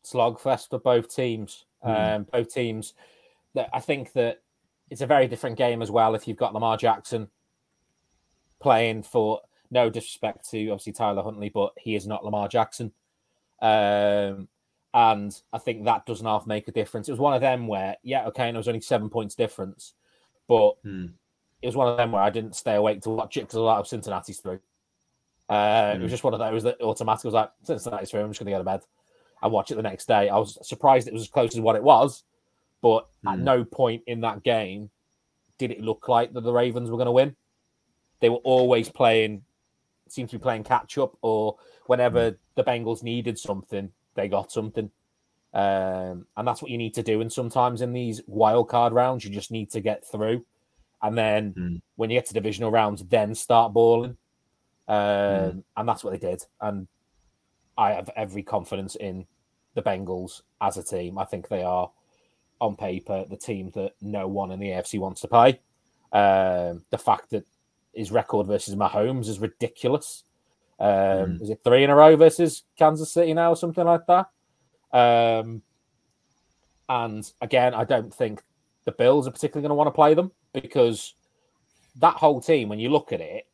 slogfest 0.05 0.69
for 0.69 0.79
both 0.79 1.13
teams. 1.13 1.65
Mm. 1.85 2.15
Um, 2.15 2.27
both 2.31 2.53
teams. 2.53 2.93
That 3.53 3.69
I 3.73 3.79
think 3.79 4.13
that 4.13 4.41
it's 4.89 5.01
a 5.01 5.07
very 5.07 5.27
different 5.27 5.57
game 5.57 5.81
as 5.81 5.91
well. 5.91 6.15
If 6.15 6.27
you've 6.27 6.37
got 6.37 6.53
Lamar 6.53 6.77
Jackson 6.77 7.29
playing 8.59 9.03
for 9.03 9.41
no 9.71 9.89
disrespect 9.89 10.49
to 10.51 10.69
obviously 10.69 10.93
Tyler 10.93 11.23
Huntley, 11.23 11.49
but 11.49 11.73
he 11.77 11.95
is 11.95 12.05
not 12.05 12.23
Lamar 12.23 12.47
Jackson. 12.47 12.91
Um, 13.61 14.47
and 14.93 15.41
I 15.53 15.57
think 15.57 15.85
that 15.85 16.05
doesn't 16.05 16.25
half 16.25 16.45
make 16.45 16.67
a 16.67 16.71
difference. 16.71 17.07
It 17.07 17.13
was 17.13 17.19
one 17.19 17.33
of 17.33 17.41
them 17.41 17.67
where, 17.67 17.95
yeah, 18.03 18.27
okay, 18.27 18.47
and 18.47 18.55
it 18.55 18.59
was 18.59 18.67
only 18.67 18.81
seven 18.81 19.09
points 19.09 19.35
difference, 19.35 19.93
but 20.47 20.73
hmm. 20.83 21.07
it 21.61 21.67
was 21.67 21.75
one 21.75 21.87
of 21.87 21.97
them 21.97 22.11
where 22.11 22.21
I 22.21 22.29
didn't 22.29 22.55
stay 22.55 22.75
awake 22.75 23.01
to 23.03 23.09
watch 23.09 23.37
it 23.37 23.41
because 23.41 23.55
a 23.55 23.61
lot 23.61 23.79
of 23.79 23.87
Cincinnati's 23.87 24.39
through. 24.39 24.59
Uh. 25.53 25.93
It 25.95 26.01
was 26.01 26.11
just 26.11 26.23
one 26.23 26.33
of 26.33 26.39
those 26.39 26.63
that 26.63 26.81
automatically 26.81 27.27
was 27.27 27.33
like, 27.33 27.51
since 27.63 27.83
Cincinnati's 27.83 28.11
through, 28.11 28.21
I'm 28.21 28.29
just 28.29 28.39
going 28.39 28.51
to 28.51 28.53
go 28.53 28.57
to 28.59 28.63
bed 28.63 28.81
and 29.43 29.51
watch 29.51 29.71
it 29.71 29.75
the 29.75 29.81
next 29.81 30.07
day. 30.07 30.29
I 30.29 30.37
was 30.37 30.57
surprised 30.67 31.07
it 31.07 31.13
was 31.13 31.23
as 31.23 31.29
close 31.29 31.53
as 31.53 31.59
what 31.59 31.75
it 31.75 31.83
was, 31.83 32.23
but 32.81 33.07
hmm. 33.21 33.27
at 33.27 33.39
no 33.39 33.63
point 33.63 34.03
in 34.07 34.21
that 34.21 34.43
game 34.43 34.89
did 35.57 35.71
it 35.71 35.81
look 35.81 36.07
like 36.07 36.33
that 36.33 36.41
the 36.41 36.53
Ravens 36.53 36.89
were 36.89 36.97
going 36.97 37.05
to 37.05 37.11
win. 37.11 37.35
They 38.19 38.29
were 38.29 38.37
always 38.37 38.87
playing 38.87 39.43
seemed 40.11 40.29
to 40.29 40.37
be 40.37 40.43
playing 40.43 40.63
catch 40.63 40.97
up, 40.97 41.17
or 41.21 41.57
whenever 41.85 42.31
mm. 42.31 42.37
the 42.55 42.63
Bengals 42.63 43.03
needed 43.03 43.39
something, 43.39 43.91
they 44.15 44.27
got 44.27 44.51
something. 44.51 44.91
Um, 45.53 46.25
and 46.37 46.47
that's 46.47 46.61
what 46.61 46.71
you 46.71 46.77
need 46.77 46.93
to 46.95 47.03
do. 47.03 47.21
And 47.21 47.31
sometimes 47.31 47.81
in 47.81 47.93
these 47.93 48.21
wild 48.27 48.69
card 48.69 48.93
rounds, 48.93 49.25
you 49.25 49.31
just 49.31 49.51
need 49.51 49.71
to 49.71 49.81
get 49.81 50.05
through. 50.05 50.45
And 51.01 51.17
then 51.17 51.53
mm. 51.53 51.81
when 51.95 52.09
you 52.09 52.17
get 52.17 52.27
to 52.27 52.33
divisional 52.33 52.71
rounds, 52.71 53.03
then 53.03 53.33
start 53.35 53.73
balling. 53.73 54.17
Um, 54.87 54.95
mm. 54.95 55.63
And 55.77 55.87
that's 55.89 56.03
what 56.03 56.11
they 56.11 56.27
did. 56.27 56.43
And 56.59 56.87
I 57.77 57.93
have 57.93 58.09
every 58.15 58.43
confidence 58.43 58.95
in 58.95 59.25
the 59.73 59.81
Bengals 59.81 60.41
as 60.59 60.77
a 60.77 60.83
team. 60.83 61.17
I 61.17 61.25
think 61.25 61.47
they 61.47 61.63
are, 61.63 61.91
on 62.59 62.75
paper, 62.75 63.25
the 63.29 63.37
team 63.37 63.71
that 63.75 63.93
no 64.01 64.27
one 64.27 64.51
in 64.51 64.59
the 64.59 64.67
AFC 64.67 64.99
wants 64.99 65.21
to 65.21 65.27
play. 65.27 65.59
Um, 66.11 66.83
the 66.89 66.97
fact 66.97 67.29
that 67.31 67.45
his 67.93 68.11
record 68.11 68.47
versus 68.47 68.75
Mahomes 68.75 69.27
is 69.27 69.39
ridiculous. 69.39 70.23
Um, 70.79 70.87
mm. 70.87 71.41
Is 71.41 71.49
it 71.49 71.61
three 71.63 71.83
in 71.83 71.89
a 71.89 71.95
row 71.95 72.15
versus 72.15 72.63
Kansas 72.77 73.13
City 73.13 73.33
now, 73.33 73.51
or 73.51 73.55
something 73.55 73.85
like 73.85 74.05
that? 74.07 74.27
Um, 74.91 75.61
and 76.89 77.31
again, 77.39 77.73
I 77.73 77.83
don't 77.85 78.13
think 78.13 78.41
the 78.85 78.91
Bills 78.91 79.27
are 79.27 79.31
particularly 79.31 79.61
going 79.61 79.69
to 79.69 79.75
want 79.75 79.87
to 79.87 79.91
play 79.91 80.13
them 80.13 80.31
because 80.53 81.15
that 81.97 82.15
whole 82.15 82.41
team, 82.41 82.67
when 82.67 82.79
you 82.79 82.89
look 82.89 83.13
at 83.13 83.21
it, 83.21 83.47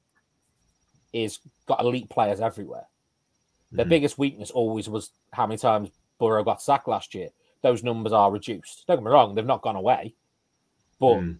is 1.13 1.39
got 1.65 1.81
elite 1.81 2.09
players 2.09 2.39
everywhere. 2.39 2.85
Their 3.71 3.85
mm. 3.85 3.89
biggest 3.89 4.17
weakness 4.17 4.51
always 4.51 4.87
was 4.87 5.11
how 5.33 5.47
many 5.47 5.57
times 5.57 5.89
Burrow 6.19 6.43
got 6.43 6.61
sacked 6.61 6.87
last 6.87 7.13
year. 7.13 7.29
Those 7.61 7.83
numbers 7.83 8.13
are 8.13 8.31
reduced. 8.31 8.85
Don't 8.87 8.97
get 8.97 9.03
me 9.03 9.11
wrong; 9.11 9.35
they've 9.35 9.45
not 9.45 9.61
gone 9.61 9.75
away, 9.75 10.13
but 10.99 11.15
mm 11.15 11.37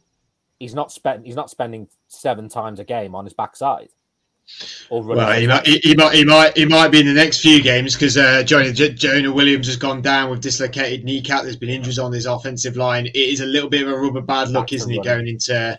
he's 0.60 0.74
not 0.74 0.92
spent 0.92 1.26
he's 1.26 1.36
not 1.36 1.50
spending 1.50 1.88
seven 2.08 2.50
times 2.50 2.80
a 2.80 2.84
game 2.84 3.16
on 3.16 3.26
his 3.26 3.34
backside. 3.34 3.90
Well, 4.90 5.04
he 5.34 5.46
might, 5.46 5.68
he, 5.68 5.78
he, 5.80 5.94
might, 5.94 6.16
he 6.16 6.24
might, 6.24 6.58
he 6.58 6.64
might 6.64 6.88
be 6.88 7.02
in 7.02 7.06
the 7.06 7.14
next 7.14 7.42
few 7.42 7.62
games 7.62 7.96
because 7.96 8.18
uh, 8.18 8.44
Jonah, 8.44 8.72
J- 8.72 8.94
Jonah 8.94 9.30
Williams 9.30 9.68
has 9.68 9.76
gone 9.76 10.02
down 10.02 10.30
with 10.30 10.40
dislocated 10.40 11.04
kneecap. 11.04 11.44
There's 11.44 11.58
been 11.58 11.68
injuries 11.68 12.00
on 12.00 12.14
his 12.14 12.26
offensive 12.26 12.78
line. 12.78 13.08
It 13.08 13.18
is 13.18 13.42
a 13.42 13.46
little 13.46 13.70
bit 13.70 13.82
of 13.82 13.90
a 13.90 13.98
rubber 13.98 14.22
bad 14.22 14.48
luck, 14.48 14.72
isn't 14.72 14.90
it, 14.90 15.04
going 15.04 15.28
into? 15.28 15.78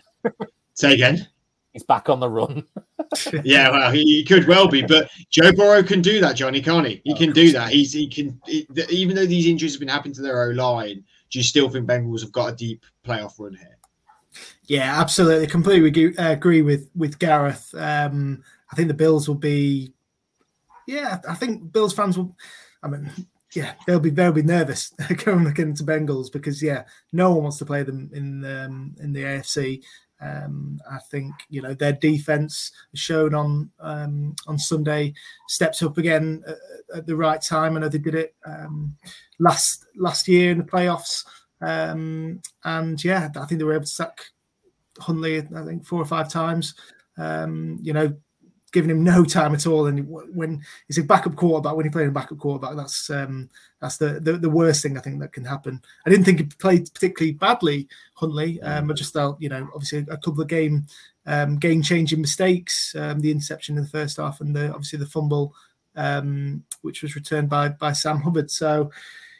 say 0.75 0.93
again. 0.93 1.27
He's 1.71 1.83
back 1.83 2.09
on 2.09 2.19
the 2.19 2.29
run. 2.29 2.63
yeah, 3.43 3.69
well, 3.69 3.91
he, 3.91 4.01
he, 4.01 4.23
could 4.23 4.47
well 4.47 4.67
be, 4.67 4.81
but 4.81 5.09
Joe 5.29 5.51
Burrow 5.51 5.83
can 5.83 6.01
do 6.01 6.19
that, 6.19 6.35
Jonny, 6.35 6.61
can't 6.61 6.87
he? 6.87 7.01
He 7.03 7.13
oh, 7.13 7.17
can 7.17 7.31
do 7.31 7.51
that. 7.51 7.69
He's 7.69 7.93
he 7.93 8.07
can 8.07 8.39
he, 8.45 8.67
even 8.89 9.15
though 9.15 9.25
these 9.25 9.45
injuries 9.45 9.73
have 9.73 9.79
been 9.79 9.89
happening 9.89 10.15
to 10.15 10.21
their 10.21 10.43
O 10.43 10.49
line. 10.49 11.03
Do 11.29 11.37
you 11.37 11.43
still 11.43 11.69
think 11.69 11.87
Bengals 11.87 12.21
have 12.21 12.31
got 12.31 12.53
a 12.53 12.55
deep 12.55 12.85
playoff 13.05 13.39
run 13.39 13.53
here? 13.53 13.77
Yeah, 14.63 14.99
absolutely. 14.99 15.47
Completely 15.47 16.17
uh, 16.17 16.31
agree 16.31 16.61
with 16.61 16.89
with 16.95 17.19
Gareth. 17.19 17.73
Um, 17.75 18.43
I 18.71 18.75
think 18.75 18.87
the 18.87 18.93
Bills 18.93 19.27
will 19.27 19.35
be. 19.35 19.93
Yeah, 20.87 21.19
I 21.27 21.35
think 21.35 21.71
Bills 21.71 21.93
fans 21.93 22.17
will. 22.17 22.35
I 22.81 22.87
mean, 22.87 23.11
yeah, 23.53 23.73
they'll 23.85 23.99
be 23.99 24.09
they'll 24.09 24.31
be 24.31 24.43
nervous 24.43 24.89
going 25.25 25.47
against 25.47 25.85
Bengals 25.85 26.31
because 26.31 26.61
yeah, 26.61 26.83
no 27.11 27.31
one 27.31 27.43
wants 27.43 27.57
to 27.57 27.65
play 27.65 27.83
them 27.83 28.09
in 28.13 28.45
um, 28.45 28.95
in 28.99 29.13
the 29.13 29.23
AFC. 29.23 29.83
Um, 30.21 30.79
I 30.89 30.99
think 30.99 31.33
you 31.49 31.61
know 31.61 31.73
their 31.73 31.93
defense 31.93 32.71
shown 32.93 33.33
on 33.33 33.71
um, 33.79 34.35
on 34.47 34.59
Sunday 34.59 35.13
stepped 35.47 35.81
up 35.81 35.97
again 35.97 36.43
at, 36.47 36.57
at, 36.97 37.05
the 37.05 37.15
right 37.15 37.41
time. 37.41 37.77
I 37.77 37.79
know 37.79 37.89
they 37.89 37.99
did 37.99 38.15
it 38.15 38.35
um, 38.45 38.95
last 39.39 39.85
last 39.95 40.27
year 40.27 40.51
in 40.51 40.57
the 40.57 40.63
playoffs, 40.65 41.25
um, 41.61 42.41
and 42.65 43.01
yeah, 43.03 43.29
I 43.35 43.45
think 43.45 43.59
they 43.59 43.65
were 43.65 43.73
able 43.73 43.85
to 43.85 43.89
sack 43.89 44.19
Huntley. 44.99 45.39
I 45.39 45.65
think 45.65 45.85
four 45.85 46.01
or 46.01 46.05
five 46.05 46.29
times. 46.29 46.75
Um, 47.17 47.77
you 47.81 47.93
know, 47.93 48.15
giving 48.71 48.89
him 48.89 49.03
no 49.03 49.23
time 49.23 49.53
at 49.53 49.67
all. 49.67 49.87
And 49.87 50.07
when 50.07 50.63
he's 50.87 50.97
a 50.97 51.03
backup 51.03 51.35
quarterback, 51.35 51.75
when 51.75 51.85
he 51.85 51.91
played 51.91 52.07
a 52.07 52.11
backup 52.11 52.37
quarterback, 52.37 52.75
that's 52.75 53.09
um, 53.09 53.49
that's 53.81 53.97
the, 53.97 54.19
the, 54.19 54.33
the 54.33 54.49
worst 54.49 54.81
thing 54.81 54.97
I 54.97 55.01
think 55.01 55.19
that 55.19 55.33
can 55.33 55.45
happen. 55.45 55.81
I 56.05 56.09
didn't 56.09 56.25
think 56.25 56.39
he 56.39 56.45
played 56.45 56.93
particularly 56.93 57.33
badly, 57.33 57.87
Huntley. 58.13 58.61
Um, 58.61 58.89
I 58.89 58.93
just 58.93 59.13
felt, 59.13 59.41
you 59.41 59.49
know, 59.49 59.69
obviously 59.73 60.05
a 60.09 60.17
couple 60.17 60.41
of 60.41 60.47
game 60.47 60.85
um, 61.25 61.57
game 61.57 61.81
changing 61.81 62.21
mistakes, 62.21 62.95
um, 62.95 63.19
the 63.19 63.31
interception 63.31 63.77
in 63.77 63.83
the 63.83 63.89
first 63.89 64.17
half, 64.17 64.41
and 64.41 64.55
the 64.55 64.69
obviously 64.69 64.99
the 64.99 65.05
fumble, 65.05 65.53
um, 65.95 66.63
which 66.81 67.01
was 67.01 67.15
returned 67.15 67.49
by 67.49 67.69
by 67.69 67.93
Sam 67.93 68.19
Hubbard. 68.21 68.51
So. 68.51 68.91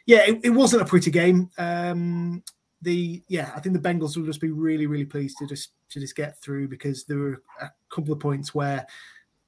Yeah, 0.06 0.22
it, 0.26 0.40
it 0.44 0.50
wasn't 0.50 0.82
a 0.82 0.86
pretty 0.86 1.12
game. 1.12 1.52
Um, 1.60 2.42
the 2.82 3.22
yeah, 3.28 3.52
I 3.56 3.60
think 3.60 3.74
the 3.74 3.90
Bengals 3.90 4.16
will 4.16 4.26
just 4.26 4.42
be 4.42 4.52
really, 4.52 4.88
really 4.88 5.06
pleased 5.06 5.38
to 5.38 5.48
just 5.48 5.72
to 5.90 6.00
just 6.00 6.16
get 6.16 6.42
through 6.42 6.68
because 6.68 7.04
there 7.04 7.18
were 7.18 7.44
a 7.62 7.70
couple 7.94 8.14
of 8.14 8.20
points 8.20 8.56
where 8.56 8.86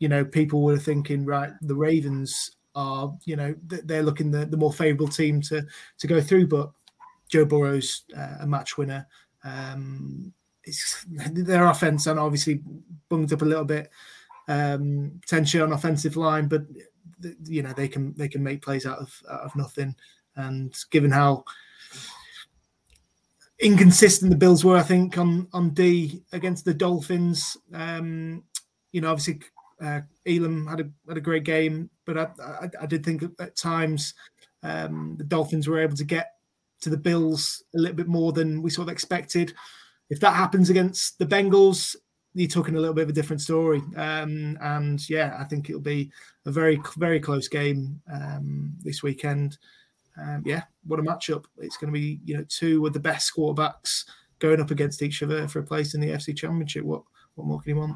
you 0.01 0.09
know 0.09 0.25
people 0.25 0.63
were 0.63 0.79
thinking 0.79 1.23
right, 1.25 1.51
the 1.61 1.75
Ravens 1.75 2.57
are 2.73 3.15
you 3.23 3.35
know 3.35 3.53
they're 3.67 4.01
looking 4.01 4.31
the, 4.31 4.45
the 4.45 4.57
more 4.57 4.73
favourable 4.73 5.07
team 5.07 5.41
to 5.43 5.63
to 5.99 6.07
go 6.07 6.19
through, 6.19 6.47
but 6.47 6.71
Joe 7.29 7.45
Burrow's 7.45 8.01
uh, 8.17 8.37
a 8.41 8.47
match 8.47 8.79
winner. 8.79 9.07
Um, 9.43 10.33
it's 10.63 11.05
their 11.33 11.67
offense 11.67 12.07
and 12.07 12.19
obviously 12.19 12.61
bunged 13.09 13.31
up 13.31 13.43
a 13.43 13.45
little 13.45 13.63
bit 13.63 13.91
um, 14.47 15.19
potentially 15.21 15.61
on 15.61 15.71
offensive 15.73 16.17
line, 16.17 16.47
but 16.47 16.63
you 17.45 17.61
know 17.61 17.71
they 17.73 17.87
can 17.87 18.15
they 18.17 18.27
can 18.27 18.41
make 18.41 18.63
plays 18.63 18.87
out 18.87 18.97
of 18.97 19.13
out 19.29 19.41
of 19.41 19.55
nothing. 19.55 19.95
And 20.35 20.73
given 20.89 21.11
how 21.11 21.43
inconsistent 23.59 24.31
the 24.31 24.37
Bills 24.37 24.65
were, 24.65 24.77
I 24.77 24.81
think, 24.81 25.19
on 25.19 25.47
on 25.53 25.75
D 25.75 26.23
against 26.31 26.65
the 26.65 26.73
Dolphins. 26.73 27.55
Um, 27.71 28.43
you 28.91 29.01
know, 29.01 29.11
obviously, 29.11 29.41
uh, 29.81 30.01
Elam 30.27 30.67
had 30.67 30.81
a 30.81 30.89
had 31.07 31.17
a 31.17 31.21
great 31.21 31.43
game, 31.43 31.89
but 32.05 32.17
I, 32.17 32.29
I, 32.39 32.69
I 32.81 32.85
did 32.85 33.03
think 33.03 33.23
at 33.39 33.55
times 33.55 34.13
um, 34.63 35.15
the 35.17 35.23
Dolphins 35.23 35.67
were 35.67 35.79
able 35.79 35.95
to 35.97 36.03
get 36.03 36.31
to 36.81 36.89
the 36.89 36.97
Bills 36.97 37.63
a 37.75 37.79
little 37.79 37.95
bit 37.95 38.07
more 38.07 38.31
than 38.31 38.61
we 38.61 38.69
sort 38.69 38.87
of 38.87 38.91
expected. 38.91 39.53
If 40.09 40.19
that 40.19 40.35
happens 40.35 40.69
against 40.69 41.19
the 41.19 41.25
Bengals, 41.25 41.95
you're 42.33 42.47
talking 42.47 42.75
a 42.75 42.79
little 42.79 42.93
bit 42.93 43.03
of 43.03 43.09
a 43.09 43.13
different 43.13 43.41
story. 43.41 43.81
Um, 43.95 44.57
and 44.61 45.09
yeah, 45.09 45.35
I 45.39 45.45
think 45.45 45.69
it'll 45.69 45.81
be 45.81 46.11
a 46.45 46.51
very 46.51 46.81
very 46.97 47.19
close 47.19 47.47
game 47.47 48.01
um, 48.11 48.73
this 48.83 49.03
weekend 49.03 49.57
um, 50.17 50.43
yeah, 50.45 50.63
what 50.85 50.99
a 50.99 51.03
matchup! 51.03 51.45
It's 51.59 51.77
going 51.77 51.93
to 51.93 51.99
be 51.99 52.19
you 52.25 52.37
know 52.37 52.45
two 52.47 52.85
of 52.85 52.93
the 52.93 52.99
best 52.99 53.31
quarterbacks 53.35 54.05
going 54.39 54.59
up 54.59 54.71
against 54.71 55.01
each 55.01 55.23
other 55.23 55.47
for 55.47 55.59
a 55.59 55.63
place 55.63 55.93
in 55.93 56.01
the 56.01 56.09
AFC 56.09 56.35
Championship. 56.35 56.83
What 56.83 57.03
what 57.35 57.47
more 57.47 57.61
can 57.61 57.75
you 57.75 57.77
want? 57.77 57.95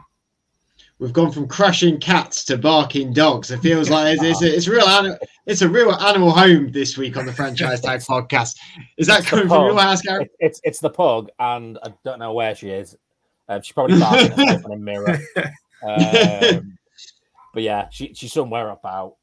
We've 1.00 1.14
gone 1.14 1.32
from 1.32 1.48
crashing 1.48 2.00
cats 2.00 2.44
to 2.46 2.58
barking 2.58 3.14
dogs. 3.14 3.52
It 3.52 3.60
feels 3.60 3.90
like 3.90 4.16
it's, 4.16 4.24
it's, 4.24 4.42
a, 4.42 4.56
it's 4.56 4.68
real 4.68 4.88
animal. 4.88 5.18
It's 5.46 5.62
a 5.62 5.70
real 5.70 5.94
animal 5.94 6.32
home 6.32 6.72
this 6.72 6.98
week 6.98 7.18
on 7.18 7.26
the 7.26 7.34
Franchise 7.34 7.82
Tag 7.82 8.00
Podcast. 8.10 8.58
Is 8.98 9.08
that 9.08 9.26
coming 9.26 9.48
from 9.48 9.66
your 9.66 9.80
house, 9.80 10.02
Gary? 10.02 10.30
It's 10.40 10.62
it's 10.64 10.80
the 10.80 10.90
pug, 10.90 11.30
and 11.40 11.78
I 11.84 11.94
don't 12.04 12.20
know 12.20 12.34
where 12.34 12.56
she 12.56 12.70
is. 12.70 12.96
Um, 13.48 13.62
she's 13.62 13.74
probably 13.74 14.00
barking 14.00 14.50
in 14.50 14.72
a 14.72 14.78
mirror. 14.78 15.20
Um, 15.84 16.80
but 17.54 17.62
yeah, 17.62 17.90
she, 17.90 18.14
she's 18.16 18.34
somewhere 18.34 18.70
about. 18.70 19.18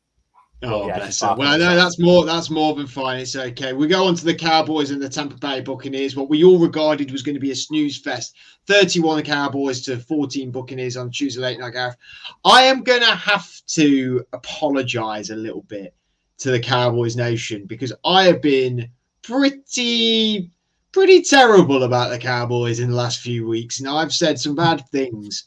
Oh, 0.64 0.86
yeah, 0.86 0.98
bless 0.98 1.20
her. 1.20 1.34
Well, 1.36 1.58
no, 1.58 1.74
that's 1.74 1.98
more 1.98 2.24
that's 2.24 2.48
more 2.48 2.74
than 2.74 2.86
fine. 2.86 3.20
It's 3.20 3.34
okay. 3.34 3.72
We 3.72 3.88
go 3.88 4.06
on 4.06 4.14
to 4.14 4.24
the 4.24 4.34
Cowboys 4.34 4.90
and 4.90 5.02
the 5.02 5.08
Tampa 5.08 5.36
Bay 5.36 5.60
Buccaneers. 5.60 6.14
What 6.14 6.28
we 6.28 6.44
all 6.44 6.58
regarded 6.58 7.10
was 7.10 7.22
going 7.22 7.34
to 7.34 7.40
be 7.40 7.50
a 7.50 7.56
snooze 7.56 7.98
fest. 7.98 8.36
31 8.66 9.24
Cowboys 9.24 9.82
to 9.82 9.98
14 9.98 10.52
Buccaneers 10.52 10.96
on 10.96 11.10
Tuesday 11.10 11.40
late 11.40 11.58
night, 11.58 11.72
Gareth. 11.72 11.96
I 12.44 12.62
am 12.62 12.84
going 12.84 13.00
to 13.00 13.06
have 13.06 13.50
to 13.68 14.24
apologize 14.32 15.30
a 15.30 15.36
little 15.36 15.62
bit 15.62 15.94
to 16.38 16.50
the 16.52 16.60
Cowboys 16.60 17.16
Nation 17.16 17.66
because 17.66 17.92
I 18.04 18.24
have 18.24 18.40
been 18.40 18.88
pretty 19.22 20.50
pretty 20.92 21.22
terrible 21.22 21.84
about 21.84 22.10
the 22.10 22.18
Cowboys 22.18 22.78
in 22.78 22.90
the 22.90 22.96
last 22.96 23.20
few 23.20 23.48
weeks. 23.48 23.80
Now 23.80 23.96
I've 23.96 24.12
said 24.12 24.38
some 24.38 24.54
bad 24.54 24.86
things. 24.90 25.46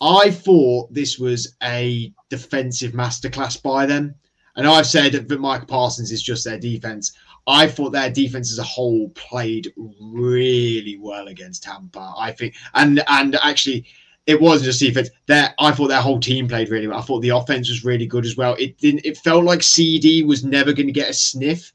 I 0.00 0.30
thought 0.30 0.92
this 0.92 1.18
was 1.18 1.56
a 1.62 2.12
defensive 2.28 2.92
masterclass 2.92 3.60
by 3.62 3.86
them. 3.86 4.14
And 4.58 4.66
I've 4.66 4.88
said 4.88 5.12
that 5.12 5.40
Micah 5.40 5.66
Parsons 5.66 6.10
is 6.10 6.20
just 6.20 6.44
their 6.44 6.58
defense. 6.58 7.12
I 7.46 7.68
thought 7.68 7.92
their 7.92 8.10
defense 8.10 8.50
as 8.50 8.58
a 8.58 8.64
whole 8.64 9.08
played 9.10 9.72
really 10.00 10.98
well 11.00 11.28
against 11.28 11.62
Tampa. 11.62 12.12
I 12.18 12.32
think, 12.32 12.56
and 12.74 13.02
and 13.06 13.36
actually, 13.36 13.86
it 14.26 14.40
wasn't 14.40 14.64
just 14.66 14.80
defense. 14.80 15.10
That 15.26 15.54
I 15.60 15.70
thought 15.70 15.86
their 15.86 16.02
whole 16.02 16.18
team 16.18 16.48
played 16.48 16.70
really 16.70 16.88
well. 16.88 16.98
I 16.98 17.02
thought 17.02 17.20
the 17.20 17.28
offense 17.28 17.70
was 17.70 17.84
really 17.84 18.06
good 18.06 18.26
as 18.26 18.36
well. 18.36 18.56
It 18.58 18.76
didn't. 18.78 19.06
It 19.06 19.16
felt 19.18 19.44
like 19.44 19.60
CeeDee 19.60 20.26
was 20.26 20.44
never 20.44 20.72
going 20.72 20.88
to 20.88 20.92
get 20.92 21.10
a 21.10 21.14
sniff, 21.14 21.72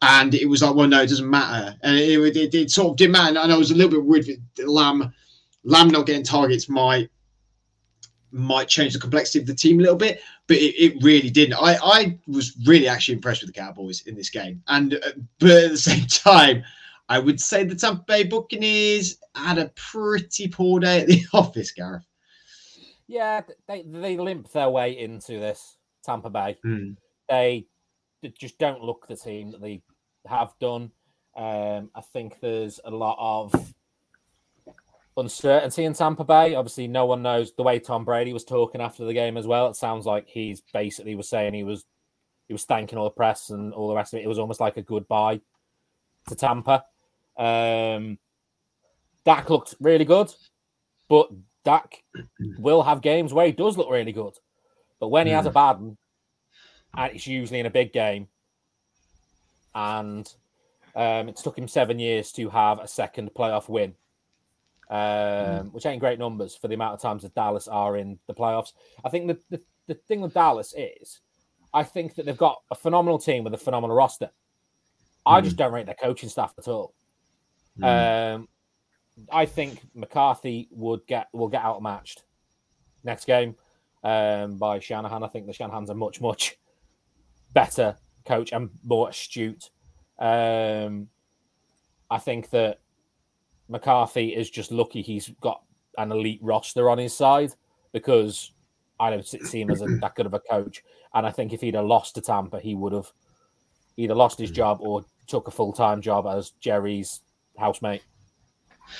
and 0.00 0.34
it 0.34 0.46
was 0.46 0.62
like, 0.62 0.74
well, 0.74 0.88
no, 0.88 1.02
it 1.02 1.10
doesn't 1.10 1.28
matter. 1.28 1.76
And 1.82 1.98
it, 1.98 2.36
it, 2.38 2.54
it 2.54 2.70
sort 2.70 2.92
of 2.92 2.96
did 2.96 3.10
matter. 3.10 3.38
And 3.38 3.52
I 3.52 3.58
was 3.58 3.70
a 3.70 3.74
little 3.74 3.90
bit 3.90 4.04
worried 4.04 4.26
with 4.26 4.66
Lamb. 4.66 5.12
Lamb 5.62 5.88
not 5.88 6.06
getting 6.06 6.24
targets 6.24 6.70
might 6.70 7.10
might 8.34 8.68
change 8.68 8.92
the 8.92 8.98
complexity 8.98 9.38
of 9.38 9.46
the 9.46 9.54
team 9.54 9.78
a 9.78 9.82
little 9.82 9.96
bit, 9.96 10.20
but 10.46 10.56
it, 10.56 10.74
it, 10.78 11.02
really 11.02 11.30
didn't. 11.30 11.54
I, 11.54 11.76
I 11.82 12.18
was 12.26 12.56
really 12.66 12.88
actually 12.88 13.14
impressed 13.14 13.42
with 13.42 13.54
the 13.54 13.58
Cowboys 13.58 14.02
in 14.06 14.14
this 14.14 14.30
game, 14.30 14.62
and 14.68 14.94
uh, 14.94 15.12
but 15.38 15.50
at 15.50 15.70
the 15.70 15.76
same 15.76 16.06
time, 16.06 16.64
I 17.08 17.18
would 17.18 17.40
say 17.40 17.64
the 17.64 17.74
Tampa 17.74 18.04
Bay 18.06 18.24
Buccaneers 18.24 19.18
had 19.34 19.58
a 19.58 19.72
pretty 19.74 20.48
poor 20.48 20.80
day 20.80 21.00
at 21.00 21.06
the 21.06 21.22
office, 21.32 21.72
Gareth. 21.72 22.04
Yeah, 23.06 23.42
they 23.68 23.82
they 23.82 24.16
limp 24.16 24.50
their 24.52 24.70
way 24.70 24.98
into 24.98 25.38
this 25.38 25.76
Tampa 26.04 26.30
Bay. 26.30 26.58
Mm. 26.64 26.96
They 27.28 27.66
just 28.38 28.58
don't 28.58 28.82
look 28.82 29.06
the 29.06 29.16
team 29.16 29.50
that 29.52 29.60
they 29.60 29.82
have 30.26 30.54
done. 30.60 30.90
Um, 31.36 31.90
I 31.94 32.00
think 32.12 32.40
there's 32.40 32.80
a 32.84 32.90
lot 32.90 33.16
of 33.18 33.74
uncertainty 35.16 35.84
in 35.84 35.94
Tampa 35.94 36.24
Bay. 36.24 36.54
Obviously, 36.54 36.88
no 36.88 37.06
one 37.06 37.22
knows 37.22 37.52
the 37.52 37.62
way 37.62 37.78
Tom 37.78 38.04
Brady 38.04 38.32
was 38.32 38.44
talking 38.44 38.80
after 38.80 39.04
the 39.04 39.14
game 39.14 39.36
as 39.36 39.46
well. 39.46 39.68
It 39.68 39.76
sounds 39.76 40.06
like 40.06 40.26
he's 40.28 40.62
basically 40.72 41.14
was 41.14 41.28
saying 41.28 41.54
he 41.54 41.64
was 41.64 41.84
he 42.46 42.54
was 42.54 42.64
thanking 42.64 42.98
all 42.98 43.04
the 43.04 43.10
press 43.10 43.50
and 43.50 43.72
all 43.72 43.88
the 43.88 43.94
rest 43.94 44.12
of 44.12 44.20
it. 44.20 44.24
It 44.24 44.28
was 44.28 44.38
almost 44.38 44.60
like 44.60 44.76
a 44.76 44.82
goodbye 44.82 45.40
to 46.28 46.34
Tampa. 46.34 46.84
Um, 47.36 48.18
Dak 49.24 49.48
looked 49.48 49.74
really 49.80 50.04
good, 50.04 50.30
but 51.08 51.30
Dak 51.64 52.02
will 52.58 52.82
have 52.82 53.00
games 53.00 53.32
where 53.32 53.46
he 53.46 53.52
does 53.52 53.78
look 53.78 53.90
really 53.90 54.12
good. 54.12 54.34
But 55.00 55.08
when 55.08 55.26
he 55.26 55.32
has 55.32 55.46
a 55.46 55.50
hmm. 55.50 55.54
bad 55.54 55.80
one, 55.80 55.96
and 56.96 57.14
it's 57.14 57.26
usually 57.26 57.60
in 57.60 57.66
a 57.66 57.70
big 57.70 57.92
game, 57.92 58.28
and 59.74 60.32
um, 60.94 61.28
it 61.28 61.36
took 61.36 61.58
him 61.58 61.66
seven 61.66 61.98
years 61.98 62.30
to 62.32 62.48
have 62.50 62.78
a 62.78 62.86
second 62.86 63.30
playoff 63.34 63.68
win 63.68 63.94
um, 64.90 64.98
mm. 64.98 65.72
which 65.72 65.86
ain't 65.86 66.00
great 66.00 66.18
numbers 66.18 66.54
for 66.56 66.68
the 66.68 66.74
amount 66.74 66.94
of 66.94 67.00
times 67.00 67.22
that 67.22 67.34
Dallas 67.34 67.68
are 67.68 67.96
in 67.96 68.18
the 68.26 68.34
playoffs. 68.34 68.72
I 69.04 69.08
think 69.08 69.28
the, 69.28 69.38
the, 69.50 69.62
the 69.86 69.94
thing 69.94 70.20
with 70.20 70.34
Dallas 70.34 70.74
is, 70.76 71.20
I 71.72 71.82
think 71.82 72.14
that 72.14 72.26
they've 72.26 72.36
got 72.36 72.62
a 72.70 72.74
phenomenal 72.74 73.18
team 73.18 73.44
with 73.44 73.54
a 73.54 73.58
phenomenal 73.58 73.96
roster. 73.96 74.30
I 75.26 75.40
just 75.40 75.56
mm. 75.56 75.60
don't 75.60 75.72
rate 75.72 75.86
their 75.86 75.94
coaching 75.94 76.28
staff 76.28 76.54
at 76.58 76.68
all. 76.68 76.94
Mm. 77.78 78.34
Um, 78.34 78.48
I 79.32 79.46
think 79.46 79.80
McCarthy 79.94 80.68
would 80.70 81.06
get 81.06 81.28
will 81.32 81.48
get 81.48 81.62
outmatched 81.62 82.24
next 83.04 83.26
game 83.26 83.54
um, 84.02 84.58
by 84.58 84.80
Shanahan. 84.80 85.22
I 85.22 85.28
think 85.28 85.46
the 85.46 85.52
Shanahan's 85.52 85.90
a 85.90 85.94
much 85.94 86.20
much 86.20 86.56
better 87.52 87.96
coach 88.24 88.52
and 88.52 88.70
more 88.84 89.08
astute. 89.08 89.70
Um, 90.18 91.08
I 92.10 92.18
think 92.18 92.50
that 92.50 92.80
McCarthy 93.68 94.34
is 94.34 94.50
just 94.50 94.70
lucky 94.70 95.02
he's 95.02 95.30
got 95.40 95.62
an 95.98 96.12
elite 96.12 96.40
roster 96.42 96.90
on 96.90 96.98
his 96.98 97.16
side 97.16 97.54
because 97.92 98.52
I 98.98 99.10
don't 99.10 99.26
see 99.26 99.60
him 99.60 99.70
as 99.70 99.82
a, 99.82 99.86
that 99.86 100.14
good 100.14 100.26
of 100.26 100.34
a 100.34 100.40
coach. 100.40 100.82
And 101.14 101.26
I 101.26 101.30
think 101.30 101.52
if 101.52 101.60
he'd 101.60 101.74
have 101.74 101.84
lost 101.84 102.14
to 102.16 102.20
Tampa, 102.20 102.60
he 102.60 102.74
would 102.74 102.92
have 102.92 103.10
either 103.96 104.14
lost 104.14 104.38
his 104.38 104.50
job 104.50 104.78
or 104.80 105.04
took 105.26 105.48
a 105.48 105.50
full 105.50 105.72
time 105.72 106.00
job 106.00 106.26
as 106.26 106.50
Jerry's 106.60 107.20
housemate. 107.58 108.02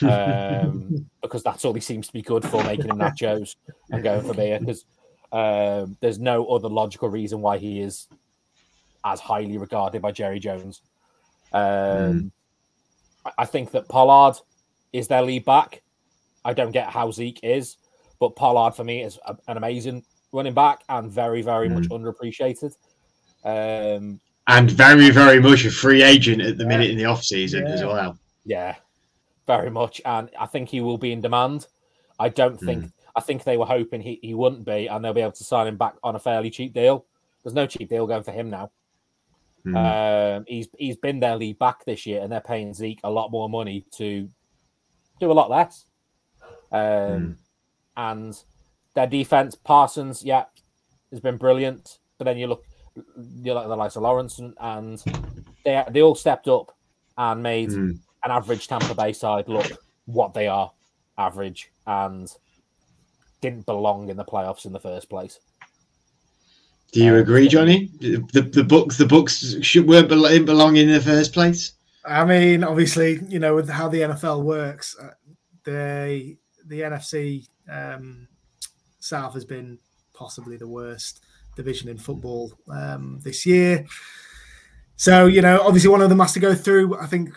Um, 0.00 1.10
because 1.20 1.42
that's 1.42 1.62
all 1.62 1.74
he 1.74 1.80
seems 1.80 2.06
to 2.06 2.12
be 2.14 2.22
good 2.22 2.42
for, 2.42 2.64
making 2.64 2.88
him 2.88 2.96
nachos 2.96 3.56
and 3.90 4.02
going 4.02 4.26
for 4.26 4.32
beer. 4.32 4.58
Because 4.58 4.86
um, 5.30 5.98
there's 6.00 6.18
no 6.18 6.46
other 6.46 6.70
logical 6.70 7.10
reason 7.10 7.42
why 7.42 7.58
he 7.58 7.82
is 7.82 8.08
as 9.04 9.20
highly 9.20 9.58
regarded 9.58 10.00
by 10.00 10.10
Jerry 10.10 10.38
Jones. 10.38 10.80
Um, 11.52 11.62
mm. 11.62 12.30
I 13.36 13.44
think 13.44 13.72
that 13.72 13.86
Pollard 13.88 14.40
is 14.94 15.08
their 15.08 15.22
lead 15.22 15.44
back. 15.44 15.82
I 16.44 16.52
don't 16.52 16.70
get 16.70 16.88
how 16.88 17.10
Zeke 17.10 17.40
is, 17.42 17.76
but 18.20 18.36
Pollard 18.36 18.74
for 18.74 18.84
me 18.84 19.02
is 19.02 19.18
a, 19.26 19.36
an 19.48 19.56
amazing 19.56 20.04
running 20.32 20.54
back 20.54 20.80
and 20.88 21.10
very, 21.10 21.42
very 21.42 21.68
mm. 21.68 21.74
much 21.74 21.88
underappreciated. 21.88 22.76
Um, 23.44 24.20
and 24.46 24.70
very, 24.70 25.10
very 25.10 25.40
much 25.40 25.64
a 25.64 25.70
free 25.70 26.02
agent 26.02 26.40
at 26.40 26.56
the 26.56 26.64
yeah. 26.64 26.68
minute 26.68 26.90
in 26.90 26.96
the 26.96 27.06
off 27.06 27.24
season 27.24 27.66
yeah. 27.66 27.72
as 27.72 27.82
well. 27.82 28.18
Yeah, 28.44 28.76
very 29.46 29.70
much, 29.70 30.00
and 30.04 30.30
I 30.38 30.46
think 30.46 30.68
he 30.68 30.80
will 30.80 30.98
be 30.98 31.12
in 31.12 31.20
demand. 31.20 31.66
I 32.18 32.28
don't 32.28 32.58
think. 32.58 32.84
Mm. 32.84 32.92
I 33.16 33.20
think 33.20 33.44
they 33.44 33.56
were 33.56 33.66
hoping 33.66 34.00
he, 34.00 34.18
he 34.22 34.34
wouldn't 34.34 34.64
be, 34.64 34.88
and 34.88 35.04
they'll 35.04 35.12
be 35.12 35.20
able 35.20 35.32
to 35.32 35.44
sign 35.44 35.68
him 35.68 35.76
back 35.76 35.94
on 36.02 36.16
a 36.16 36.18
fairly 36.18 36.50
cheap 36.50 36.74
deal. 36.74 37.06
There's 37.42 37.54
no 37.54 37.66
cheap 37.66 37.88
deal 37.88 38.06
going 38.06 38.24
for 38.24 38.32
him 38.32 38.50
now. 38.50 38.70
Mm. 39.64 40.38
Um, 40.38 40.44
he's 40.46 40.68
he's 40.78 40.96
been 40.96 41.20
their 41.20 41.36
lead 41.36 41.58
back 41.58 41.84
this 41.84 42.06
year, 42.06 42.22
and 42.22 42.30
they're 42.30 42.40
paying 42.40 42.74
Zeke 42.74 43.00
a 43.04 43.10
lot 43.10 43.30
more 43.30 43.48
money 43.48 43.84
to 43.92 44.28
do 45.20 45.30
a 45.30 45.32
lot 45.32 45.50
less. 45.50 45.84
Um, 46.72 46.80
mm. 46.80 47.36
And 47.96 48.42
their 48.94 49.06
defense, 49.06 49.54
Parsons, 49.54 50.24
yeah, 50.24 50.44
has 51.10 51.20
been 51.20 51.36
brilliant. 51.36 51.98
But 52.18 52.24
then 52.24 52.38
you 52.38 52.46
look, 52.46 52.64
you 52.96 53.54
look 53.54 53.64
at 53.64 53.68
the 53.68 53.76
likes 53.76 53.96
of 53.96 54.02
Lawrence, 54.02 54.38
and, 54.38 54.54
and 54.60 55.02
they 55.64 55.84
they 55.90 56.02
all 56.02 56.14
stepped 56.14 56.48
up 56.48 56.76
and 57.16 57.42
made 57.42 57.70
mm. 57.70 57.98
an 58.24 58.30
average 58.30 58.68
Tampa 58.68 58.94
Bay 58.94 59.12
side 59.12 59.48
look 59.48 59.70
what 60.06 60.34
they 60.34 60.46
are, 60.46 60.70
average, 61.18 61.72
and 61.86 62.30
didn't 63.40 63.66
belong 63.66 64.08
in 64.08 64.16
the 64.16 64.24
playoffs 64.24 64.64
in 64.64 64.72
the 64.72 64.80
first 64.80 65.08
place. 65.08 65.38
Do 66.92 67.02
you 67.02 67.12
um, 67.12 67.18
agree, 67.18 67.48
Jonny? 67.48 67.90
The 68.00 68.50
the 68.52 68.64
books 68.64 68.96
the 68.96 69.06
books 69.06 69.56
should 69.62 69.88
weren't 69.88 70.08
belong 70.08 70.76
in 70.76 70.88
the 70.88 71.00
first 71.00 71.32
place. 71.32 71.72
I 72.06 72.24
mean, 72.24 72.64
obviously, 72.64 73.20
you 73.28 73.38
know, 73.38 73.54
with 73.54 73.68
how 73.68 73.88
the 73.88 74.00
NFL 74.00 74.42
works, 74.42 74.96
uh, 75.00 75.10
the 75.64 76.36
the 76.66 76.80
NFC 76.80 77.46
um, 77.70 78.28
South 78.98 79.34
has 79.34 79.44
been 79.44 79.78
possibly 80.12 80.56
the 80.56 80.68
worst 80.68 81.24
division 81.56 81.88
in 81.88 81.98
football 81.98 82.52
um, 82.70 83.20
this 83.22 83.46
year. 83.46 83.86
So, 84.96 85.26
you 85.26 85.42
know, 85.42 85.60
obviously, 85.60 85.90
one 85.90 86.02
of 86.02 86.08
them 86.08 86.20
has 86.20 86.32
to 86.34 86.40
go 86.40 86.54
through. 86.54 86.98
I 86.98 87.06
think, 87.06 87.30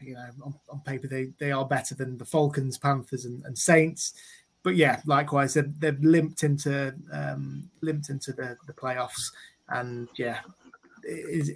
you 0.00 0.14
know, 0.14 0.28
on, 0.44 0.54
on 0.68 0.80
paper 0.80 1.08
they 1.08 1.32
they 1.38 1.50
are 1.50 1.66
better 1.66 1.94
than 1.94 2.18
the 2.18 2.24
Falcons, 2.24 2.78
Panthers, 2.78 3.24
and, 3.24 3.44
and 3.44 3.56
Saints. 3.56 4.14
But 4.62 4.76
yeah, 4.76 5.00
likewise, 5.06 5.54
they've, 5.54 5.80
they've 5.80 6.00
limped 6.00 6.44
into 6.44 6.94
um, 7.12 7.68
limped 7.80 8.10
into 8.10 8.32
the, 8.32 8.56
the 8.66 8.72
playoffs, 8.72 9.32
and 9.68 10.08
yeah, 10.16 10.40
is, 11.04 11.52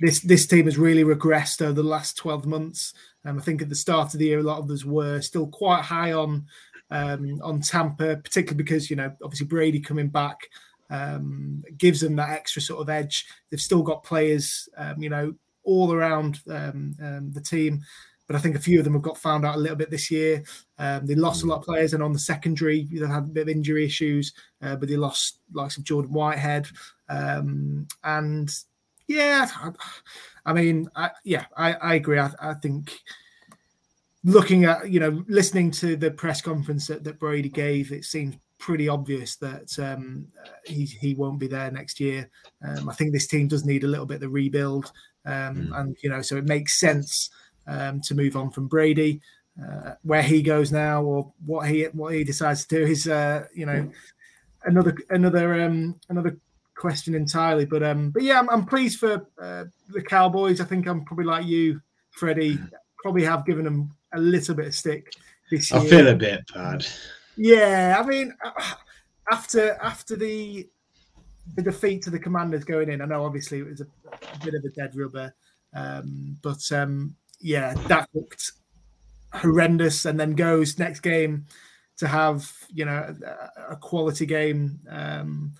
this 0.00 0.20
this 0.20 0.46
team 0.46 0.66
has 0.66 0.78
really 0.78 1.04
regressed 1.04 1.62
over 1.62 1.72
the 1.72 1.82
last 1.82 2.16
12 2.16 2.46
months. 2.46 2.94
Um, 3.24 3.38
I 3.38 3.42
think 3.42 3.62
at 3.62 3.68
the 3.68 3.74
start 3.74 4.12
of 4.14 4.18
the 4.18 4.26
year, 4.26 4.38
a 4.38 4.42
lot 4.42 4.58
of 4.58 4.70
us 4.70 4.84
were 4.84 5.20
still 5.20 5.46
quite 5.46 5.82
high 5.82 6.12
on 6.12 6.46
um, 6.90 7.40
on 7.42 7.60
Tampa, 7.60 8.16
particularly 8.16 8.62
because 8.62 8.90
you 8.90 8.96
know 8.96 9.12
obviously 9.22 9.46
Brady 9.46 9.80
coming 9.80 10.08
back 10.08 10.38
um, 10.90 11.62
gives 11.78 12.00
them 12.00 12.16
that 12.16 12.30
extra 12.30 12.62
sort 12.62 12.80
of 12.80 12.88
edge. 12.88 13.26
They've 13.50 13.60
still 13.60 13.82
got 13.82 14.02
players, 14.02 14.68
um, 14.76 15.02
you 15.02 15.10
know, 15.10 15.34
all 15.64 15.92
around 15.92 16.40
um, 16.48 16.96
um, 17.02 17.32
the 17.32 17.40
team 17.40 17.82
but 18.30 18.36
I 18.36 18.42
think 18.42 18.54
a 18.54 18.60
few 18.60 18.78
of 18.78 18.84
them 18.84 18.92
have 18.92 19.02
got 19.02 19.18
found 19.18 19.44
out 19.44 19.56
a 19.56 19.58
little 19.58 19.76
bit 19.76 19.90
this 19.90 20.08
year. 20.08 20.44
They 20.78 21.16
lost 21.16 21.42
a 21.42 21.46
lot 21.46 21.58
of 21.58 21.64
players, 21.64 21.94
and 21.94 22.02
on 22.02 22.12
the 22.12 22.18
secondary, 22.20 22.84
they've 22.84 23.08
had 23.08 23.24
a 23.24 23.26
bit 23.26 23.40
of 23.40 23.48
injury 23.48 23.84
issues, 23.84 24.32
uh, 24.62 24.76
but 24.76 24.88
they 24.88 24.96
lost 24.96 25.40
likes 25.52 25.76
of 25.76 25.82
Jordan 25.82 26.12
Whitehead, 26.12 26.68
um, 27.10 27.86
and 28.04 28.50
yeah, 29.08 29.50
I, 29.56 29.70
I 30.46 30.52
mean, 30.52 30.88
I, 30.94 31.10
yeah, 31.24 31.46
I, 31.56 31.74
I 31.74 31.94
agree. 31.94 32.18
I, 32.18 32.30
I, 32.40 32.54
think 32.54 32.92
looking 34.22 34.64
at 34.64 34.88
you 34.88 35.00
know 35.00 35.24
listening 35.28 35.72
to 35.72 35.96
the 35.96 36.12
press 36.12 36.40
conference 36.40 36.86
that, 36.86 37.02
that 37.04 37.18
Brady 37.18 37.48
gave, 37.48 37.90
it 37.90 38.04
seems 38.04 38.36
pretty 38.58 38.88
obvious 38.88 39.34
that 39.36 39.76
um, 39.80 40.28
he 40.64 40.84
he 40.84 41.14
won't 41.14 41.40
be 41.40 41.48
there 41.48 41.70
next 41.72 41.98
year. 41.98 42.30
Um, 42.64 42.88
I 42.88 42.94
think 42.94 43.12
this 43.12 43.26
team 43.26 43.48
does 43.48 43.64
need 43.64 43.82
a 43.82 43.88
little 43.88 44.06
bit 44.06 44.16
of 44.16 44.20
the 44.20 44.28
rebuild, 44.28 44.92
um, 45.26 45.56
mm. 45.56 45.80
and 45.80 45.96
you 46.04 46.10
know, 46.10 46.22
so 46.22 46.36
it 46.36 46.46
makes 46.46 46.78
sense 46.78 47.30
um, 47.66 48.00
to 48.02 48.14
move 48.14 48.36
on 48.36 48.50
from 48.50 48.68
Brady. 48.68 49.20
Uh, 49.60 49.94
where 50.02 50.22
he 50.22 50.40
goes 50.40 50.70
now, 50.70 51.02
or 51.02 51.32
what 51.44 51.68
he 51.68 51.84
what 51.86 52.14
he 52.14 52.22
decides 52.22 52.64
to 52.64 52.78
do, 52.78 52.84
is 52.84 53.08
uh, 53.08 53.44
you 53.52 53.66
know 53.66 53.90
another 54.64 54.96
another 55.10 55.62
um, 55.62 55.96
another 56.08 56.38
question 56.80 57.14
entirely. 57.14 57.66
But 57.66 57.82
um, 57.82 58.10
but 58.10 58.22
yeah, 58.22 58.38
I'm, 58.38 58.48
I'm 58.50 58.66
pleased 58.66 58.98
for 58.98 59.26
uh, 59.40 59.64
the 59.88 60.02
Cowboys. 60.02 60.60
I 60.60 60.64
think 60.64 60.86
I'm 60.86 61.04
probably 61.04 61.26
like 61.26 61.46
you, 61.46 61.80
Freddie. 62.10 62.58
Probably 62.98 63.24
have 63.24 63.46
given 63.46 63.64
them 63.64 63.94
a 64.12 64.18
little 64.18 64.54
bit 64.54 64.66
of 64.66 64.74
stick 64.74 65.12
this 65.50 65.70
year. 65.70 65.80
I 65.80 65.86
feel 65.86 66.08
a 66.08 66.14
bit 66.14 66.42
bad. 66.52 66.86
Yeah, 67.36 67.96
I 68.02 68.06
mean, 68.06 68.34
after 69.30 69.78
after 69.80 70.16
the 70.16 70.68
the 71.54 71.62
defeat 71.62 72.02
to 72.02 72.10
the 72.10 72.18
Commanders 72.18 72.64
going 72.64 72.90
in, 72.90 73.00
I 73.00 73.06
know 73.06 73.24
obviously 73.24 73.58
it 73.58 73.66
was 73.66 73.80
a, 73.80 73.86
a 74.12 74.44
bit 74.44 74.54
of 74.54 74.64
a 74.64 74.70
dead 74.70 74.96
rubber, 74.96 75.34
um, 75.74 76.38
but 76.42 76.70
um, 76.72 77.14
yeah, 77.40 77.74
that 77.88 78.08
looked 78.14 78.52
horrendous. 79.32 80.06
And 80.06 80.18
then 80.18 80.34
goes 80.34 80.78
next 80.78 81.00
game 81.00 81.46
to 81.98 82.08
have 82.08 82.50
you 82.72 82.86
know 82.86 83.14
a, 83.26 83.72
a 83.72 83.76
quality 83.76 84.26
game 84.26 84.80
um, 84.88 85.52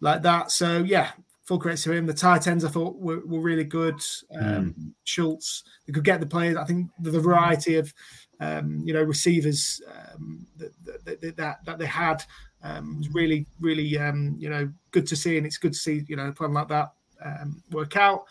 like 0.00 0.22
that. 0.22 0.50
So 0.50 0.78
yeah, 0.78 1.10
full 1.44 1.58
credit 1.58 1.80
to 1.80 1.92
him. 1.92 2.06
The 2.06 2.14
tight 2.14 2.46
ends 2.46 2.64
I 2.64 2.68
thought 2.68 2.96
were, 2.96 3.20
were 3.24 3.40
really 3.40 3.64
good. 3.64 4.00
Um, 4.34 4.74
mm. 4.78 4.92
Schultz, 5.04 5.64
they 5.86 5.92
could 5.92 6.04
get 6.04 6.20
the 6.20 6.26
players. 6.26 6.56
I 6.56 6.64
think 6.64 6.90
the, 7.00 7.10
the 7.10 7.20
variety 7.20 7.76
of 7.76 7.92
um, 8.40 8.82
you 8.84 8.92
know 8.92 9.02
receivers 9.02 9.80
um, 10.14 10.46
that, 10.56 10.72
that, 11.04 11.36
that, 11.36 11.64
that 11.64 11.78
they 11.78 11.86
had 11.86 12.22
um, 12.62 12.98
was 12.98 13.08
really 13.14 13.46
really 13.60 13.98
um, 13.98 14.36
you 14.38 14.50
know 14.50 14.70
good 14.90 15.06
to 15.06 15.16
see, 15.16 15.38
and 15.38 15.46
it's 15.46 15.58
good 15.58 15.72
to 15.72 15.78
see 15.78 16.04
you 16.06 16.16
know 16.16 16.28
a 16.28 16.32
plan 16.32 16.52
like 16.52 16.68
that 16.68 16.92
um, 17.24 17.62
work 17.70 17.96
out. 17.96 18.24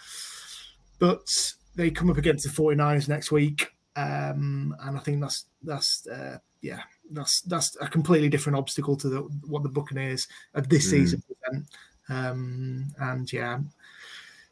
But 1.00 1.54
they 1.76 1.92
come 1.92 2.10
up 2.10 2.18
against 2.18 2.44
the 2.44 2.50
49ers 2.50 3.08
next 3.08 3.32
week, 3.32 3.68
um, 3.96 4.76
and 4.82 4.96
I 4.96 5.00
think 5.00 5.22
that's 5.22 5.46
that's 5.64 6.08
uh, 6.08 6.38
yeah 6.62 6.82
that's 7.12 7.42
that's 7.42 7.78
a 7.82 7.88
completely 7.88 8.30
different 8.30 8.58
obstacle 8.58 8.96
to 8.98 9.10
the, 9.10 9.20
what 9.46 9.64
the 9.64 9.70
Buccaneers 9.70 10.28
of 10.54 10.70
this 10.70 10.88
mm. 10.88 10.92
season 10.92 11.24
present. 11.42 11.68
Um, 12.10 12.94
and 13.00 13.32
yeah, 13.32 13.60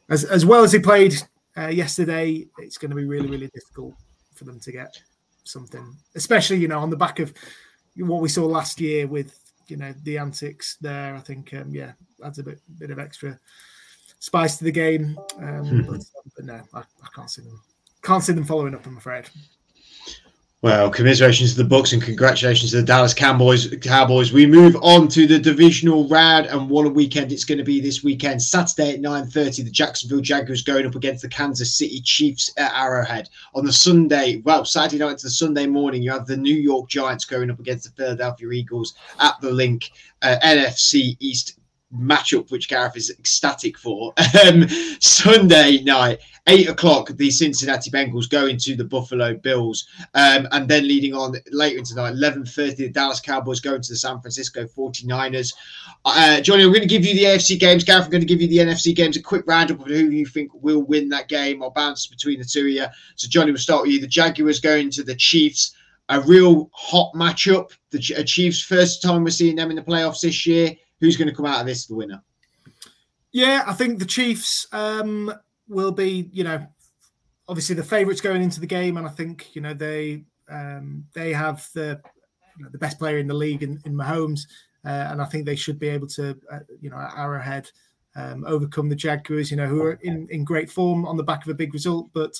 as 0.08 0.24
as 0.24 0.44
well 0.44 0.62
as 0.62 0.72
he 0.72 0.78
played 0.78 1.14
uh, 1.56 1.68
yesterday, 1.68 2.46
it's 2.58 2.78
going 2.78 2.90
to 2.90 2.96
be 2.96 3.04
really 3.04 3.28
really 3.28 3.48
difficult 3.48 3.94
for 4.34 4.44
them 4.44 4.60
to 4.60 4.72
get 4.72 5.00
something, 5.44 5.96
especially 6.14 6.58
you 6.58 6.68
know 6.68 6.80
on 6.80 6.90
the 6.90 6.96
back 6.96 7.18
of 7.18 7.32
what 7.96 8.20
we 8.20 8.28
saw 8.28 8.44
last 8.44 8.80
year 8.80 9.06
with 9.06 9.38
you 9.68 9.76
know 9.76 9.94
the 10.02 10.18
antics 10.18 10.76
there. 10.80 11.14
I 11.14 11.20
think 11.20 11.54
um, 11.54 11.74
yeah 11.74 11.92
adds 12.24 12.38
a 12.38 12.42
bit 12.42 12.60
bit 12.78 12.90
of 12.90 12.98
extra 12.98 13.38
spice 14.18 14.58
to 14.58 14.64
the 14.64 14.72
game. 14.72 15.18
Um, 15.38 15.86
but, 15.88 16.00
but, 16.34 16.44
no, 16.44 16.60
I, 16.74 16.80
I 16.80 17.08
can't 17.14 17.30
see 17.30 17.42
them 17.42 17.60
can't 18.02 18.22
see 18.22 18.32
them 18.32 18.44
following 18.44 18.74
up. 18.74 18.86
I'm 18.86 18.96
afraid. 18.96 19.28
Well, 20.62 20.90
commiserations 20.90 21.54
to 21.54 21.62
the 21.62 21.68
Bucs 21.68 21.92
and 21.92 22.02
congratulations 22.02 22.70
to 22.70 22.78
the 22.78 22.82
Dallas 22.82 23.12
Cowboys. 23.12 23.68
Cowboys. 23.82 24.32
We 24.32 24.46
move 24.46 24.74
on 24.80 25.06
to 25.08 25.26
the 25.26 25.38
divisional 25.38 26.08
round, 26.08 26.46
and 26.46 26.70
what 26.70 26.86
a 26.86 26.88
weekend 26.88 27.30
it's 27.30 27.44
going 27.44 27.58
to 27.58 27.64
be 27.64 27.78
this 27.78 28.02
weekend. 28.02 28.40
Saturday 28.40 28.94
at 28.94 29.00
nine 29.00 29.26
thirty, 29.26 29.62
the 29.62 29.70
Jacksonville 29.70 30.22
Jaguars 30.22 30.62
going 30.62 30.86
up 30.86 30.94
against 30.94 31.20
the 31.20 31.28
Kansas 31.28 31.76
City 31.76 32.00
Chiefs 32.00 32.50
at 32.56 32.72
Arrowhead. 32.74 33.28
On 33.54 33.66
the 33.66 33.72
Sunday, 33.72 34.40
well, 34.46 34.64
Saturday 34.64 35.04
night 35.04 35.18
to 35.18 35.26
the 35.26 35.30
Sunday 35.30 35.66
morning, 35.66 36.02
you 36.02 36.10
have 36.10 36.26
the 36.26 36.38
New 36.38 36.56
York 36.56 36.88
Giants 36.88 37.26
going 37.26 37.50
up 37.50 37.60
against 37.60 37.84
the 37.84 38.02
Philadelphia 38.02 38.48
Eagles 38.50 38.94
at 39.20 39.38
the 39.42 39.50
Linc 39.50 39.90
uh, 40.22 40.36
NFC 40.42 41.18
East 41.20 41.58
matchup, 41.98 42.50
which 42.50 42.68
Gareth 42.68 42.96
is 42.96 43.10
ecstatic 43.10 43.78
for. 43.78 44.12
Um, 44.46 44.68
Sunday 45.00 45.82
night, 45.82 46.20
eight 46.46 46.68
o'clock, 46.68 47.08
the 47.16 47.30
Cincinnati 47.30 47.90
Bengals 47.90 48.28
go 48.28 48.46
into 48.46 48.76
the 48.76 48.84
Buffalo 48.84 49.34
Bills, 49.34 49.88
um, 50.14 50.46
and 50.52 50.68
then 50.68 50.86
leading 50.86 51.14
on 51.14 51.34
later 51.52 51.78
into 51.78 51.94
night, 51.94 52.12
eleven 52.12 52.44
thirty, 52.44 52.74
the 52.74 52.90
Dallas 52.90 53.18
Cowboys 53.18 53.60
going 53.60 53.80
to 53.80 53.92
the 53.92 53.96
San 53.96 54.20
Francisco 54.20 54.66
49ers. 54.66 55.54
Uh, 56.04 56.40
Jonny, 56.40 56.64
I'm 56.64 56.68
going 56.68 56.82
to 56.82 56.88
give 56.88 57.04
you 57.04 57.14
the 57.14 57.24
AFC 57.24 57.58
games. 57.58 57.82
Gareth, 57.82 58.04
I'm 58.04 58.10
going 58.10 58.20
to 58.20 58.26
give 58.26 58.42
you 58.42 58.48
the 58.48 58.58
NFC 58.58 58.94
games. 58.94 59.16
A 59.16 59.22
quick 59.22 59.44
roundup 59.46 59.80
of 59.80 59.86
who 59.86 60.10
you 60.10 60.26
think 60.26 60.50
will 60.54 60.82
win 60.82 61.08
that 61.08 61.28
game. 61.28 61.62
I'll 61.62 61.70
bounce 61.70 62.06
between 62.06 62.38
the 62.38 62.44
two 62.44 62.60
of 62.60 62.68
you. 62.68 62.86
So, 63.16 63.28
Jonny, 63.28 63.50
we'll 63.52 63.58
start 63.58 63.82
with 63.82 63.92
you. 63.92 64.00
The 64.00 64.06
Jaguars 64.06 64.60
going 64.60 64.90
to 64.90 65.02
the 65.02 65.16
Chiefs. 65.16 65.74
A 66.08 66.20
real 66.20 66.70
hot 66.72 67.12
matchup. 67.14 67.70
The 67.90 67.98
Chiefs, 67.98 68.62
first 68.62 69.02
time 69.02 69.24
we're 69.24 69.30
seeing 69.30 69.56
them 69.56 69.70
in 69.70 69.76
the 69.76 69.82
playoffs 69.82 70.20
this 70.20 70.46
year 70.46 70.76
who's 71.00 71.16
going 71.16 71.28
to 71.28 71.34
come 71.34 71.46
out 71.46 71.60
of 71.60 71.66
this 71.66 71.86
the 71.86 71.94
winner? 71.94 72.22
Yeah, 73.32 73.64
I 73.66 73.74
think 73.74 73.98
the 73.98 74.06
Chiefs 74.06 74.66
um, 74.72 75.32
will 75.68 75.92
be, 75.92 76.30
you 76.32 76.44
know, 76.44 76.66
obviously 77.48 77.74
the 77.74 77.84
favourites 77.84 78.20
going 78.20 78.42
into 78.42 78.60
the 78.60 78.66
game, 78.66 78.96
and 78.96 79.06
I 79.06 79.10
think 79.10 79.54
you 79.54 79.60
know 79.60 79.74
they 79.74 80.24
um, 80.48 81.04
they 81.14 81.32
have 81.32 81.68
the 81.74 82.00
you 82.56 82.64
know, 82.64 82.70
the 82.70 82.78
best 82.78 82.98
player 82.98 83.18
in 83.18 83.26
the 83.26 83.34
league 83.34 83.62
in, 83.62 83.78
in 83.84 83.94
Mahomes, 83.94 84.40
uh, 84.84 85.08
and 85.10 85.20
I 85.20 85.26
think 85.26 85.44
they 85.44 85.56
should 85.56 85.78
be 85.78 85.88
able 85.88 86.06
to, 86.08 86.36
uh, 86.50 86.60
you 86.80 86.90
know, 86.90 86.96
Arrowhead. 86.96 87.70
Um, 88.18 88.46
overcome 88.46 88.88
the 88.88 88.96
Jaguars, 88.96 89.50
you 89.50 89.58
know, 89.58 89.66
who 89.66 89.82
are 89.82 89.98
in, 90.00 90.26
in 90.30 90.42
great 90.42 90.70
form 90.70 91.04
on 91.04 91.18
the 91.18 91.22
back 91.22 91.42
of 91.42 91.50
a 91.50 91.54
big 91.54 91.74
result, 91.74 92.08
but 92.14 92.32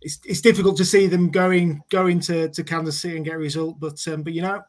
it's, 0.00 0.18
it's 0.24 0.40
difficult 0.40 0.78
to 0.78 0.86
see 0.86 1.06
them 1.06 1.30
going 1.30 1.82
going 1.90 2.18
to, 2.20 2.48
to 2.48 2.64
Kansas 2.64 2.98
City 2.98 3.16
and 3.16 3.24
get 3.26 3.34
a 3.34 3.38
result. 3.38 3.78
But 3.78 4.02
um, 4.08 4.22
but 4.22 4.32
you 4.32 4.40
know, 4.40 4.62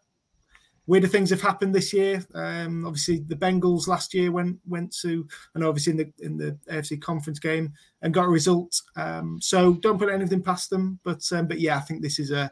weirder 0.88 1.08
things 1.08 1.30
have 1.30 1.42
happened 1.42 1.74
this 1.74 1.94
year. 1.94 2.24
Um, 2.34 2.86
obviously, 2.86 3.20
the 3.20 3.36
Bengals 3.36 3.88
last 3.88 4.14
year 4.14 4.32
went 4.32 4.60
went 4.68 4.96
to, 5.02 5.28
and 5.56 5.64
obviously 5.64 5.92
in 5.92 5.98
the 5.98 6.14
in 6.20 6.38
the 6.38 6.58
AFC 6.72 7.02
conference 7.02 7.40
game 7.40 7.74
and 8.02 8.14
got 8.14 8.26
a 8.26 8.30
result. 8.30 8.82
Um, 8.96 9.40
so 9.42 9.74
don't 9.76 10.00
put 10.00 10.10
anything 10.10 10.44
past 10.44 10.70
them. 10.70 11.00
But 11.04 11.24
um, 11.32 11.48
but 11.48 11.60
yeah, 11.60 11.78
I 11.78 11.82
think 11.82 12.02
this 12.02 12.20
is 12.20 12.32
a 12.32 12.52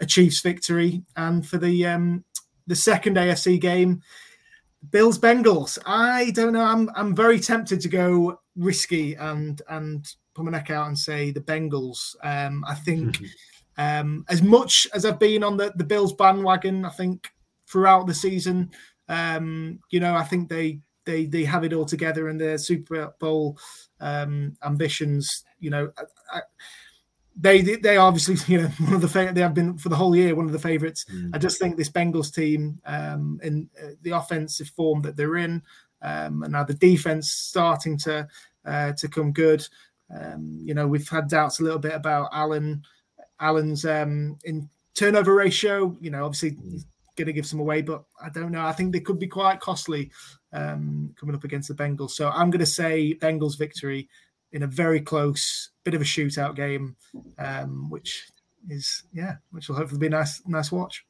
a 0.00 0.06
Chiefs 0.06 0.40
victory. 0.40 1.02
And 1.16 1.46
for 1.46 1.58
the 1.58 1.86
um, 1.86 2.24
the 2.66 2.76
second 2.76 3.16
AFC 3.16 3.60
game, 3.60 4.02
Bills 4.90 5.18
Bengals. 5.18 5.78
I 5.86 6.30
don't 6.32 6.52
know. 6.52 6.64
I'm 6.64 6.90
I'm 6.94 7.14
very 7.14 7.40
tempted 7.40 7.80
to 7.80 7.88
go 7.88 8.40
risky 8.56 9.14
and 9.14 9.60
and 9.68 10.06
put 10.34 10.44
my 10.44 10.50
neck 10.50 10.70
out 10.70 10.88
and 10.88 10.98
say 10.98 11.30
the 11.30 11.40
Bengals. 11.40 12.14
Um, 12.22 12.64
I 12.66 12.74
think. 12.74 13.18
Um, 13.76 14.24
as 14.28 14.40
much 14.40 14.86
as 14.94 15.04
I've 15.04 15.18
been 15.18 15.42
on 15.42 15.56
the, 15.56 15.72
the 15.74 15.82
Bills 15.82 16.12
bandwagon, 16.12 16.84
I 16.84 16.90
think 16.90 17.33
throughout 17.66 18.06
the 18.06 18.14
season. 18.14 18.70
Um, 19.08 19.80
you 19.90 20.00
know, 20.00 20.14
I 20.14 20.24
think 20.24 20.48
they 20.48 20.80
they 21.04 21.26
they 21.26 21.44
have 21.44 21.64
it 21.64 21.72
all 21.72 21.84
together 21.84 22.28
and 22.28 22.40
their 22.40 22.58
Super 22.58 23.12
Bowl 23.18 23.58
um, 24.00 24.56
ambitions. 24.64 25.44
You 25.58 25.70
know, 25.70 25.92
I, 25.98 26.38
I, 26.38 26.40
they 27.36 27.62
they 27.62 27.96
obviously 27.96 28.36
you 28.52 28.62
know 28.62 28.68
one 28.68 28.94
of 28.94 29.00
the 29.00 29.06
fav- 29.06 29.34
they 29.34 29.40
have 29.40 29.54
been 29.54 29.78
for 29.78 29.88
the 29.88 29.96
whole 29.96 30.16
year 30.16 30.34
one 30.34 30.46
of 30.46 30.52
the 30.52 30.58
favorites. 30.58 31.04
Mm. 31.12 31.34
I 31.34 31.38
just 31.38 31.58
think 31.58 31.76
this 31.76 31.90
Bengals 31.90 32.34
team 32.34 32.80
um, 32.86 33.40
in 33.42 33.68
uh, 33.82 33.90
the 34.02 34.12
offensive 34.12 34.68
form 34.68 35.02
that 35.02 35.16
they're 35.16 35.36
in, 35.36 35.62
um, 36.02 36.42
and 36.42 36.52
now 36.52 36.64
the 36.64 36.74
defense 36.74 37.30
starting 37.30 37.98
to 37.98 38.26
uh, 38.64 38.92
to 38.92 39.08
come 39.08 39.32
good. 39.32 39.66
Um, 40.14 40.60
you 40.62 40.74
know, 40.74 40.86
we've 40.86 41.08
had 41.08 41.28
doubts 41.28 41.60
a 41.60 41.64
little 41.64 41.78
bit 41.78 41.94
about 41.94 42.28
Allen 42.32 42.82
Allen's 43.40 43.84
um, 43.84 44.38
in 44.44 44.68
turnover 44.94 45.34
ratio. 45.34 45.96
You 46.00 46.10
know, 46.10 46.24
obviously 46.24 46.52
mm 46.52 46.84
going 47.16 47.26
to 47.26 47.32
give 47.32 47.46
some 47.46 47.60
away, 47.60 47.82
but 47.82 48.04
I 48.20 48.28
don't 48.28 48.52
know. 48.52 48.64
I 48.64 48.72
think 48.72 48.92
they 48.92 49.00
could 49.00 49.18
be 49.18 49.26
quite 49.26 49.60
costly 49.60 50.10
um, 50.52 51.14
coming 51.18 51.34
up 51.34 51.44
against 51.44 51.68
the 51.68 51.74
Bengals. 51.74 52.10
So 52.10 52.28
I'm 52.28 52.50
going 52.50 52.60
to 52.60 52.66
say 52.66 53.14
Bengals 53.14 53.58
victory 53.58 54.08
in 54.52 54.62
a 54.62 54.66
very 54.66 55.00
close, 55.00 55.70
bit 55.84 55.94
of 55.94 56.00
a 56.00 56.04
shootout 56.04 56.54
game, 56.54 56.96
um, 57.38 57.90
which 57.90 58.28
is 58.68 59.02
yeah, 59.12 59.36
which 59.50 59.68
will 59.68 59.76
hopefully 59.76 59.98
be 59.98 60.06
a 60.06 60.10
nice, 60.10 60.42
nice 60.46 60.70
watch. 60.72 61.04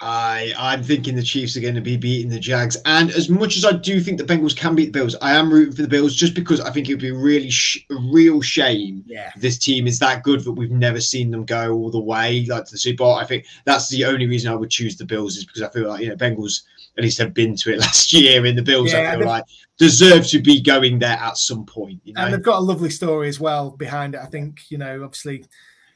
I 0.00 0.52
I'm 0.56 0.82
thinking 0.82 1.16
the 1.16 1.22
Chiefs 1.22 1.56
are 1.56 1.60
going 1.60 1.74
to 1.74 1.80
be 1.80 1.96
beating 1.96 2.30
the 2.30 2.38
Jags, 2.38 2.76
and 2.84 3.10
as 3.10 3.28
much 3.28 3.56
as 3.56 3.64
I 3.64 3.72
do 3.72 4.00
think 4.00 4.18
the 4.18 4.24
Bengals 4.24 4.56
can 4.56 4.74
beat 4.74 4.86
the 4.86 4.98
Bills, 4.98 5.16
I 5.20 5.32
am 5.32 5.52
rooting 5.52 5.74
for 5.74 5.82
the 5.82 5.88
Bills 5.88 6.14
just 6.14 6.34
because 6.34 6.60
I 6.60 6.70
think 6.70 6.88
it 6.88 6.94
would 6.94 7.00
be 7.00 7.10
really 7.10 7.50
sh- 7.50 7.84
a 7.90 7.96
real 8.12 8.40
shame. 8.40 9.02
Yeah, 9.06 9.30
this 9.36 9.58
team 9.58 9.86
is 9.86 9.98
that 9.98 10.22
good 10.22 10.44
that 10.44 10.52
we've 10.52 10.70
never 10.70 11.00
seen 11.00 11.30
them 11.30 11.44
go 11.44 11.72
all 11.72 11.90
the 11.90 12.00
way 12.00 12.46
like 12.46 12.64
to 12.66 12.72
the 12.72 12.78
Super 12.78 12.98
Bowl. 12.98 13.14
I 13.14 13.24
think 13.24 13.46
that's 13.64 13.88
the 13.88 14.04
only 14.04 14.26
reason 14.26 14.52
I 14.52 14.56
would 14.56 14.70
choose 14.70 14.96
the 14.96 15.06
Bills 15.06 15.36
is 15.36 15.44
because 15.44 15.62
I 15.62 15.70
feel 15.70 15.88
like 15.88 16.02
you 16.02 16.08
know 16.08 16.16
Bengals 16.16 16.62
at 16.96 17.04
least 17.04 17.18
have 17.18 17.34
been 17.34 17.56
to 17.56 17.72
it 17.72 17.78
last 17.80 18.12
year, 18.12 18.44
and 18.44 18.56
the 18.56 18.62
Bills 18.62 18.92
yeah, 18.92 19.12
I 19.12 19.16
feel 19.16 19.26
like 19.26 19.44
deserve 19.78 20.26
to 20.28 20.40
be 20.40 20.60
going 20.60 20.98
there 20.98 21.18
at 21.18 21.38
some 21.38 21.64
point. 21.64 22.00
You 22.04 22.12
know? 22.12 22.22
And 22.22 22.34
they've 22.34 22.42
got 22.42 22.58
a 22.58 22.60
lovely 22.60 22.90
story 22.90 23.28
as 23.28 23.40
well 23.40 23.70
behind 23.70 24.14
it. 24.14 24.20
I 24.20 24.26
think 24.26 24.70
you 24.70 24.78
know 24.78 25.02
obviously 25.02 25.44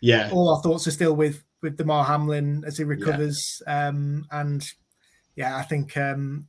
Yeah. 0.01 0.31
All 0.33 0.49
our 0.55 0.63
thoughts 0.63 0.87
are 0.87 0.93
still 0.93 1.15
with 1.15 1.43
with 1.63 1.77
Damar 1.77 2.05
Hamlin 2.05 2.65
as 2.67 2.77
he 2.77 2.85
recovers. 2.85 3.63
Yeah. 3.67 3.89
Um, 3.89 4.27
and 4.31 4.69
yeah, 5.37 5.57
I 5.57 5.63
think 5.63 5.97
um, 5.97 6.49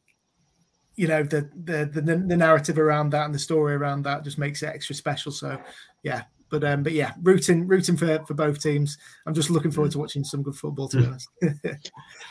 you 0.95 1.07
know 1.07 1.23
the, 1.23 1.49
the, 1.63 1.85
the 1.85 2.01
the 2.01 2.37
narrative 2.37 2.77
around 2.77 3.11
that 3.11 3.25
and 3.25 3.33
the 3.33 3.39
story 3.39 3.75
around 3.75 4.03
that 4.03 4.23
just 4.23 4.37
makes 4.37 4.63
it 4.63 4.67
extra 4.67 4.95
special. 4.95 5.31
So 5.31 5.59
yeah, 6.03 6.23
but 6.49 6.63
um, 6.63 6.83
but 6.83 6.93
yeah, 6.93 7.13
rooting 7.21 7.67
rooting 7.67 7.97
for 7.97 8.23
for 8.25 8.33
both 8.33 8.61
teams. 8.61 8.97
I'm 9.25 9.33
just 9.33 9.49
looking 9.49 9.71
forward 9.71 9.91
to 9.93 9.99
watching 9.99 10.23
some 10.23 10.43
good 10.43 10.55
football. 10.55 10.87
To 10.89 10.97
be 10.97 11.05
honest. 11.05 11.29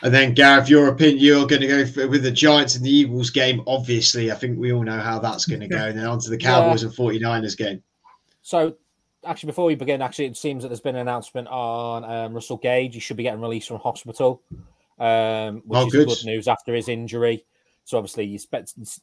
and 0.03 0.13
then 0.13 0.33
Gareth, 0.33 0.69
your 0.69 0.87
opinion, 0.89 1.19
you're 1.19 1.47
going 1.47 1.61
to 1.61 1.67
go 1.67 1.85
for, 1.85 2.07
with 2.07 2.23
the 2.23 2.31
Giants 2.31 2.75
and 2.75 2.85
the 2.85 2.89
Eagles 2.89 3.29
game. 3.29 3.61
Obviously, 3.67 4.31
I 4.31 4.35
think 4.35 4.57
we 4.57 4.71
all 4.71 4.83
know 4.83 4.99
how 4.99 5.19
that's 5.19 5.45
going 5.45 5.61
to 5.61 5.67
go. 5.67 5.87
and 5.87 5.97
then 5.97 6.05
on 6.05 6.19
to 6.19 6.29
the 6.29 6.37
Cowboys 6.37 6.83
yeah. 6.83 6.89
and 6.89 6.97
49ers 6.97 7.57
game. 7.57 7.83
So 8.43 8.75
actually, 9.25 9.47
before 9.47 9.65
we 9.65 9.75
begin, 9.75 10.01
actually, 10.01 10.25
it 10.25 10.37
seems 10.37 10.63
that 10.63 10.69
there's 10.69 10.81
been 10.81 10.95
an 10.95 11.01
announcement 11.01 11.47
on 11.47 12.03
um, 12.03 12.33
Russell 12.33 12.57
Gage. 12.57 12.93
He 12.93 12.99
should 12.99 13.17
be 13.17 13.23
getting 13.23 13.41
released 13.41 13.67
from 13.67 13.79
hospital, 13.79 14.41
um, 14.99 15.61
which 15.65 15.79
oh, 15.79 15.87
is 15.87 15.91
good. 15.91 16.07
good 16.07 16.25
news 16.25 16.47
after 16.47 16.73
his 16.73 16.87
injury. 16.89 17.45
So 17.85 17.97
obviously, 17.97 18.25
you 18.25 18.39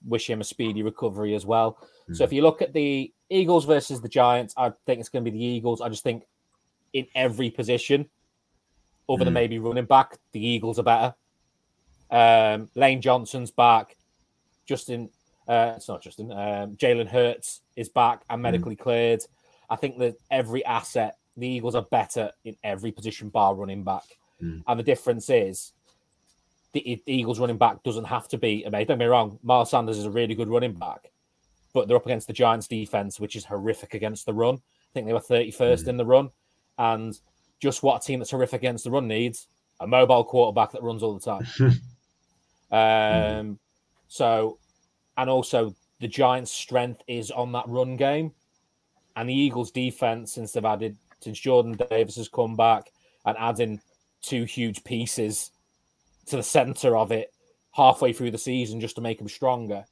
wish 0.07 0.29
him 0.29 0.41
a 0.41 0.45
speedy 0.45 0.83
recovery 0.83 1.35
as 1.35 1.45
well. 1.45 1.79
Mm. 2.09 2.17
So 2.17 2.25
if 2.25 2.33
you 2.33 2.43
look 2.43 2.63
at 2.63 2.73
the 2.73 3.13
Eagles 3.29 3.65
versus 3.67 4.01
the 4.01 4.09
Giants, 4.09 4.55
I 4.57 4.73
think 4.87 5.01
it's 5.01 5.09
going 5.09 5.25
to 5.25 5.31
be 5.31 5.37
the 5.37 5.45
Eagles. 5.45 5.81
I 5.81 5.89
just 5.89 6.03
think 6.03 6.25
in 6.93 7.07
every 7.15 7.51
position, 7.51 8.09
other 9.09 9.23
mm. 9.23 9.25
than 9.27 9.35
maybe 9.35 9.59
running 9.59 9.85
back, 9.85 10.19
the 10.33 10.45
Eagles 10.45 10.79
are 10.79 10.83
better. 10.83 11.15
Um, 12.11 12.71
Lane 12.75 13.01
Johnson's 13.01 13.51
back. 13.51 13.97
Justin, 14.67 15.11
uh, 15.47 15.75
it's 15.77 15.89
not 15.89 16.03
Justin. 16.03 16.33
Um, 16.33 16.77
Jalen 16.77 17.09
Hurts 17.09 17.61
is 17.77 17.89
back 17.89 18.23
and 18.31 18.39
mm. 18.39 18.43
medically 18.43 18.77
mm. 18.77 18.81
cleared. 18.81 19.21
I 19.71 19.77
think 19.77 19.99
that 19.99 20.17
every 20.31 20.65
asset, 20.65 21.17
the 21.37 21.47
Eagles 21.47 21.75
are 21.75 21.87
better 21.91 22.33
in 22.45 22.57
every 22.63 22.93
position 22.93 23.29
bar 23.29 23.55
running 23.55 23.85
back. 23.85 24.05
Mm. 24.43 24.63
And 24.67 24.79
the 24.79 24.85
difference 24.85 25.31
is 25.31 25.73
the, 26.73 27.01
Eagles 27.07 27.41
running 27.41 27.59
back 27.59 27.83
doesn't 27.83 28.05
have 28.05 28.29
to 28.29 28.39
be 28.39 28.65
amazing. 28.65 28.89
Don't 28.89 28.99
get 28.99 29.05
me 29.05 29.11
wrong, 29.11 29.39
Miles 29.43 29.71
Sanders 29.71 29.99
is 29.99 30.05
a 30.05 30.11
really 30.11 30.35
good 30.35 30.49
running 30.49 30.75
back, 30.75 31.11
but 31.73 31.89
they're 31.89 31.97
up 31.97 32.07
against 32.07 32.27
the 32.27 32.33
Giants 32.33 32.67
defense, 32.67 33.21
which 33.21 33.37
is 33.37 33.45
horrific 33.45 33.95
against 33.95 34.27
the 34.27 34.35
run. 34.35 34.57
I 34.57 34.93
think 34.93 35.07
they 35.07 35.13
were 35.13 35.21
31st 35.21 35.85
mm. 35.85 35.89
in 35.89 35.97
the 35.97 36.07
run. 36.07 36.31
And 36.79 37.19
just 37.61 37.83
what 37.83 38.03
a 38.03 38.07
team 38.07 38.19
that's 38.19 38.31
horrific 38.31 38.63
against 38.63 38.85
the 38.85 38.91
run 38.91 39.07
needs 39.07 39.47
a 39.81 39.87
mobile 39.87 40.25
quarterback 40.25 40.73
that 40.73 40.83
runs 40.83 41.03
all 41.03 41.19
the 41.19 41.21
time. 41.21 41.47
um, 42.71 42.79
mm. 43.53 43.59
So, 44.09 44.59
and 45.17 45.31
also 45.31 45.75
the 46.01 46.09
Giants' 46.09 46.51
strength 46.51 47.03
is 47.09 47.31
on 47.31 47.53
that 47.53 47.67
run 47.67 47.97
game. 47.97 48.33
And 49.21 49.29
the 49.29 49.35
Eagles' 49.35 49.71
defense, 49.71 50.33
since 50.33 50.53
they've 50.53 50.65
added, 50.65 50.97
since 51.21 51.39
Jordan 51.39 51.79
Davis 51.91 52.17
has 52.17 52.27
come 52.27 52.57
back 52.57 52.91
and 53.27 53.37
adding 53.39 53.79
two 54.23 54.45
huge 54.45 54.83
pieces 54.83 55.51
to 56.25 56.37
the 56.37 56.43
center 56.43 56.97
of 56.97 57.13
it 57.13 57.31
halfway 57.73 58.15
through 58.15 58.31
the 58.31 58.39
season 58.39 58.81
just 58.81 58.95
to 58.97 59.03
make 59.03 59.19
them 59.19 59.29
stronger. 59.29 59.85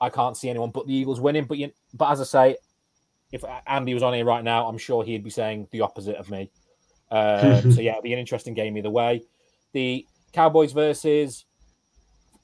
I 0.00 0.10
can't 0.10 0.36
see 0.36 0.50
anyone 0.50 0.70
but 0.70 0.88
the 0.88 0.92
Eagles 0.92 1.20
winning. 1.20 1.44
But 1.44 1.58
you, 1.58 1.70
but 1.94 2.10
as 2.10 2.20
I 2.20 2.24
say, 2.24 2.56
if 3.30 3.44
Andy 3.64 3.94
was 3.94 4.02
on 4.02 4.12
here 4.12 4.24
right 4.24 4.42
now, 4.42 4.66
I'm 4.66 4.76
sure 4.76 5.04
he'd 5.04 5.22
be 5.22 5.30
saying 5.30 5.68
the 5.70 5.82
opposite 5.82 6.16
of 6.16 6.28
me. 6.28 6.50
Um, 7.12 7.70
so 7.72 7.80
yeah, 7.80 7.92
it'll 7.92 8.02
be 8.02 8.12
an 8.12 8.18
interesting 8.18 8.54
game 8.54 8.76
either 8.76 8.90
way. 8.90 9.22
The 9.70 10.04
Cowboys 10.32 10.72
versus 10.72 11.44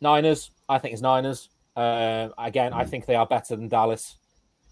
Niners, 0.01 0.53
I 0.69 0.79
think 0.79 0.93
it's 0.93 1.03
Niners. 1.03 1.49
Uh, 1.75 2.29
again, 2.39 2.73
I 2.73 2.85
think 2.85 3.07
they 3.07 3.17
are 3.17 3.27
better 3.27 3.57
than 3.57 3.67
Dallas 3.67 4.15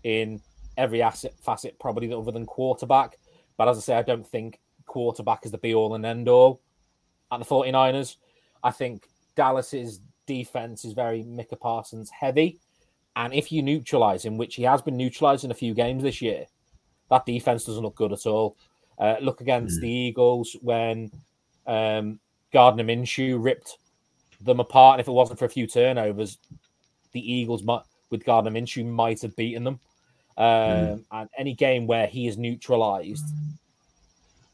in 0.05 0.41
every 0.77 1.03
asset 1.03 1.35
facet, 1.41 1.79
probably 1.79 2.13
other 2.13 2.33
than 2.33 2.47
quarterback. 2.47 3.19
But 3.57 3.69
as 3.69 3.79
I 3.79 3.81
say, 3.81 3.97
I 3.97 4.03
don't 4.03 4.27
think 4.27 4.61
quarterback 4.87 5.45
is 5.45 5.53
the 5.53 5.59
be 5.59 5.75
all 5.75 5.95
and 5.95 6.05
end 6.05 6.29
all 6.29 6.61
at 7.31 7.39
the 7.39 7.45
49ers. 7.45 8.17
I 8.63 8.71
think 8.71 9.09
Dallas's 9.35 10.01
defense 10.27 10.85
is 10.85 10.93
very 10.93 11.23
Micah 11.23 11.57
Parsons 11.57 12.11
heavy. 12.11 12.59
And 13.17 13.35
if 13.35 13.53
you 13.53 13.63
neutralize 13.63 14.25
him, 14.25 14.39
which 14.39 14.55
he 14.55 14.63
has 14.63 14.81
been 14.81 14.97
neutralized 14.97 15.45
in 15.45 15.51
a 15.51 15.55
few 15.55 15.75
games 15.75 16.03
this 16.03 16.23
year, 16.23 16.47
that 17.11 17.27
defense 17.27 17.65
doesn't 17.65 17.83
look 17.83 17.97
good 17.97 18.13
at 18.13 18.27
all. 18.27 18.57
Uh, 18.99 19.17
look 19.21 19.41
against 19.41 19.79
mm. 19.79 19.83
the 19.83 19.91
Eagles 19.91 20.57
when 20.63 21.11
um, 21.67 22.19
Gardner 22.53 22.85
Minshew 22.85 23.43
ripped 23.43 23.79
them 24.41 24.61
apart. 24.61 24.95
And 24.95 25.01
if 25.01 25.09
it 25.09 25.13
wasn't 25.13 25.39
for 25.39 25.45
a 25.45 25.51
few 25.51 25.67
turnovers, 25.67 26.39
the 27.13 27.33
Eagles 27.33 27.63
might, 27.63 27.83
with 28.11 28.25
Gardner 28.25 28.51
Minshew 28.51 28.87
might 28.87 29.23
have 29.23 29.37
beaten 29.37 29.65
them. 29.65 29.81
Um, 30.37 30.45
mm. 30.45 31.05
And 31.13 31.29
any 31.39 31.55
game 31.55 31.87
where 31.87 32.07
he 32.07 32.27
is 32.27 32.39
neutralized, 32.39 33.25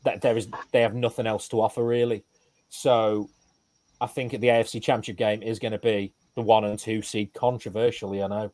that 0.04 0.20
there 0.20 0.36
is 0.36 0.48
they 0.72 0.82
have 0.82 0.94
nothing 0.94 1.26
else 1.26 1.48
to 1.48 1.60
offer 1.60 1.84
really. 1.84 2.24
So 2.68 3.28
I 4.00 4.06
think 4.06 4.32
the 4.32 4.38
AFC 4.38 4.82
Championship 4.82 5.16
game 5.16 5.42
is 5.42 5.58
going 5.58 5.72
to 5.72 5.78
be 5.78 6.12
the 6.34 6.42
one 6.42 6.64
and 6.64 6.78
two 6.78 7.02
seed. 7.02 7.32
Controversially, 7.34 8.22
I 8.22 8.28
know. 8.28 8.52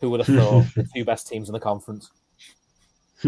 Who 0.00 0.10
would 0.10 0.24
have 0.24 0.36
thought 0.36 0.64
the 0.76 0.88
two 0.94 1.04
best 1.04 1.28
teams 1.28 1.48
in 1.48 1.52
the 1.52 1.60
conference? 1.60 2.10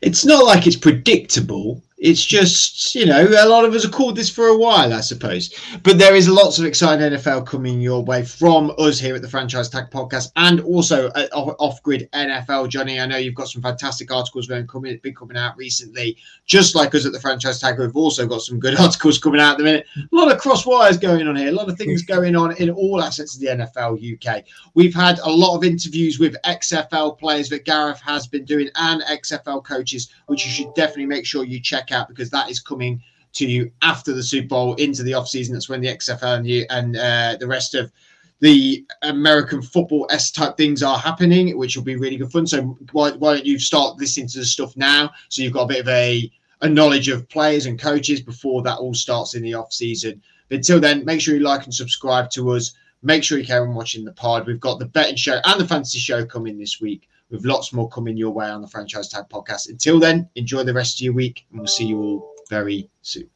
it's 0.00 0.24
not 0.24 0.44
like 0.44 0.66
it's 0.66 0.76
predictable. 0.76 1.82
It's 2.02 2.24
just, 2.24 2.96
you 2.96 3.06
know, 3.06 3.28
a 3.28 3.46
lot 3.46 3.64
of 3.64 3.72
us 3.74 3.84
have 3.84 3.92
called 3.92 4.16
this 4.16 4.28
for 4.28 4.48
a 4.48 4.58
while, 4.58 4.92
I 4.92 5.00
suppose. 5.00 5.54
But 5.84 5.98
there 5.98 6.16
is 6.16 6.28
lots 6.28 6.58
of 6.58 6.64
exciting 6.64 7.12
NFL 7.12 7.46
coming 7.46 7.80
your 7.80 8.02
way 8.02 8.24
from 8.24 8.72
us 8.76 8.98
here 8.98 9.14
at 9.14 9.22
the 9.22 9.28
Franchise 9.28 9.68
Tag 9.68 9.88
Podcast 9.88 10.32
and 10.34 10.58
also 10.62 11.12
at 11.12 11.32
Off 11.32 11.80
Grid 11.84 12.08
NFL. 12.12 12.70
Jonny, 12.70 12.98
I 12.98 13.06
know 13.06 13.18
you've 13.18 13.36
got 13.36 13.50
some 13.50 13.62
fantastic 13.62 14.10
articles 14.12 14.48
going 14.48 14.66
coming, 14.66 14.98
been 14.98 15.14
coming 15.14 15.36
out 15.36 15.56
recently. 15.56 16.16
Just 16.44 16.74
like 16.74 16.92
us 16.96 17.06
at 17.06 17.12
the 17.12 17.20
Franchise 17.20 17.60
Tag, 17.60 17.78
we've 17.78 17.94
also 17.94 18.26
got 18.26 18.42
some 18.42 18.58
good 18.58 18.76
articles 18.80 19.20
coming 19.20 19.40
out 19.40 19.52
at 19.52 19.58
the 19.58 19.64
minute. 19.64 19.86
A 19.96 20.08
lot 20.10 20.32
of 20.32 20.40
cross 20.40 20.66
wires 20.66 20.98
going 20.98 21.28
on 21.28 21.36
here, 21.36 21.50
a 21.50 21.52
lot 21.52 21.68
of 21.68 21.78
things 21.78 22.02
going 22.02 22.34
on 22.34 22.56
in 22.56 22.68
all 22.68 23.00
assets 23.00 23.36
of 23.36 23.40
the 23.40 23.46
NFL 23.46 24.26
UK. 24.26 24.42
We've 24.74 24.92
had 24.92 25.20
a 25.20 25.30
lot 25.30 25.56
of 25.56 25.62
interviews 25.62 26.18
with 26.18 26.34
XFL 26.42 27.16
players 27.16 27.48
that 27.50 27.64
Gareth 27.64 28.00
has 28.00 28.26
been 28.26 28.44
doing 28.44 28.70
and 28.74 29.02
XFL 29.02 29.64
coaches, 29.64 30.12
which 30.26 30.44
you 30.44 30.50
should 30.50 30.74
definitely 30.74 31.06
make 31.06 31.26
sure 31.26 31.44
you 31.44 31.60
check 31.60 31.91
out 31.92 32.08
because 32.08 32.30
that 32.30 32.50
is 32.50 32.60
coming 32.60 33.02
to 33.34 33.46
you 33.46 33.70
after 33.82 34.12
the 34.12 34.22
Super 34.22 34.48
Bowl 34.48 34.74
into 34.74 35.02
the 35.02 35.14
off 35.14 35.28
season. 35.28 35.54
That's 35.54 35.68
when 35.68 35.80
the 35.80 35.88
XFL 35.88 36.38
and, 36.38 36.46
you, 36.46 36.66
and 36.70 36.96
uh, 36.96 37.36
the 37.38 37.46
rest 37.46 37.74
of 37.74 37.90
the 38.40 38.84
American 39.02 39.62
football 39.62 40.06
S 40.10 40.30
type 40.30 40.56
things 40.56 40.82
are 40.82 40.98
happening, 40.98 41.56
which 41.56 41.76
will 41.76 41.84
be 41.84 41.96
really 41.96 42.16
good 42.16 42.32
fun. 42.32 42.46
So 42.46 42.76
why, 42.90 43.12
why 43.12 43.34
don't 43.34 43.46
you 43.46 43.58
start 43.58 43.98
listening 43.98 44.28
to 44.28 44.40
the 44.40 44.44
stuff 44.44 44.76
now? 44.76 45.10
So 45.28 45.42
you've 45.42 45.52
got 45.52 45.64
a 45.64 45.68
bit 45.68 45.80
of 45.80 45.88
a, 45.88 46.30
a 46.60 46.68
knowledge 46.68 47.08
of 47.08 47.28
players 47.28 47.66
and 47.66 47.78
coaches 47.78 48.20
before 48.20 48.62
that 48.62 48.78
all 48.78 48.94
starts 48.94 49.34
in 49.34 49.42
the 49.42 49.54
off 49.54 49.72
season. 49.72 50.20
But 50.48 50.56
until 50.56 50.80
then, 50.80 51.04
make 51.04 51.20
sure 51.20 51.34
you 51.34 51.40
like 51.40 51.64
and 51.64 51.74
subscribe 51.74 52.30
to 52.30 52.50
us. 52.50 52.74
Make 53.02 53.24
sure 53.24 53.38
you 53.38 53.46
carry 53.46 53.66
on 53.66 53.74
watching 53.74 54.04
the 54.04 54.12
pod. 54.12 54.46
We've 54.46 54.60
got 54.60 54.78
the 54.78 54.86
betting 54.86 55.16
show 55.16 55.40
and 55.44 55.60
the 55.60 55.66
fantasy 55.66 55.98
show 55.98 56.24
coming 56.26 56.58
this 56.58 56.80
week 56.80 57.08
with 57.32 57.46
lots 57.46 57.72
more 57.72 57.88
coming 57.88 58.16
your 58.16 58.30
way 58.30 58.46
on 58.46 58.60
the 58.60 58.68
Franchise 58.68 59.08
Tag 59.08 59.24
podcast. 59.32 59.70
Until 59.70 59.98
then, 59.98 60.28
enjoy 60.36 60.62
the 60.62 60.74
rest 60.74 61.00
of 61.00 61.04
your 61.04 61.14
week 61.14 61.46
and 61.50 61.58
we'll 61.58 61.66
see 61.66 61.86
you 61.86 62.00
all 62.00 62.34
very 62.48 62.88
soon. 63.00 63.31